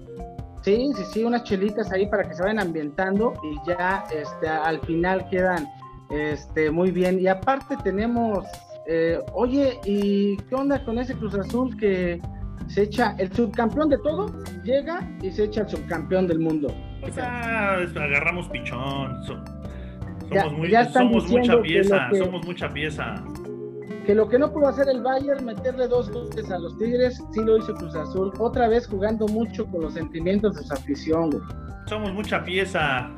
Sí, 0.63 0.91
sí, 0.95 1.03
sí, 1.11 1.23
unas 1.23 1.43
chelitas 1.43 1.91
ahí 1.91 2.05
para 2.05 2.27
que 2.27 2.35
se 2.35 2.43
vayan 2.43 2.59
ambientando 2.59 3.33
y 3.43 3.69
ya 3.69 4.03
este, 4.15 4.47
al 4.47 4.79
final 4.81 5.27
quedan 5.29 5.67
este, 6.11 6.69
muy 6.69 6.91
bien. 6.91 7.19
Y 7.19 7.27
aparte 7.27 7.75
tenemos, 7.83 8.45
eh, 8.87 9.17
oye, 9.33 9.79
¿y 9.85 10.37
qué 10.37 10.55
onda 10.55 10.83
con 10.85 10.99
ese 10.99 11.15
Cruz 11.15 11.33
Azul 11.33 11.75
que 11.77 12.21
se 12.67 12.83
echa 12.83 13.15
el 13.17 13.33
subcampeón 13.33 13.89
de 13.89 13.97
todo? 13.97 14.27
Llega 14.63 15.09
y 15.21 15.31
se 15.31 15.45
echa 15.45 15.61
el 15.61 15.69
subcampeón 15.69 16.27
del 16.27 16.39
mundo. 16.39 16.67
O 17.01 17.11
sea, 17.11 17.73
agarramos 17.73 18.47
pichón. 18.49 19.23
Somos, 20.93 21.29
mucha 21.29 21.61
pieza, 21.61 22.09
somos 22.17 22.45
mucha 22.45 22.69
pieza. 22.69 23.15
Que 24.05 24.15
lo 24.15 24.29
que 24.29 24.39
no 24.39 24.51
pudo 24.51 24.67
hacer 24.67 24.87
el 24.89 25.01
Bayern, 25.01 25.45
meterle 25.45 25.87
dos 25.87 26.09
goles 26.09 26.49
a 26.49 26.57
los 26.57 26.77
Tigres, 26.77 27.21
sí 27.33 27.41
lo 27.43 27.57
hizo 27.57 27.73
Cruz 27.75 27.93
Azul. 27.95 28.31
Otra 28.39 28.67
vez 28.67 28.87
jugando 28.87 29.27
mucho 29.27 29.65
con 29.67 29.81
los 29.81 29.93
sentimientos 29.93 30.55
de 30.55 30.63
su 30.63 30.73
afición, 30.73 31.41
Somos 31.87 32.13
mucha 32.13 32.43
pieza. 32.43 33.09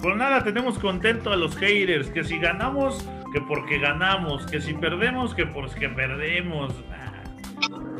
Con 0.00 0.18
nada 0.18 0.42
tenemos 0.42 0.78
contento 0.78 1.32
a 1.32 1.36
los 1.36 1.56
haters, 1.56 2.08
que 2.10 2.24
si 2.24 2.38
ganamos, 2.38 3.06
que 3.32 3.40
porque 3.40 3.78
ganamos, 3.78 4.46
que 4.46 4.60
si 4.60 4.74
perdemos, 4.74 5.34
que 5.34 5.46
porque 5.46 5.88
perdemos. 5.88 6.72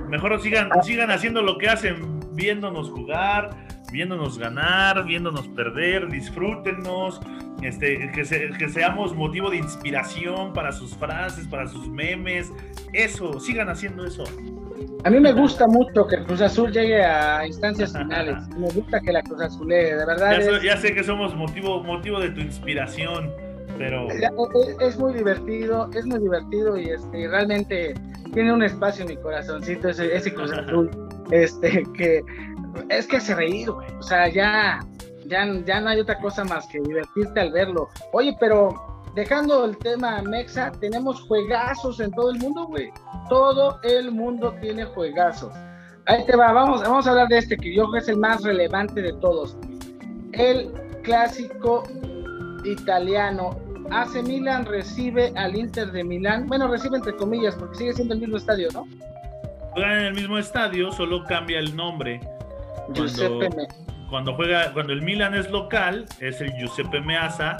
Mejor 0.09 0.41
sigan, 0.41 0.71
sigan 0.83 1.11
haciendo 1.11 1.43
lo 1.43 1.59
que 1.59 1.69
hacen, 1.69 2.21
viéndonos 2.35 2.91
jugar, 2.91 3.51
viéndonos 3.93 4.39
ganar, 4.39 5.05
viéndonos 5.05 5.47
perder, 5.49 6.11
disfrútenos, 6.11 7.21
este, 7.63 8.11
que, 8.13 8.23
que, 8.59 8.69
seamos 8.69 9.15
motivo 9.15 9.51
de 9.51 9.59
inspiración 9.59 10.53
para 10.53 10.73
sus 10.73 10.97
frases, 10.97 11.47
para 11.47 11.69
sus 11.69 11.89
memes, 11.89 12.51
eso, 12.93 13.39
sigan 13.39 13.69
haciendo 13.69 14.05
eso. 14.05 14.25
A 15.05 15.11
mí 15.11 15.21
me 15.21 15.33
gusta 15.33 15.67
mucho 15.67 16.07
que 16.07 16.17
el 16.17 16.25
Cruz 16.25 16.41
Azul 16.41 16.73
llegue 16.73 17.05
a 17.05 17.47
instancias 17.47 17.93
finales, 17.97 18.49
me 18.57 18.69
gusta 18.71 19.01
que 19.01 19.13
la 19.13 19.23
Cruz 19.23 19.41
Azul, 19.41 19.69
de 19.69 19.95
verdad. 19.95 20.61
Ya, 20.63 20.77
sé 20.77 20.95
que 20.95 21.05
somos 21.05 21.35
motivo, 21.37 21.83
motivo 21.83 22.19
de 22.19 22.31
tu 22.31 22.41
inspiración, 22.41 23.31
pero... 23.79 24.09
Es, 24.81 24.99
muy 24.99 25.15
divertido, 25.15 25.91
es 25.95 26.07
muy 26.07 26.19
divertido 26.19 26.77
y 26.77 26.89
este, 26.91 27.29
realmente 27.29 27.95
tiene 28.33 28.53
un 28.53 28.63
espacio 28.63 29.03
en 29.03 29.11
mi 29.11 29.17
corazoncito 29.17 29.89
ese, 29.89 30.15
ese 30.17 30.33
Cruz 30.33 30.53
Azul, 30.53 30.91
este, 31.31 31.85
que 31.95 32.23
es 32.89 33.07
que 33.07 33.17
hace 33.17 33.35
reír, 33.35 33.71
güey. 33.71 33.89
O 33.99 34.03
sea, 34.03 34.29
ya, 34.29 34.81
ya, 35.27 35.47
ya 35.65 35.81
no 35.81 35.91
hay 35.91 36.01
otra 36.01 36.19
cosa 36.19 36.45
más 36.45 36.67
que 36.67 36.81
divertirte 36.81 37.41
al 37.41 37.53
verlo. 37.53 37.89
Oye, 38.13 38.37
pero 38.39 38.75
dejando 39.15 39.65
el 39.65 39.77
tema 39.79 40.23
Mexa, 40.23 40.73
tenemos 40.73 41.21
juegazos 41.23 42.01
en 42.01 42.11
todo 42.13 42.31
el 42.31 42.39
mundo, 42.39 42.67
güey. 42.67 42.91
Todo 43.29 43.79
el 43.83 44.11
mundo 44.13 44.55
tiene 44.61 44.85
juegazos. 44.85 45.53
Ahí 46.07 46.25
te 46.27 46.37
va, 46.37 46.53
vamos, 46.53 46.83
vamos 46.83 47.07
a 47.07 47.11
hablar 47.11 47.29
de 47.29 47.39
este 47.39 47.57
que 47.57 47.75
yo 47.75 47.83
creo 47.85 47.93
que 47.93 47.99
es 47.99 48.09
el 48.09 48.17
más 48.17 48.43
relevante 48.43 49.01
de 49.01 49.13
todos. 49.15 49.57
El 50.33 50.73
clásico 51.03 51.85
italiano. 52.65 53.59
AC 53.91 54.23
Milan 54.23 54.65
recibe 54.65 55.33
al 55.37 55.55
Inter 55.55 55.93
de 55.93 56.03
Milán. 56.03 56.47
Bueno, 56.47 56.67
recibe 56.69 56.97
entre 56.97 57.15
comillas, 57.15 57.55
porque 57.57 57.77
sigue 57.77 57.93
siendo 57.93 58.15
el 58.15 58.21
mismo 58.21 58.39
estadio, 58.39 58.69
¿no? 58.73 58.87
En 59.77 60.07
el 60.07 60.15
mismo 60.15 60.39
estadio, 60.39 60.93
solo 60.93 61.25
cambia 61.25 61.59
el 61.59 61.75
nombre. 61.75 62.21
Cuando, 64.09 64.35
juega, 64.35 64.73
cuando 64.73 64.93
el 64.93 65.03
Milan 65.03 65.35
es 65.35 65.51
local, 65.51 66.05
es 66.21 66.41
el 66.41 66.53
Giuseppe 66.53 67.01
Meazza. 67.01 67.57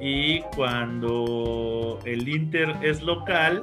Y 0.00 0.40
cuando 0.54 1.98
el 2.04 2.28
Inter 2.28 2.74
es 2.82 3.02
local, 3.02 3.62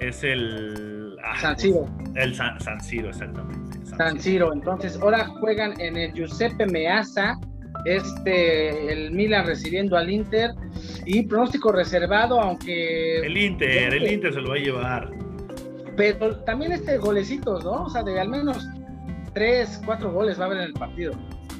es 0.00 0.22
el. 0.24 1.16
Ah, 1.22 1.38
San 1.40 1.58
Siro. 1.58 1.88
El 2.14 2.34
San, 2.34 2.80
Siro, 2.80 3.08
exactamente. 3.08 3.78
San, 3.96 4.18
Siro. 4.20 4.52
Entonces, 4.52 4.98
ahora 5.00 5.26
juegan 5.40 5.78
en 5.80 5.96
el 5.96 6.12
Giuseppe 6.12 6.66
Meazza. 6.66 7.38
Este, 7.84 8.92
el 8.92 9.12
Milan 9.12 9.46
recibiendo 9.46 9.96
al 9.96 10.10
Inter. 10.10 10.50
Y 11.04 11.22
pronóstico 11.24 11.72
reservado, 11.72 12.40
aunque. 12.40 13.18
El 13.18 13.36
Inter, 13.36 13.94
el 13.94 14.10
Inter 14.10 14.32
se 14.32 14.40
lo 14.40 14.50
va 14.50 14.54
a 14.56 14.58
llevar. 14.58 15.10
Pero 15.96 16.36
también 16.44 16.72
este 16.72 16.98
golecitos, 16.98 17.64
¿no? 17.64 17.84
O 17.84 17.90
sea, 17.90 18.02
de 18.02 18.20
al 18.20 18.28
menos 18.28 18.66
tres, 19.36 19.82
cuatro 19.84 20.10
goles 20.12 20.40
va 20.40 20.44
a 20.44 20.46
haber 20.46 20.58
en 20.60 20.64
el 20.64 20.72
partido. 20.72 21.12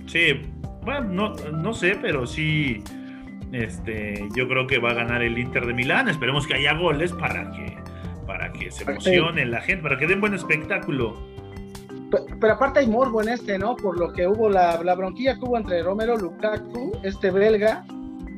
Sí, 0.07 0.41
bueno, 0.83 1.03
no, 1.03 1.35
no 1.53 1.75
sé, 1.75 1.99
pero 2.01 2.27
sí, 2.27 2.83
este, 3.53 4.27
yo 4.35 4.49
creo 4.49 4.67
que 4.67 4.79
va 4.79 4.93
a 4.93 4.95
ganar 4.95 5.23
el 5.23 5.37
Inter 5.37 5.67
de 5.67 5.75
Milán. 5.75 6.09
Esperemos 6.09 6.47
que 6.47 6.55
haya 6.55 6.73
goles 6.73 7.13
para 7.13 7.53
que, 7.53 7.77
para 8.27 8.51
que 8.51 8.71
se 8.71 8.91
emocione 8.91 9.45
la 9.45 9.61
gente, 9.61 9.83
para 9.83 9.99
que 9.99 10.07
den 10.07 10.23
buen 10.23 10.33
espectáculo. 10.33 11.23
Pero, 12.41 12.55
aparte 12.55 12.81
hay 12.81 12.87
morbo 12.87 13.21
en 13.21 13.29
este, 13.29 13.59
¿no? 13.59 13.77
Por 13.77 13.99
lo 13.99 14.11
que 14.11 14.27
hubo 14.27 14.49
la, 14.49 14.83
la 14.83 14.95
bronquilla 14.95 15.35
que 15.35 15.45
hubo 15.45 15.59
entre 15.59 15.83
Romero 15.83 16.17
Lukaku, 16.17 16.99
este 17.03 17.31
belga, 17.31 17.85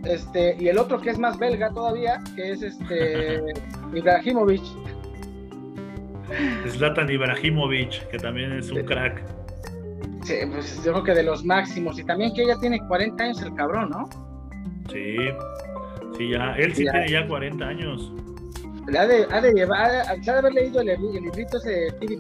este, 0.03 0.57
y 0.59 0.66
el 0.66 0.78
otro 0.78 1.01
que 1.01 1.11
es 1.11 1.18
más 1.18 1.39
belga 1.39 1.70
todavía, 1.70 2.20
que 2.34 2.51
es 2.51 2.62
este 2.62 3.41
Ibrahimovic. 3.95 4.64
Zlatan 6.68 7.11
Ibrahimovic, 7.11 8.09
que 8.09 8.18
también 8.18 8.53
es 8.53 8.70
un 8.70 8.85
crack. 8.85 9.22
Sí, 10.24 10.35
pues 10.51 10.83
yo 10.85 10.93
creo 10.93 11.05
que 11.05 11.14
de 11.14 11.22
los 11.22 11.45
máximos. 11.45 11.99
Y 11.99 12.05
también 12.05 12.35
que 12.35 12.43
ella 12.43 12.57
tiene 12.61 12.79
40 12.87 13.24
años 13.24 13.43
el 13.43 13.55
cabrón, 13.55 13.91
¿no? 13.91 14.09
Sí, 14.91 15.16
Sí, 16.16 16.31
ya, 16.31 16.53
él 16.57 16.74
sí 16.74 16.83
tiene 16.83 17.09
ya 17.09 17.26
40 17.26 17.64
años. 17.64 18.12
Ha 18.89 19.07
de, 19.07 19.26
ha 19.31 19.41
de 19.41 19.53
llevar, 19.53 19.91
ha 20.09 20.16
de 20.16 20.31
haber 20.31 20.53
leído 20.53 20.81
el, 20.81 20.89
el 20.89 21.01
librito 21.01 21.59
ese 21.59 21.70
de 21.70 21.91
Stevie 21.91 22.18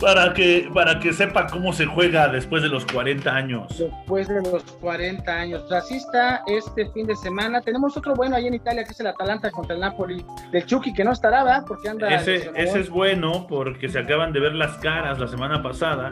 para 0.00 0.32
que, 0.32 0.68
para 0.72 0.98
que 0.98 1.12
sepa 1.12 1.46
cómo 1.46 1.72
se 1.72 1.84
juega 1.84 2.28
después 2.28 2.62
de 2.62 2.68
los 2.68 2.86
40 2.86 3.34
años. 3.34 3.78
Después 3.78 4.28
de 4.28 4.42
los 4.42 4.62
40 4.80 5.30
años. 5.30 5.70
Así 5.70 5.96
está 5.96 6.42
este 6.46 6.90
fin 6.92 7.06
de 7.06 7.14
semana. 7.16 7.60
Tenemos 7.60 7.96
otro 7.96 8.14
bueno 8.14 8.36
ahí 8.36 8.46
en 8.46 8.54
Italia 8.54 8.84
que 8.84 8.92
es 8.92 9.00
el 9.00 9.08
Atalanta 9.08 9.50
contra 9.50 9.74
el 9.74 9.80
Napoli 9.80 10.24
del 10.50 10.64
Chucky, 10.64 10.92
que 10.92 11.04
no 11.04 11.12
estará, 11.12 11.44
¿verdad? 11.44 11.64
Porque 11.66 11.88
anda. 11.88 12.08
Ese, 12.08 12.50
ese 12.54 12.80
es 12.80 12.88
bueno 12.88 13.46
porque 13.46 13.88
se 13.88 13.98
acaban 13.98 14.32
de 14.32 14.40
ver 14.40 14.54
las 14.54 14.78
caras 14.78 15.18
la 15.18 15.28
semana 15.28 15.62
pasada. 15.62 16.10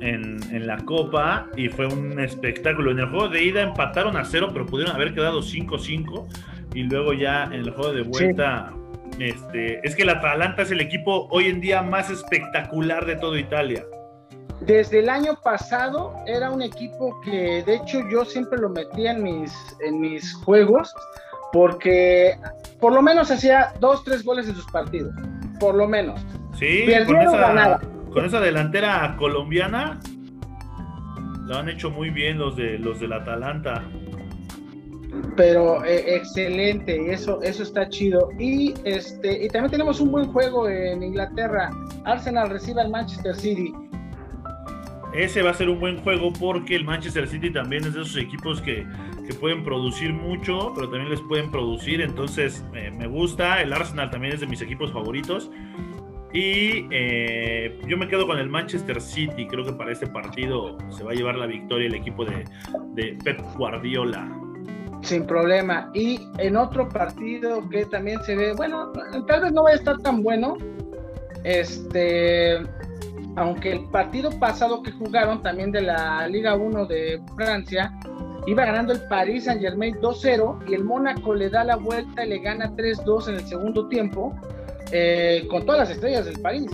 En, 0.00 0.38
en, 0.52 0.66
la 0.66 0.76
Copa 0.84 1.46
y 1.56 1.68
fue 1.68 1.86
un 1.86 2.20
espectáculo. 2.20 2.90
En 2.90 2.98
el 2.98 3.06
juego 3.06 3.28
de 3.28 3.42
ida 3.42 3.62
empataron 3.62 4.18
a 4.18 4.24
cero, 4.24 4.50
pero 4.52 4.66
pudieron 4.66 4.94
haber 4.94 5.14
quedado 5.14 5.40
5-5 5.40 6.26
y 6.74 6.82
luego 6.82 7.14
ya 7.14 7.44
en 7.44 7.54
el 7.54 7.70
juego 7.70 7.92
de 7.92 8.02
vuelta 8.02 8.74
este, 9.18 9.86
es 9.86 9.94
que 9.94 10.02
el 10.02 10.10
Atalanta 10.10 10.62
es 10.62 10.70
el 10.70 10.80
equipo 10.80 11.28
hoy 11.30 11.46
en 11.46 11.60
día 11.60 11.82
más 11.82 12.10
espectacular 12.10 13.06
de 13.06 13.16
toda 13.16 13.38
Italia. 13.38 13.84
Desde 14.60 15.00
el 15.00 15.08
año 15.08 15.38
pasado 15.42 16.14
era 16.26 16.50
un 16.50 16.62
equipo 16.62 17.20
que 17.22 17.62
de 17.64 17.76
hecho 17.76 18.00
yo 18.10 18.24
siempre 18.24 18.58
lo 18.58 18.70
metía 18.70 19.12
en 19.12 19.22
mis, 19.22 19.52
en 19.84 20.00
mis 20.00 20.34
juegos 20.34 20.94
porque 21.52 22.34
por 22.80 22.92
lo 22.92 23.02
menos 23.02 23.30
hacía 23.30 23.72
dos, 23.80 24.02
tres 24.04 24.24
goles 24.24 24.48
en 24.48 24.54
sus 24.54 24.66
partidos. 24.66 25.12
Por 25.60 25.74
lo 25.74 25.86
menos. 25.86 26.20
Sí, 26.58 26.86
con 27.06 27.16
esa, 27.20 27.80
con 28.12 28.24
esa 28.24 28.40
delantera 28.40 29.16
colombiana 29.18 30.00
lo 31.46 31.58
han 31.58 31.68
hecho 31.68 31.90
muy 31.90 32.10
bien 32.10 32.38
los 32.38 32.56
de 32.56 32.78
los 32.78 33.00
del 33.00 33.12
Atalanta 33.12 33.84
pero 35.36 35.84
eh, 35.84 36.16
excelente, 36.16 37.12
eso, 37.12 37.42
eso 37.42 37.62
está 37.62 37.88
chido. 37.88 38.30
Y 38.38 38.74
este, 38.84 39.44
y 39.44 39.48
también 39.48 39.72
tenemos 39.72 40.00
un 40.00 40.10
buen 40.10 40.26
juego 40.26 40.68
en 40.68 41.02
Inglaterra. 41.02 41.70
Arsenal 42.04 42.50
recibe 42.50 42.80
al 42.80 42.90
Manchester 42.90 43.34
City. 43.34 43.72
Ese 45.14 45.42
va 45.42 45.50
a 45.50 45.54
ser 45.54 45.68
un 45.68 45.78
buen 45.78 45.98
juego 45.98 46.32
porque 46.32 46.74
el 46.74 46.84
Manchester 46.84 47.28
City 47.28 47.52
también 47.52 47.84
es 47.84 47.94
de 47.94 48.02
esos 48.02 48.16
equipos 48.16 48.60
que, 48.60 48.84
que 49.26 49.34
pueden 49.34 49.62
producir 49.62 50.12
mucho, 50.12 50.72
pero 50.74 50.88
también 50.88 51.10
les 51.10 51.20
pueden 51.22 51.50
producir. 51.50 52.00
Entonces 52.00 52.64
me 52.72 53.06
gusta. 53.06 53.62
El 53.62 53.72
Arsenal 53.72 54.10
también 54.10 54.34
es 54.34 54.40
de 54.40 54.46
mis 54.46 54.60
equipos 54.60 54.92
favoritos. 54.92 55.50
Y 56.32 56.88
eh, 56.90 57.78
yo 57.86 57.96
me 57.96 58.08
quedo 58.08 58.26
con 58.26 58.40
el 58.40 58.48
Manchester 58.48 59.00
City. 59.00 59.46
Creo 59.46 59.64
que 59.64 59.72
para 59.72 59.92
este 59.92 60.08
partido 60.08 60.76
se 60.90 61.04
va 61.04 61.12
a 61.12 61.14
llevar 61.14 61.36
la 61.36 61.46
victoria 61.46 61.86
el 61.86 61.94
equipo 61.94 62.24
de, 62.24 62.44
de 62.94 63.16
Pep 63.22 63.40
Guardiola. 63.56 64.43
Sin 65.04 65.26
problema. 65.26 65.90
Y 65.92 66.28
en 66.38 66.56
otro 66.56 66.88
partido 66.88 67.68
que 67.68 67.84
también 67.84 68.22
se 68.22 68.34
ve, 68.34 68.54
bueno, 68.54 68.90
tal 69.26 69.42
vez 69.42 69.52
no 69.52 69.64
vaya 69.64 69.76
a 69.76 69.78
estar 69.78 69.98
tan 69.98 70.22
bueno. 70.22 70.56
Este, 71.44 72.58
aunque 73.36 73.72
el 73.72 73.84
partido 73.90 74.30
pasado 74.38 74.82
que 74.82 74.92
jugaron 74.92 75.42
también 75.42 75.70
de 75.72 75.82
la 75.82 76.26
Liga 76.26 76.54
1 76.54 76.86
de 76.86 77.20
Francia, 77.36 77.92
iba 78.46 78.64
ganando 78.64 78.94
el 78.94 79.02
Paris 79.08 79.44
Saint 79.44 79.60
Germain 79.60 79.94
2-0 79.96 80.70
y 80.70 80.74
el 80.74 80.84
Mónaco 80.84 81.34
le 81.34 81.50
da 81.50 81.64
la 81.64 81.76
vuelta 81.76 82.24
y 82.24 82.30
le 82.30 82.38
gana 82.38 82.70
3-2 82.70 83.28
en 83.28 83.34
el 83.34 83.46
segundo 83.46 83.88
tiempo, 83.88 84.34
eh, 84.90 85.46
con 85.50 85.66
todas 85.66 85.80
las 85.80 85.90
estrellas 85.90 86.24
del 86.24 86.40
París. 86.40 86.70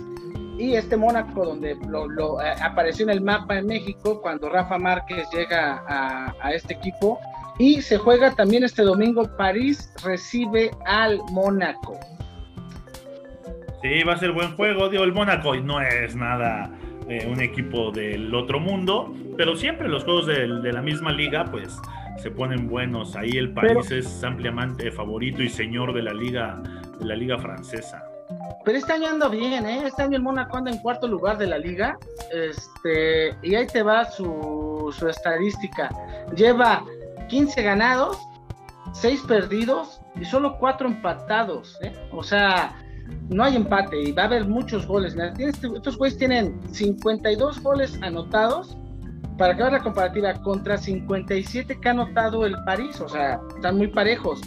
Y 0.57 0.74
este 0.74 0.97
Mónaco, 0.97 1.45
donde 1.45 1.74
lo, 1.89 2.41
eh, 2.41 2.53
apareció 2.62 3.05
en 3.07 3.11
el 3.11 3.22
mapa 3.22 3.59
en 3.59 3.66
México, 3.66 4.20
cuando 4.20 4.49
Rafa 4.51 4.78
Márquez 4.78 5.26
llega 5.33 5.83
a 5.89 6.53
este 6.53 6.74
equipo, 6.74 7.18
y 7.61 7.82
se 7.82 7.98
juega 7.98 8.34
también 8.34 8.64
este 8.64 8.80
domingo, 8.80 9.36
París 9.36 9.92
recibe 10.02 10.70
al 10.86 11.18
Mónaco. 11.30 12.00
Sí, 13.82 14.02
va 14.02 14.14
a 14.14 14.16
ser 14.16 14.32
buen 14.32 14.56
juego. 14.56 14.88
Digo, 14.88 15.04
el 15.04 15.12
Mónaco 15.12 15.54
no 15.56 15.78
es 15.78 16.16
nada 16.16 16.70
eh, 17.06 17.28
un 17.30 17.38
equipo 17.42 17.90
del 17.90 18.34
otro 18.34 18.61
mundo, 18.61 19.14
pero 19.36 19.56
siempre 19.56 19.88
los 19.88 20.04
juegos 20.04 20.26
de, 20.26 20.46
la 20.46 20.80
misma 20.80 21.12
liga, 21.12 21.44
pues 21.50 21.78
se 22.22 22.30
ponen 22.30 22.66
buenos. 22.66 23.14
Ahí 23.14 23.32
el 23.32 23.52
París 23.52 23.90
es 23.90 24.24
ampliamente 24.24 24.90
favorito 24.90 25.42
y 25.42 25.50
señor 25.50 25.92
de 25.92 26.02
la 26.02 26.14
liga, 26.14 26.62
de 26.98 27.04
la 27.04 27.14
liga 27.14 27.38
francesa. 27.38 28.02
Pero 28.64 28.78
este 28.78 28.94
año 28.94 29.08
anda 29.08 29.28
bien, 29.28 29.66
¿eh? 29.66 29.82
Este 29.84 30.02
año 30.02 30.16
el 30.16 30.22
Mónaco 30.22 30.56
anda 30.56 30.70
en 30.70 30.78
cuarto 30.78 31.06
lugar 31.06 31.36
de 31.36 31.46
la 31.46 31.58
liga. 31.58 31.98
Este, 32.32 33.36
y 33.42 33.54
ahí 33.54 33.66
te 33.66 33.82
va 33.82 34.06
su, 34.06 34.94
su 34.98 35.08
estadística. 35.08 35.90
Lleva 36.34 36.84
15 37.31 37.62
ganados, 37.62 38.18
6 38.93 39.22
perdidos 39.26 40.01
y 40.20 40.24
solo 40.24 40.59
4 40.59 40.89
empatados. 40.89 41.78
¿eh? 41.83 41.93
O 42.12 42.22
sea, 42.22 42.76
no 43.28 43.45
hay 43.45 43.57
empate 43.57 44.03
y 44.03 44.12
va 44.12 44.24
a 44.24 44.26
haber 44.26 44.47
muchos 44.47 44.87
goles. 44.87 45.16
Estos 45.39 45.97
güeyes 45.97 46.18
tienen 46.18 46.61
52 46.72 47.62
goles 47.62 47.99
anotados 48.03 48.76
para 49.39 49.55
veas 49.55 49.72
la 49.72 49.81
comparativa 49.81 50.35
contra 50.43 50.76
57 50.76 51.78
que 51.81 51.89
ha 51.89 51.93
anotado 51.93 52.45
el 52.45 52.55
París. 52.64 53.01
O 53.01 53.09
sea, 53.09 53.41
están 53.57 53.78
muy 53.78 53.89
parejos. 53.89 54.41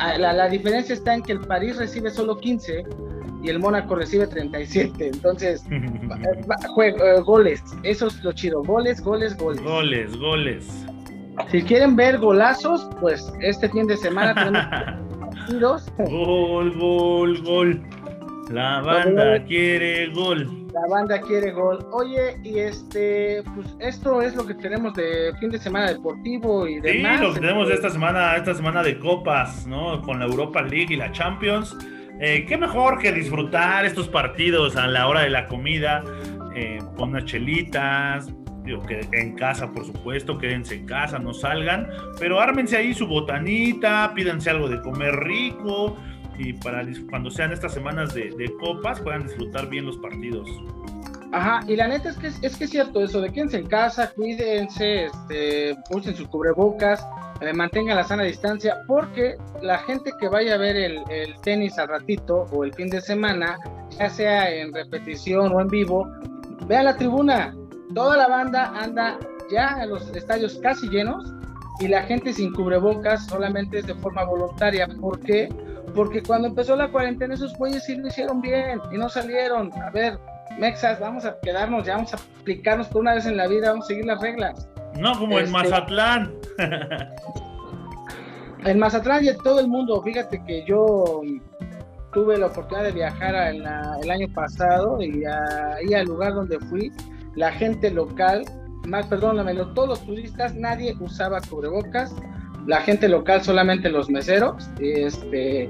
Ah, 0.00 0.16
la, 0.18 0.48
diferencia 0.48 0.94
está 0.94 1.14
en 1.14 1.22
que 1.22 1.32
el 1.32 1.40
París 1.40 1.76
recibe 1.76 2.10
solo 2.10 2.36
15 2.38 2.84
y 3.42 3.48
el 3.48 3.58
Mónaco 3.58 3.94
recibe 3.94 4.26
37. 4.26 5.08
Entonces, 5.08 5.64
eh, 5.70 7.20
goles. 7.24 7.62
Eso 7.82 8.06
es 8.08 8.22
lo 8.24 8.32
chido. 8.32 8.62
Goles, 8.62 9.00
goles, 9.00 9.36
goles. 9.36 9.62
Goles, 9.62 10.16
goles. 10.16 10.86
Si 11.50 11.62
quieren 11.62 11.96
ver 11.96 12.18
golazos, 12.18 12.88
pues 13.00 13.32
este 13.40 13.68
fin 13.68 13.86
de 13.86 13.96
semana 13.96 14.34
tenemos 14.34 15.08
Gol, 16.10 16.76
gol, 16.76 17.42
gol. 17.42 17.82
La 18.50 18.80
banda 18.80 19.42
quiere 19.44 20.08
gol. 20.08 20.66
La 20.72 20.80
banda 20.90 21.20
quiere 21.20 21.52
gol. 21.52 21.86
Oye, 21.92 22.38
y 22.42 22.58
este, 22.58 23.42
pues 23.54 23.74
esto 23.78 24.20
es 24.20 24.36
lo 24.36 24.46
que 24.46 24.54
tenemos 24.54 24.94
de 24.94 25.32
fin 25.40 25.50
de 25.50 25.58
semana 25.58 25.88
deportivo 25.88 26.66
y 26.66 26.80
demás. 26.80 27.18
Sí, 27.18 27.24
lo 27.24 27.34
que 27.34 27.40
tenemos 27.40 27.68
de 27.68 27.74
esta 27.74 27.90
semana, 27.90 28.36
esta 28.36 28.54
semana 28.54 28.82
de 28.82 28.98
copas, 28.98 29.66
¿no? 29.66 30.02
Con 30.02 30.18
la 30.18 30.26
Europa 30.26 30.62
League 30.62 30.92
y 30.94 30.96
la 30.96 31.10
Champions. 31.12 31.76
Eh, 32.20 32.44
qué 32.46 32.56
mejor 32.56 32.98
que 32.98 33.12
disfrutar 33.12 33.84
estos 33.84 34.08
partidos 34.08 34.76
a 34.76 34.86
la 34.86 35.08
hora 35.08 35.20
de 35.20 35.30
la 35.30 35.46
comida, 35.46 36.02
eh, 36.54 36.78
con 36.96 37.10
unas 37.10 37.24
chelitas, 37.24 38.28
que 38.86 39.00
en 39.12 39.34
casa, 39.34 39.70
por 39.72 39.86
supuesto, 39.86 40.38
quédense 40.38 40.74
en 40.74 40.86
casa, 40.86 41.18
no 41.18 41.32
salgan, 41.32 41.88
pero 42.18 42.40
ármense 42.40 42.76
ahí 42.76 42.92
su 42.92 43.06
botanita, 43.06 44.12
pídanse 44.14 44.50
algo 44.50 44.68
de 44.68 44.80
comer 44.82 45.14
rico 45.16 45.96
y 46.38 46.52
para 46.52 46.86
cuando 47.10 47.30
sean 47.30 47.52
estas 47.52 47.72
semanas 47.72 48.14
de, 48.14 48.52
copas 48.60 49.00
puedan 49.00 49.24
disfrutar 49.24 49.68
bien 49.68 49.86
los 49.86 49.96
partidos. 49.98 50.48
Ajá, 51.32 51.60
y 51.66 51.76
la 51.76 51.88
neta 51.88 52.10
es 52.10 52.16
que 52.16 52.28
es 52.28 52.56
que 52.56 52.64
es 52.64 52.70
cierto 52.70 53.02
eso, 53.02 53.20
de 53.20 53.30
quédense 53.30 53.58
en 53.58 53.66
casa, 53.66 54.10
cuídense, 54.14 55.06
este, 55.06 55.76
usen 55.90 56.14
sus 56.14 56.28
cubrebocas, 56.28 57.06
eh, 57.40 57.52
mantengan 57.52 57.96
la 57.96 58.04
sana 58.04 58.22
distancia, 58.22 58.76
porque 58.86 59.36
la 59.60 59.78
gente 59.78 60.10
que 60.20 60.28
vaya 60.28 60.54
a 60.54 60.58
ver 60.58 60.76
el, 60.76 61.02
el 61.10 61.38
tenis 61.42 61.78
al 61.78 61.88
ratito 61.88 62.46
o 62.52 62.64
el 62.64 62.72
fin 62.72 62.88
de 62.88 63.00
semana, 63.00 63.58
ya 63.98 64.08
sea 64.08 64.50
en 64.50 64.72
repetición 64.72 65.52
o 65.52 65.60
en 65.60 65.68
vivo, 65.68 66.08
vea 66.66 66.82
la 66.82 66.96
tribuna, 66.96 67.54
toda 67.94 68.16
la 68.16 68.28
banda 68.28 68.72
anda 68.76 69.18
ya 69.50 69.82
en 69.82 69.90
los 69.90 70.08
estadios 70.14 70.58
casi 70.62 70.88
llenos 70.88 71.32
y 71.80 71.88
la 71.88 72.02
gente 72.02 72.32
sin 72.32 72.52
cubrebocas 72.52 73.26
solamente 73.26 73.78
es 73.78 73.86
de 73.86 73.94
forma 73.94 74.24
voluntaria. 74.24 74.88
¿Por 75.00 75.20
qué? 75.20 75.48
Porque 75.94 76.22
cuando 76.22 76.48
empezó 76.48 76.76
la 76.76 76.88
cuarentena 76.88 77.34
esos 77.34 77.56
güeyes 77.56 77.84
sí 77.84 77.96
lo 77.96 78.08
hicieron 78.08 78.40
bien 78.40 78.80
y 78.92 78.98
no 78.98 79.08
salieron. 79.08 79.72
A 79.82 79.90
ver, 79.90 80.18
Mexas, 80.58 80.98
vamos 81.00 81.24
a 81.24 81.38
quedarnos, 81.40 81.86
ya 81.86 81.94
vamos 81.96 82.12
a 82.14 82.18
aplicarnos 82.40 82.88
por 82.88 83.02
una 83.02 83.14
vez 83.14 83.26
en 83.26 83.36
la 83.36 83.46
vida, 83.46 83.70
vamos 83.70 83.86
a 83.86 83.88
seguir 83.88 84.04
las 84.06 84.20
reglas. 84.20 84.68
No 84.96 85.16
como 85.18 85.38
en 85.38 85.44
este, 85.44 85.52
Mazatlán. 85.52 86.34
en 88.64 88.78
Mazatlán 88.78 89.24
y 89.24 89.28
en 89.28 89.38
todo 89.38 89.60
el 89.60 89.68
mundo, 89.68 90.02
fíjate 90.02 90.42
que 90.44 90.64
yo 90.66 91.22
tuve 92.12 92.38
la 92.38 92.46
oportunidad 92.46 92.84
de 92.84 92.92
viajar 92.92 93.34
el 93.54 94.10
año 94.10 94.26
pasado 94.34 95.00
y 95.00 95.24
ahí 95.24 95.94
al 95.94 96.06
lugar 96.06 96.34
donde 96.34 96.58
fui, 96.58 96.90
la 97.38 97.52
gente 97.52 97.90
local, 97.92 98.44
más 98.88 99.06
perdóname, 99.06 99.54
todos 99.54 99.88
los 99.88 100.04
turistas, 100.04 100.56
nadie 100.56 100.96
usaba 100.98 101.40
cubrebocas, 101.40 102.14
la 102.66 102.80
gente 102.80 103.08
local 103.08 103.42
solamente 103.42 103.88
los 103.90 104.10
meseros, 104.10 104.68
y 104.80 105.02
este, 105.02 105.68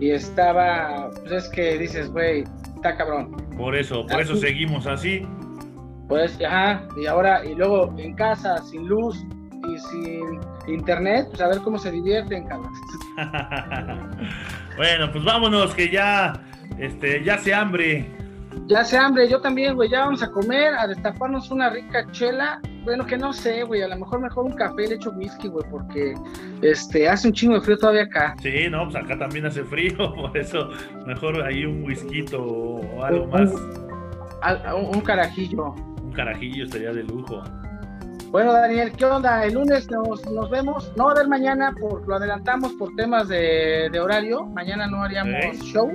y 0.00 0.10
estaba, 0.10 1.10
pues 1.20 1.32
es 1.32 1.48
que 1.48 1.76
dices, 1.76 2.08
güey, 2.12 2.44
está 2.76 2.96
cabrón. 2.96 3.36
Por 3.56 3.74
eso, 3.74 4.06
por 4.06 4.20
eso 4.20 4.36
seguimos 4.36 4.86
así. 4.86 5.26
Pues, 6.08 6.38
ajá, 6.40 6.86
y 6.96 7.06
ahora, 7.06 7.44
y 7.44 7.54
luego 7.54 7.92
en 7.98 8.14
casa, 8.14 8.58
sin 8.58 8.86
luz 8.86 9.18
y 9.52 9.78
sin 9.90 10.40
internet, 10.72 11.26
pues 11.30 11.40
a 11.40 11.48
ver 11.48 11.58
cómo 11.58 11.78
se 11.78 11.90
divierten, 11.90 12.46
cabrón. 12.46 12.72
bueno, 14.76 15.10
pues 15.10 15.24
vámonos, 15.24 15.74
que 15.74 15.90
ya, 15.90 16.32
este, 16.78 17.24
ya 17.24 17.38
se 17.38 17.52
hambre. 17.52 18.08
Ya 18.66 18.84
se 18.84 18.98
hambre, 18.98 19.28
yo 19.28 19.40
también, 19.40 19.74
güey, 19.76 19.88
ya 19.88 20.00
vamos 20.00 20.22
a 20.22 20.30
comer, 20.30 20.74
a 20.74 20.86
destaparnos 20.86 21.50
una 21.50 21.70
rica 21.70 22.06
chela 22.10 22.60
bueno, 22.88 23.04
que 23.04 23.18
no 23.18 23.34
sé, 23.34 23.64
güey, 23.64 23.82
a 23.82 23.88
lo 23.88 23.98
mejor 23.98 24.18
mejor 24.18 24.46
un 24.46 24.54
café 24.54 24.88
le 24.88 24.94
echo 24.94 25.10
whisky, 25.10 25.48
güey, 25.48 25.62
porque 25.70 26.14
este 26.62 27.06
hace 27.06 27.28
un 27.28 27.34
chingo 27.34 27.56
de 27.56 27.60
frío 27.60 27.76
todavía 27.76 28.04
acá. 28.04 28.34
Sí, 28.40 28.66
no, 28.70 28.84
pues 28.84 28.96
acá 28.96 29.18
también 29.18 29.44
hace 29.44 29.62
frío, 29.62 30.14
por 30.14 30.34
eso 30.34 30.70
mejor 31.06 31.42
ahí 31.42 31.66
un 31.66 31.84
whisky 31.84 32.24
o 32.34 33.04
algo 33.04 33.26
más. 33.26 33.52
Un, 34.74 35.00
carajillo. 35.02 35.74
Un 36.02 36.12
carajillo 36.12 36.64
estaría 36.64 36.92
de 36.94 37.02
lujo. 37.02 37.42
Bueno, 38.30 38.54
Daniel, 38.54 38.92
¿qué 38.92 39.04
onda? 39.04 39.44
El 39.44 39.52
lunes 39.52 39.90
nos, 39.90 40.24
nos 40.30 40.48
vemos. 40.48 40.90
No 40.96 41.04
va 41.04 41.10
a 41.10 41.14
haber 41.14 41.28
mañana, 41.28 41.74
por, 41.78 42.08
lo 42.08 42.14
adelantamos 42.14 42.72
por 42.74 42.94
temas 42.96 43.28
de, 43.28 43.90
horario. 44.00 44.46
Mañana 44.46 44.86
no 44.86 45.02
haríamos 45.02 45.58
show, 45.58 45.94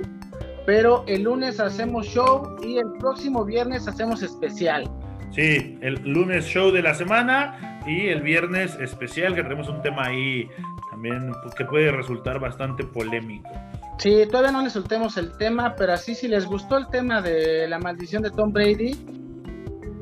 pero 0.66 1.04
el 1.06 1.22
lunes 1.22 1.60
hacemos 1.60 2.06
show 2.06 2.56
y 2.62 2.78
el 2.78 2.92
próximo 2.98 3.44
viernes 3.44 3.86
hacemos 3.86 4.22
especial. 4.22 4.90
Sí, 5.30 5.78
el 5.80 5.94
lunes 6.04 6.46
show 6.46 6.70
de 6.70 6.82
la 6.82 6.94
semana 6.94 7.80
y 7.86 8.06
el 8.06 8.22
viernes 8.22 8.76
especial 8.80 9.34
que 9.34 9.42
tenemos 9.42 9.68
un 9.68 9.82
tema 9.82 10.06
ahí 10.06 10.48
también 10.90 11.32
que 11.56 11.64
puede 11.64 11.90
resultar 11.90 12.38
bastante 12.38 12.84
polémico. 12.84 13.50
Sí, 13.98 14.24
todavía 14.30 14.52
no 14.52 14.62
les 14.62 14.72
soltemos 14.72 15.16
el 15.16 15.36
tema, 15.36 15.74
pero 15.76 15.92
así 15.92 16.14
si 16.14 16.28
les 16.28 16.46
gustó 16.46 16.76
el 16.76 16.88
tema 16.88 17.20
de 17.20 17.66
la 17.68 17.78
maldición 17.78 18.22
de 18.22 18.30
Tom 18.30 18.52
Brady, 18.52 18.92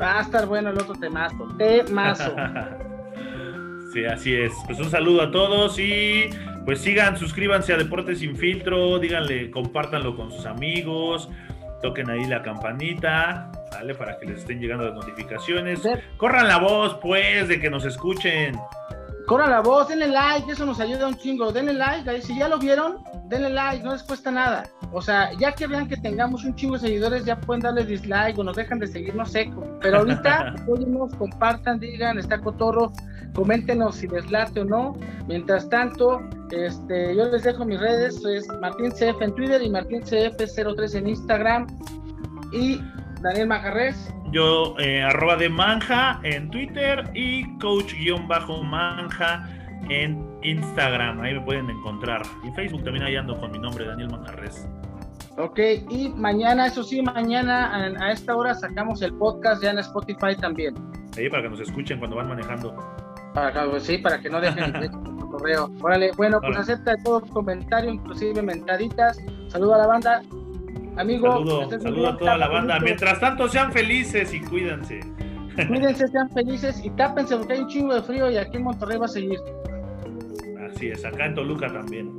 va 0.00 0.18
a 0.18 0.22
estar 0.22 0.46
bueno 0.46 0.70
el 0.70 0.78
otro 0.78 0.94
temazo. 0.94 1.48
Temazo. 1.58 2.34
sí, 3.92 4.04
así 4.04 4.34
es. 4.34 4.52
Pues 4.66 4.78
un 4.80 4.90
saludo 4.90 5.22
a 5.22 5.30
todos 5.30 5.78
y 5.78 6.30
pues 6.64 6.80
sigan, 6.80 7.16
suscríbanse 7.16 7.72
a 7.72 7.76
Deportes 7.76 8.20
Sin 8.20 8.36
Filtro, 8.36 8.98
díganle, 8.98 9.50
compártanlo 9.50 10.16
con 10.16 10.30
sus 10.30 10.46
amigos, 10.46 11.28
toquen 11.82 12.08
ahí 12.10 12.24
la 12.26 12.42
campanita, 12.42 13.50
¿vale? 13.72 13.94
Para 13.94 14.18
que 14.18 14.26
les 14.26 14.38
estén 14.38 14.60
llegando 14.60 14.84
las 14.84 14.94
notificaciones. 14.94 15.80
Corran 16.16 16.46
la 16.46 16.58
voz, 16.58 16.98
pues, 17.02 17.48
de 17.48 17.60
que 17.60 17.68
nos 17.68 17.84
escuchen. 17.84 18.58
Corran 19.26 19.50
la 19.50 19.60
voz, 19.60 19.88
denle 19.88 20.08
like, 20.08 20.50
eso 20.50 20.64
nos 20.64 20.80
ayuda 20.80 21.08
un 21.08 21.16
chingo. 21.16 21.52
Denle 21.52 21.74
like, 21.74 22.22
si 22.22 22.38
ya 22.38 22.48
lo 22.48 22.58
vieron, 22.58 23.02
denle 23.24 23.50
like, 23.50 23.84
no 23.84 23.92
les 23.92 24.02
cuesta 24.02 24.30
nada. 24.30 24.64
O 24.92 25.00
sea, 25.00 25.32
ya 25.38 25.52
que 25.52 25.66
vean 25.66 25.88
que 25.88 25.96
tengamos 25.96 26.44
un 26.44 26.54
chingo 26.54 26.74
de 26.74 26.80
seguidores, 26.80 27.24
ya 27.24 27.40
pueden 27.40 27.62
darle 27.62 27.86
dislike 27.86 28.38
o 28.38 28.44
nos 28.44 28.56
dejan 28.56 28.78
de 28.78 28.86
seguir, 28.86 29.14
no 29.14 29.24
sé. 29.24 29.50
Pero 29.80 29.98
ahorita, 29.98 30.54
nos 30.86 31.14
compartan, 31.14 31.80
digan, 31.80 32.18
está 32.18 32.38
cotorro, 32.38 32.92
coméntenos 33.34 33.96
si 33.96 34.08
les 34.08 34.30
late 34.30 34.60
o 34.60 34.64
no. 34.64 34.94
Mientras 35.26 35.68
tanto, 35.70 36.20
este, 36.50 37.16
yo 37.16 37.30
les 37.30 37.42
dejo 37.42 37.64
mis 37.64 37.80
redes, 37.80 38.22
es 38.24 38.46
MartínCF 38.60 39.22
en 39.22 39.34
Twitter 39.34 39.62
y 39.62 39.70
MartínCF03 39.70 40.94
en 40.96 41.08
Instagram. 41.08 41.66
Y 42.52 42.82
Daniel 43.22 43.46
Majarres. 43.46 44.12
Yo, 44.30 44.74
eh, 44.78 45.02
arroba 45.02 45.36
de 45.36 45.48
manja 45.48 46.20
en 46.22 46.50
Twitter 46.50 47.10
y 47.14 47.56
coach-manja 47.58 49.48
en 49.88 50.24
Instagram. 50.42 51.20
Ahí 51.20 51.34
me 51.34 51.40
pueden 51.40 51.70
encontrar. 51.70 52.22
Y 52.44 52.48
en 52.48 52.54
Facebook 52.54 52.84
también 52.84 53.04
ahí 53.04 53.16
ando 53.16 53.38
con 53.38 53.50
mi 53.52 53.58
nombre, 53.58 53.86
Daniel 53.86 54.10
Majarres. 54.10 54.68
Ok, 55.38 55.58
y 55.88 56.10
mañana, 56.10 56.66
eso 56.66 56.82
sí, 56.82 57.00
mañana 57.00 57.74
a, 57.74 58.12
esta 58.12 58.36
hora 58.36 58.54
sacamos 58.54 59.00
el 59.00 59.14
podcast 59.14 59.62
ya 59.62 59.70
en 59.70 59.78
Spotify 59.78 60.36
también. 60.38 60.74
Ahí 61.16 61.30
para 61.30 61.44
que 61.44 61.48
nos 61.48 61.60
escuchen 61.60 61.98
cuando 61.98 62.16
van 62.16 62.28
manejando. 62.28 62.76
Para, 63.32 63.70
pues 63.70 63.84
sí, 63.84 63.98
para 63.98 64.20
que 64.20 64.28
no 64.28 64.40
dejen 64.40 64.76
el 64.76 64.90
correo. 65.30 65.70
Órale, 65.80 66.10
bueno, 66.16 66.38
pues 66.40 66.56
acepta 66.58 66.96
todo 67.02 67.22
comentario, 67.22 67.90
inclusive 67.90 68.42
mentaditas. 68.42 69.18
Saludo 69.48 69.74
a 69.74 69.78
la 69.78 69.86
banda. 69.86 70.22
Amigo, 70.98 71.32
saludo, 71.70 72.08
a 72.08 72.16
toda 72.18 72.36
la 72.36 72.48
banda. 72.48 72.78
Mientras 72.80 73.18
tanto, 73.18 73.48
sean 73.48 73.72
felices 73.72 74.34
y 74.34 74.40
cuídense. 74.40 75.00
Cuídense, 75.68 76.08
sean 76.08 76.30
felices 76.30 76.84
y 76.84 76.90
tápense 76.90 77.36
porque 77.36 77.54
hay 77.54 77.60
un 77.60 77.68
chingo 77.68 77.94
de 77.94 78.02
frío 78.02 78.30
y 78.30 78.36
aquí 78.36 78.58
en 78.58 78.64
Monterrey 78.64 78.98
va 78.98 79.06
a 79.06 79.08
seguir. 79.08 79.38
Así 80.74 80.88
es, 80.88 81.04
acá 81.04 81.26
en 81.26 81.34
Toluca 81.34 81.68
también. 81.68 82.10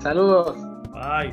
Saludos. 0.00 0.56
Bye. 0.92 1.32